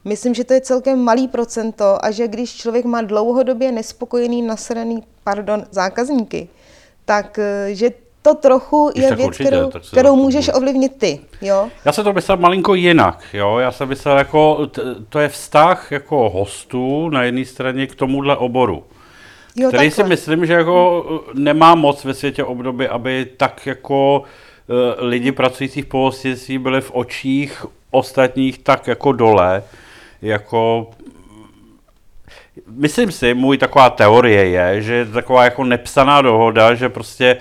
myslím, 0.05 0.33
že 0.33 0.43
to 0.43 0.53
je 0.53 0.61
celkem 0.61 0.99
malý 0.99 1.27
procento 1.27 2.05
a 2.05 2.11
že 2.11 2.27
když 2.27 2.55
člověk 2.55 2.85
má 2.85 3.01
dlouhodobě 3.01 3.71
nespokojený, 3.71 4.41
nasraný, 4.41 5.03
pardon, 5.23 5.65
zákazníky, 5.71 6.49
tak 7.05 7.39
eh, 7.39 7.75
že 7.75 7.89
to 8.21 8.35
trochu 8.35 8.91
je 8.95 9.15
věc, 9.15 9.27
určitě, 9.27 9.43
kterou, 9.43 9.69
kterou 9.91 10.15
můžeš 10.15 10.45
bude. 10.45 10.53
ovlivnit 10.53 10.97
ty, 10.97 11.19
jo? 11.41 11.69
Já 11.85 11.91
se 11.91 12.03
to 12.03 12.13
myslel 12.13 12.37
malinko 12.37 12.75
jinak, 12.75 13.23
jo? 13.33 13.57
Já 13.57 13.71
jsem 13.71 13.89
myslel 13.89 14.17
jako, 14.17 14.67
to 15.09 15.19
je 15.19 15.29
vztah 15.29 15.91
jako 15.91 16.29
hostů 16.29 17.09
na 17.09 17.23
jedné 17.23 17.45
straně 17.45 17.87
k 17.87 17.95
tomuhle 17.95 18.37
oboru. 18.37 18.83
Jo, 19.55 19.67
který 19.67 19.89
takhle. 19.89 20.03
si 20.03 20.09
myslím, 20.09 20.45
že 20.45 20.53
jako 20.53 21.05
nemá 21.33 21.75
moc 21.75 22.05
ve 22.05 22.13
světě 22.13 22.43
období, 22.43 22.87
aby 22.87 23.27
tak 23.37 23.65
jako 23.65 24.19
uh, 24.19 25.07
lidi 25.07 25.31
pracující 25.31 25.81
v 25.81 25.85
pohostinství 25.85 26.57
byli 26.57 26.81
v 26.81 26.91
očích 26.93 27.65
ostatních 27.91 28.57
tak 28.57 28.87
jako 28.87 29.11
dole, 29.11 29.63
jako 30.21 30.89
myslím 32.67 33.11
si, 33.11 33.33
můj 33.33 33.57
taková 33.57 33.89
teorie 33.89 34.45
je, 34.45 34.81
že 34.81 34.93
je 34.93 35.05
taková 35.05 35.43
jako 35.43 35.63
nepsaná 35.63 36.21
dohoda, 36.21 36.73
že 36.73 36.89
prostě 36.89 37.37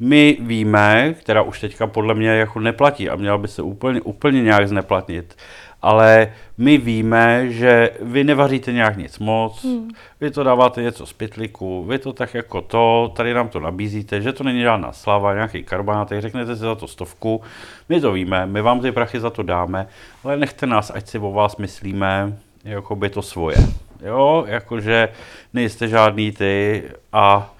my 0.00 0.36
víme, 0.40 1.14
která 1.18 1.42
už 1.42 1.60
teďka 1.60 1.86
podle 1.86 2.14
mě 2.14 2.28
jako 2.28 2.60
neplatí 2.60 3.10
a 3.10 3.16
měla 3.16 3.38
by 3.38 3.48
se 3.48 3.62
úplně, 3.62 4.00
úplně 4.00 4.42
nějak 4.42 4.68
zneplatnit, 4.68 5.36
ale 5.82 6.32
my 6.58 6.78
víme, 6.78 7.50
že 7.50 7.90
vy 8.00 8.24
nevaříte 8.24 8.72
nějak 8.72 8.96
nic 8.96 9.18
moc, 9.18 9.64
hmm. 9.64 9.90
vy 10.20 10.30
to 10.30 10.42
dáváte 10.42 10.82
něco 10.82 11.06
z 11.06 11.12
pytliku, 11.12 11.84
vy 11.84 11.98
to 11.98 12.12
tak 12.12 12.34
jako 12.34 12.60
to, 12.60 13.12
tady 13.16 13.34
nám 13.34 13.48
to 13.48 13.60
nabízíte, 13.60 14.20
že 14.20 14.32
to 14.32 14.44
není 14.44 14.62
žádná 14.62 14.92
slava, 14.92 15.34
nějaký 15.34 15.62
karbonát, 15.62 16.12
řeknete 16.18 16.56
si 16.56 16.60
za 16.60 16.74
to 16.74 16.86
stovku, 16.86 17.42
my 17.88 18.00
to 18.00 18.12
víme, 18.12 18.46
my 18.46 18.62
vám 18.62 18.80
ty 18.80 18.92
prachy 18.92 19.20
za 19.20 19.30
to 19.30 19.42
dáme, 19.42 19.86
ale 20.24 20.36
nechte 20.36 20.66
nás, 20.66 20.92
ať 20.94 21.08
si 21.08 21.18
o 21.18 21.32
vás 21.32 21.56
myslíme, 21.56 22.38
jako 22.64 22.96
by 22.96 23.10
to 23.10 23.22
svoje. 23.22 23.56
Jo, 24.04 24.44
jakože 24.48 25.08
nejste 25.54 25.88
žádný 25.88 26.32
ty 26.32 26.82
a 27.12 27.54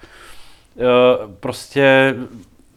prostě 1.39 2.15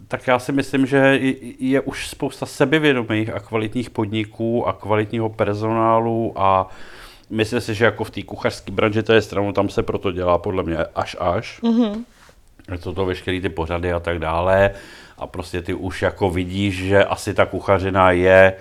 tak 0.09 0.27
já 0.27 0.39
si 0.39 0.53
myslím, 0.53 0.87
že 0.87 1.21
je 1.59 1.81
už 1.81 2.09
spousta 2.09 2.47
sebevědomých 2.47 3.31
a 3.31 3.41
kvalitních 3.41 3.91
podniků 3.91 4.69
a 4.69 4.73
kvalitního 4.73 5.29
personálu 5.29 6.33
a 6.37 6.69
myslím 7.31 7.61
si, 7.61 7.75
že 7.75 7.85
jako 7.85 8.05
v 8.05 8.11
té 8.11 8.23
kuchařské 8.23 8.73
branži 8.73 9.03
to 9.03 9.13
je 9.13 9.23
stranu, 9.23 9.53
tam 9.53 9.69
se 9.69 9.83
proto 9.83 10.13
dělá 10.13 10.39
podle 10.39 10.63
mě 10.63 10.77
až 10.95 11.17
až. 11.21 11.63
Mm-hmm. 11.63 12.05
To 12.83 12.95
to 12.95 13.07
veškeré 13.07 13.41
ty 13.41 13.49
pořady 13.49 13.93
a 13.93 14.01
tak 14.01 14.19
dále 14.19 14.71
a 15.19 15.27
prostě 15.27 15.63
ty 15.63 15.75
už 15.75 16.03
jako 16.03 16.31
vidíš, 16.31 16.85
že 16.85 17.05
asi 17.05 17.35
ta 17.35 17.47
kuchařina 17.47 18.11
je, 18.11 18.55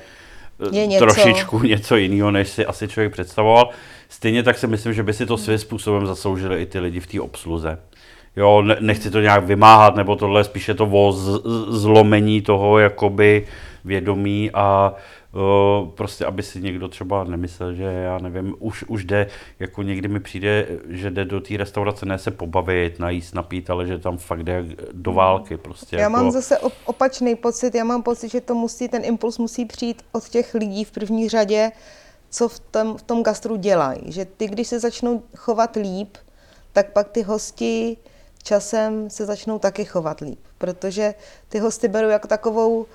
je 0.71 0.87
něco. 0.87 1.05
trošičku 1.05 1.59
něco 1.63 1.95
jiného, 1.95 2.31
než 2.31 2.49
si 2.49 2.65
asi 2.65 2.87
člověk 2.87 3.13
představoval. 3.13 3.69
Stejně 4.09 4.43
tak 4.43 4.57
si 4.57 4.67
myslím, 4.67 4.93
že 4.93 5.03
by 5.03 5.13
si 5.13 5.25
to 5.25 5.37
svým 5.37 5.57
způsobem 5.57 6.07
zasloužili 6.07 6.61
i 6.61 6.65
ty 6.65 6.79
lidi 6.79 6.99
v 6.99 7.07
té 7.07 7.21
obsluze. 7.21 7.77
Jo, 8.35 8.61
ne, 8.61 8.77
nechci 8.79 9.11
to 9.11 9.19
nějak 9.19 9.43
vymáhat, 9.43 9.95
nebo 9.95 10.15
tohle 10.15 10.43
spíše 10.43 10.73
to 10.73 10.89
o 10.91 11.11
zlomení 11.67 12.41
toho 12.41 12.79
jakoby 12.79 13.47
vědomí 13.85 14.51
a 14.53 14.93
uh, 15.31 15.89
prostě, 15.89 16.25
aby 16.25 16.43
si 16.43 16.61
někdo 16.61 16.87
třeba 16.87 17.23
nemyslel, 17.23 17.73
že 17.73 17.83
já 17.83 18.17
nevím, 18.17 18.55
už, 18.59 18.83
už 18.83 19.05
jde, 19.05 19.27
jako 19.59 19.83
někdy 19.83 20.07
mi 20.07 20.19
přijde, 20.19 20.67
že 20.89 21.11
jde 21.11 21.25
do 21.25 21.41
té 21.41 21.57
restaurace 21.57 22.05
ne 22.05 22.17
se 22.17 22.31
pobavit, 22.31 22.99
najíst, 22.99 23.35
napít, 23.35 23.69
ale 23.69 23.87
že 23.87 23.99
tam 23.99 24.17
fakt 24.17 24.43
jde 24.43 24.65
do 24.91 25.11
hmm. 25.11 25.17
války 25.17 25.57
prostě. 25.57 25.95
Já 25.95 26.01
jako... 26.01 26.11
mám 26.11 26.31
zase 26.31 26.57
opačný 26.85 27.35
pocit, 27.35 27.75
já 27.75 27.83
mám 27.83 28.03
pocit, 28.03 28.31
že 28.31 28.41
to 28.41 28.55
musí, 28.55 28.87
ten 28.87 29.05
impuls 29.05 29.37
musí 29.37 29.65
přijít 29.65 30.01
od 30.11 30.29
těch 30.29 30.53
lidí 30.53 30.83
v 30.83 30.91
první 30.91 31.29
řadě, 31.29 31.71
co 32.29 32.49
v 32.49 32.59
tom, 32.59 32.97
v 32.97 33.01
tom 33.01 33.23
gastru 33.23 33.55
dělají. 33.55 34.11
Že 34.11 34.25
ty, 34.25 34.47
když 34.47 34.67
se 34.67 34.79
začnou 34.79 35.23
chovat 35.37 35.75
líp, 35.75 36.17
tak 36.71 36.93
pak 36.93 37.09
ty 37.09 37.21
hosti 37.21 37.97
časem 38.43 39.09
se 39.09 39.25
začnou 39.25 39.59
taky 39.59 39.85
chovat 39.85 40.19
líp, 40.19 40.39
protože 40.57 41.13
ty 41.49 41.59
hosty 41.59 41.87
berou 41.87 42.09
jako 42.09 42.27
takovou, 42.27 42.85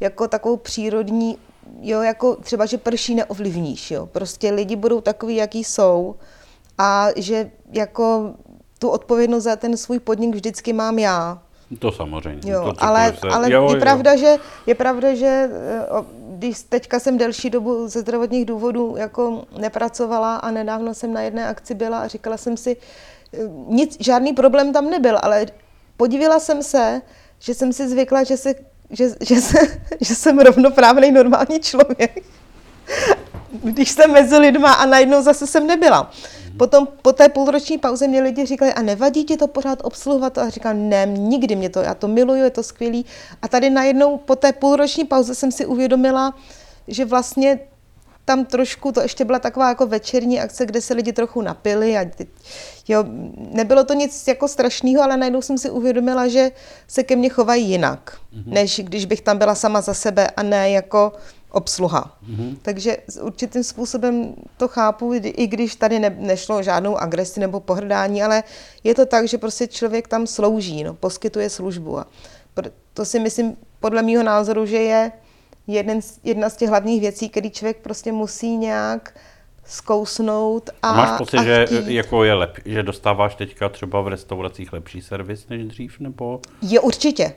jako 0.00 0.28
takovou 0.28 0.56
přírodní, 0.56 1.38
jo, 1.80 2.02
jako 2.02 2.36
třeba, 2.36 2.66
že 2.66 2.78
prší 2.78 3.14
neovlivníš, 3.14 3.90
jo, 3.90 4.06
prostě 4.06 4.50
lidi 4.50 4.76
budou 4.76 5.00
takový, 5.00 5.36
jaký 5.36 5.64
jsou 5.64 6.14
a 6.78 7.08
že 7.16 7.50
jako 7.72 8.34
tu 8.78 8.88
odpovědnost 8.88 9.44
za 9.44 9.56
ten 9.56 9.76
svůj 9.76 9.98
podnik 9.98 10.34
vždycky 10.34 10.72
mám 10.72 10.98
já. 10.98 11.42
To 11.78 11.92
samozřejmě. 11.92 12.52
Jo, 12.52 12.72
to, 12.72 12.84
ale, 12.84 13.12
se... 13.20 13.28
ale 13.28 13.52
jo, 13.52 13.68
je, 13.68 13.74
jo. 13.74 13.80
Pravda, 13.80 14.16
že, 14.16 14.36
je 14.66 14.74
pravda, 14.74 15.14
že 15.14 15.26
eh, 15.26 16.04
když 16.28 16.62
teďka 16.62 17.00
jsem 17.00 17.18
delší 17.18 17.50
dobu 17.50 17.88
ze 17.88 18.00
zdravotních 18.00 18.44
důvodů 18.44 18.94
jako 18.96 19.44
nepracovala 19.58 20.36
a 20.36 20.50
nedávno 20.50 20.94
jsem 20.94 21.12
na 21.12 21.20
jedné 21.20 21.48
akci 21.48 21.74
byla 21.74 21.98
a 21.98 22.06
říkala 22.06 22.36
jsem 22.36 22.56
si, 22.56 22.76
nic, 23.68 23.96
žádný 24.00 24.32
problém 24.32 24.72
tam 24.72 24.90
nebyl, 24.90 25.18
ale 25.22 25.46
podívala 25.96 26.40
jsem 26.40 26.62
se, 26.62 27.02
že 27.38 27.54
jsem 27.54 27.72
si 27.72 27.88
zvykla, 27.88 28.24
že, 28.24 28.36
se, 28.36 28.54
že, 28.90 29.08
že, 29.20 29.40
se, 29.40 29.58
že 30.00 30.14
jsem 30.14 30.38
rovnoprávný 30.38 31.12
normální 31.12 31.60
člověk. 31.60 32.24
Když 33.62 33.90
jsem 33.90 34.12
mezi 34.12 34.36
lidma 34.38 34.72
a 34.72 34.86
najednou 34.86 35.22
zase 35.22 35.46
jsem 35.46 35.66
nebyla. 35.66 36.10
Potom 36.56 36.88
po 37.02 37.12
té 37.12 37.28
půlroční 37.28 37.78
pauze 37.78 38.08
mě 38.08 38.22
lidi 38.22 38.46
říkali, 38.46 38.72
a 38.72 38.82
nevadí 38.82 39.24
ti 39.24 39.36
to 39.36 39.46
pořád 39.46 39.78
obsluhovat? 39.82 40.38
A 40.38 40.48
říkám, 40.48 40.88
ne, 40.88 41.06
nikdy 41.06 41.56
mě 41.56 41.70
to, 41.70 41.80
já 41.80 41.94
to 41.94 42.08
miluju, 42.08 42.44
je 42.44 42.50
to 42.50 42.62
skvělý. 42.62 43.06
A 43.42 43.48
tady 43.48 43.70
najednou 43.70 44.16
po 44.18 44.36
té 44.36 44.52
půlroční 44.52 45.04
pauze 45.04 45.34
jsem 45.34 45.52
si 45.52 45.66
uvědomila, 45.66 46.34
že 46.88 47.04
vlastně 47.04 47.60
tam 48.26 48.44
trošku, 48.44 48.92
to 48.92 49.00
ještě 49.00 49.24
byla 49.24 49.38
taková 49.38 49.68
jako 49.68 49.86
večerní 49.86 50.40
akce, 50.40 50.66
kde 50.66 50.80
se 50.80 50.94
lidi 50.94 51.12
trochu 51.12 51.42
napili 51.42 51.96
a 51.96 52.04
teď, 52.04 52.28
jo, 52.88 53.04
nebylo 53.36 53.84
to 53.84 53.94
nic 53.94 54.28
jako 54.28 54.48
strašného, 54.48 55.02
ale 55.02 55.16
najednou 55.16 55.42
jsem 55.42 55.58
si 55.58 55.70
uvědomila, 55.70 56.28
že 56.28 56.50
se 56.88 57.02
ke 57.02 57.16
mně 57.16 57.28
chovají 57.28 57.70
jinak, 57.70 58.18
mm-hmm. 58.34 58.52
než 58.52 58.80
když 58.84 59.04
bych 59.04 59.20
tam 59.20 59.38
byla 59.38 59.54
sama 59.54 59.80
za 59.80 59.94
sebe 59.94 60.30
a 60.30 60.42
ne 60.42 60.70
jako 60.70 61.12
obsluha. 61.50 62.18
Mm-hmm. 62.30 62.56
Takže 62.62 62.96
s 63.08 63.22
určitým 63.22 63.64
způsobem 63.64 64.34
to 64.56 64.68
chápu, 64.68 65.12
i 65.14 65.46
když 65.46 65.76
tady 65.76 65.98
ne, 65.98 66.16
nešlo 66.18 66.58
o 66.58 66.62
žádnou 66.62 66.96
agresi 66.96 67.40
nebo 67.40 67.60
pohrdání, 67.60 68.22
ale 68.22 68.42
je 68.84 68.94
to 68.94 69.06
tak, 69.06 69.28
že 69.28 69.38
prostě 69.38 69.66
člověk 69.66 70.08
tam 70.08 70.26
slouží, 70.26 70.84
no, 70.84 70.94
poskytuje 70.94 71.50
službu. 71.50 71.98
A 71.98 72.06
to 72.94 73.04
si 73.04 73.18
myslím, 73.18 73.56
podle 73.80 74.02
mého 74.02 74.22
názoru, 74.22 74.66
že 74.66 74.76
je 74.76 75.12
jeden, 75.66 76.00
jedna 76.24 76.50
z 76.50 76.56
těch 76.56 76.68
hlavních 76.68 77.00
věcí, 77.00 77.28
který 77.28 77.50
člověk 77.50 77.76
prostě 77.76 78.12
musí 78.12 78.56
nějak 78.56 79.14
zkousnout 79.64 80.70
a 80.82 80.92
Máš 80.92 81.18
pocit, 81.18 81.38
a 81.38 81.44
že, 81.44 81.66
jako 81.86 82.24
je 82.24 82.34
lep, 82.34 82.58
že 82.64 82.82
dostáváš 82.82 83.34
teďka 83.34 83.68
třeba 83.68 84.00
v 84.00 84.08
restauracích 84.08 84.72
lepší 84.72 85.00
servis 85.00 85.48
než 85.48 85.64
dřív, 85.64 86.00
nebo? 86.00 86.40
Je 86.62 86.80
určitě. 86.80 87.32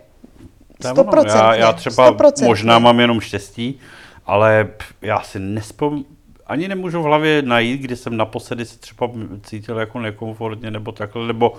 100%. 0.82 1.26
Já, 1.28 1.56
já 1.56 1.74
třeba 1.74 2.12
100%. 2.12 2.46
možná 2.46 2.80
mám 2.80 3.00
jenom 3.00 3.20
štěstí, 3.20 3.80
ale 4.26 4.68
já 5.02 5.22
si 5.22 5.40
nespom... 5.40 6.04
Ani 6.46 6.68
nemůžu 6.68 7.02
v 7.02 7.06
hlavě 7.06 7.42
najít, 7.42 7.82
kdy 7.82 7.96
jsem 7.96 8.18
naposledy 8.18 8.66
se 8.66 8.80
třeba 8.80 9.10
cítil 9.44 9.80
jako 9.80 10.00
nekomfortně 10.00 10.72
nebo 10.72 10.92
takhle, 10.92 11.28
nebo 11.28 11.54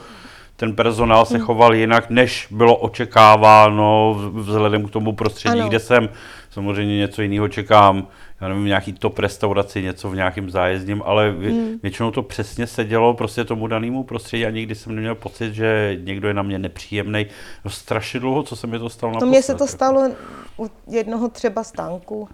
ten 0.56 0.76
personál 0.76 1.24
se 1.24 1.36
hmm. 1.36 1.46
choval 1.46 1.74
jinak, 1.74 2.10
než 2.10 2.48
bylo 2.50 2.76
očekáváno 2.76 4.14
vzhledem 4.32 4.88
k 4.88 4.90
tomu 4.90 5.12
prostředí, 5.12 5.60
ano. 5.60 5.68
kde 5.68 5.78
jsem. 5.78 6.08
Samozřejmě 6.50 6.98
něco 6.98 7.22
jiného 7.22 7.48
čekám, 7.48 8.06
já 8.40 8.48
nevím, 8.48 8.64
nějaký 8.64 8.92
top 8.92 9.18
restauraci, 9.18 9.82
něco 9.82 10.10
v 10.10 10.16
nějakém 10.16 10.50
zájezdním, 10.50 11.02
ale 11.04 11.30
hmm. 11.30 11.78
většinou 11.82 12.10
to 12.10 12.22
přesně 12.22 12.66
sedělo 12.66 13.14
prostě 13.14 13.44
tomu 13.44 13.66
danému 13.66 14.02
prostředí 14.02 14.46
a 14.46 14.50
nikdy 14.50 14.74
jsem 14.74 14.94
neměl 14.94 15.14
pocit, 15.14 15.54
že 15.54 15.98
někdo 16.04 16.28
je 16.28 16.34
na 16.34 16.42
mě 16.42 16.58
nepříjemný. 16.58 17.26
No, 17.64 17.70
strašně 17.70 18.20
dlouho, 18.20 18.42
co 18.42 18.56
se 18.56 18.66
mi 18.66 18.78
to 18.78 18.90
stalo 18.90 19.20
To 19.20 19.26
mně 19.26 19.42
se 19.42 19.54
to 19.54 19.64
jako. 19.64 19.72
stalo 19.72 20.10
u 20.58 20.70
jednoho 20.86 21.28
třeba 21.28 21.64
stánku 21.64 22.28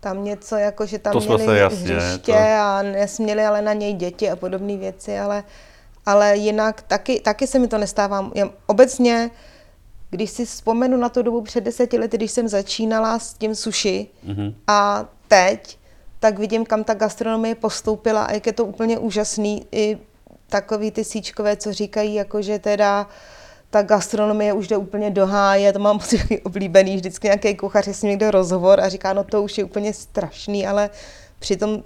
tam 0.00 0.24
něco, 0.24 0.56
jako 0.56 0.86
že 0.86 0.98
tam 0.98 1.12
to 1.12 1.20
měli 1.36 1.58
jasně, 1.58 1.94
hřiště 1.94 2.32
to... 2.32 2.38
a 2.38 2.82
nesměli 2.82 3.44
ale 3.44 3.62
na 3.62 3.72
něj 3.72 3.94
děti 3.94 4.30
a 4.30 4.36
podobné 4.36 4.76
věci, 4.76 5.18
ale 5.18 5.44
ale 6.06 6.36
jinak 6.36 6.82
taky, 6.82 7.20
taky 7.20 7.46
se 7.46 7.58
mi 7.58 7.68
to 7.68 7.78
nestává. 7.78 8.30
Obecně, 8.66 9.30
když 10.10 10.30
si 10.30 10.44
vzpomenu 10.44 10.96
na 10.96 11.08
tu 11.08 11.22
dobu 11.22 11.42
před 11.42 11.64
deseti 11.64 11.98
lety, 11.98 12.16
když 12.16 12.30
jsem 12.30 12.48
začínala 12.48 13.18
s 13.18 13.34
tím 13.34 13.54
suši 13.54 14.06
mm-hmm. 14.26 14.54
a 14.66 15.08
teď, 15.28 15.78
tak 16.20 16.38
vidím, 16.38 16.64
kam 16.64 16.84
ta 16.84 16.94
gastronomie 16.94 17.54
postoupila 17.54 18.24
a 18.24 18.32
jak 18.32 18.46
je 18.46 18.52
to 18.52 18.64
úplně 18.64 18.98
úžasný. 18.98 19.66
I 19.72 19.98
takový 20.46 20.90
ty 20.90 21.04
síčkové, 21.04 21.56
co 21.56 21.72
říkají, 21.72 22.14
jako 22.14 22.42
že 22.42 22.58
teda 22.58 23.08
ta 23.70 23.82
gastronomie 23.82 24.52
už 24.52 24.68
jde 24.68 24.76
úplně 24.76 25.10
do 25.10 25.26
háje, 25.26 25.72
to 25.72 25.78
mám 25.78 26.00
oblíbený, 26.44 26.96
vždycky 26.96 27.26
nějaký 27.26 27.56
kuchař 27.56 27.86
je 27.86 27.94
s 27.94 28.02
ním 28.02 28.10
někde 28.10 28.30
rozhovor 28.30 28.80
a 28.80 28.88
říká, 28.88 29.12
no 29.12 29.24
to 29.24 29.42
už 29.42 29.58
je 29.58 29.64
úplně 29.64 29.92
strašný, 29.92 30.66
ale 30.66 30.90
přitom 31.38 31.82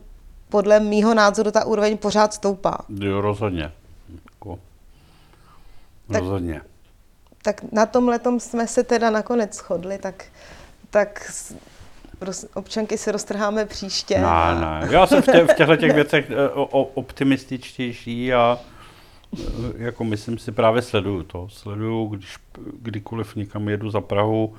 podle 0.49 0.81
mýho 0.81 1.14
názoru 1.14 1.51
ta 1.51 1.64
úroveň 1.64 1.97
pořád 1.97 2.35
stoupá. 2.35 2.79
Jo, 3.01 3.20
rozhodně. 3.20 3.72
Tak, 6.12 6.20
Rozhodně. 6.20 6.55
Tak 6.55 6.74
na 7.73 7.87
tom 7.87 8.09
letom 8.09 8.41
jsme 8.41 8.67
se 8.67 8.85
teda 8.85 9.11
nakonec 9.11 9.57
shodli, 9.57 9.99
tak, 9.99 10.25
tak 10.91 11.33
občanky 12.55 12.99
se 12.99 13.13
roztrháme 13.13 13.67
příště. 13.67 14.19
Ne, 14.19 14.61
ne. 14.61 14.89
Já 14.91 15.07
jsem 15.07 15.23
v, 15.23 15.25
tě, 15.25 15.45
v 15.45 15.55
těchto 15.55 15.77
těch 15.77 15.95
věcech 15.95 16.31
eh, 16.31 16.49
optimističtější 16.95 18.33
a 18.33 18.59
eh, 19.39 19.43
jako 19.77 20.05
myslím 20.05 20.39
si 20.39 20.53
právě 20.53 20.83
sleduju 20.83 21.23
to. 21.23 21.49
Sleduju, 21.49 22.07
když 22.07 22.37
kdykoliv 22.83 23.37
někam 23.37 23.69
jedu 23.69 23.91
za 23.91 24.01
Prahu, 24.01 24.55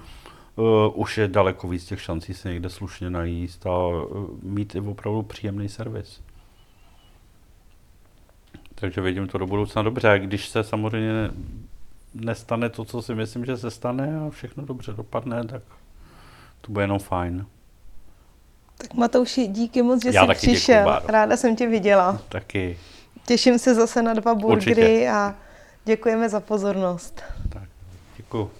uh, 0.55 0.65
už 0.93 1.17
je 1.17 1.27
daleko 1.27 1.67
víc 1.67 1.85
těch 1.85 2.01
šancí 2.01 2.33
se 2.33 2.49
někde 2.49 2.69
slušně 2.69 3.09
najíst 3.09 3.65
a 3.65 3.87
uh, 3.87 4.03
mít 4.43 4.75
i 4.75 4.79
opravdu 4.79 5.21
příjemný 5.21 5.69
servis. 5.69 6.21
Takže 8.75 9.01
vidím 9.01 9.27
to 9.27 9.37
do 9.37 9.47
budoucna 9.47 9.81
dobře. 9.81 10.19
Když 10.19 10.49
se 10.49 10.63
samozřejmě 10.63 11.29
nestane 12.15 12.69
to, 12.69 12.85
co 12.85 13.01
si 13.01 13.15
myslím, 13.15 13.45
že 13.45 13.57
se 13.57 13.71
stane 13.71 14.19
a 14.27 14.29
všechno 14.29 14.65
dobře 14.65 14.93
dopadne, 14.93 15.43
tak 15.45 15.61
to 16.61 16.71
bude 16.71 16.83
jenom 16.83 16.99
fajn. 16.99 17.45
Tak 18.77 18.93
Matouši, 18.93 19.47
díky 19.47 19.81
moc, 19.81 20.03
že 20.03 20.09
Já 20.13 20.25
jsi 20.27 20.33
přišel. 20.33 20.93
Děkuju, 20.93 21.11
Ráda 21.11 21.37
jsem 21.37 21.55
tě 21.55 21.67
viděla. 21.67 22.21
Taky. 22.29 22.77
Těším 23.25 23.59
se 23.59 23.75
zase 23.75 24.01
na 24.01 24.13
dva 24.13 24.35
burgery 24.35 24.81
Určitě. 24.81 25.09
a 25.09 25.35
děkujeme 25.85 26.29
za 26.29 26.39
pozornost. 26.39 27.21
Tak, 27.49 27.69
děkuji. 28.17 28.51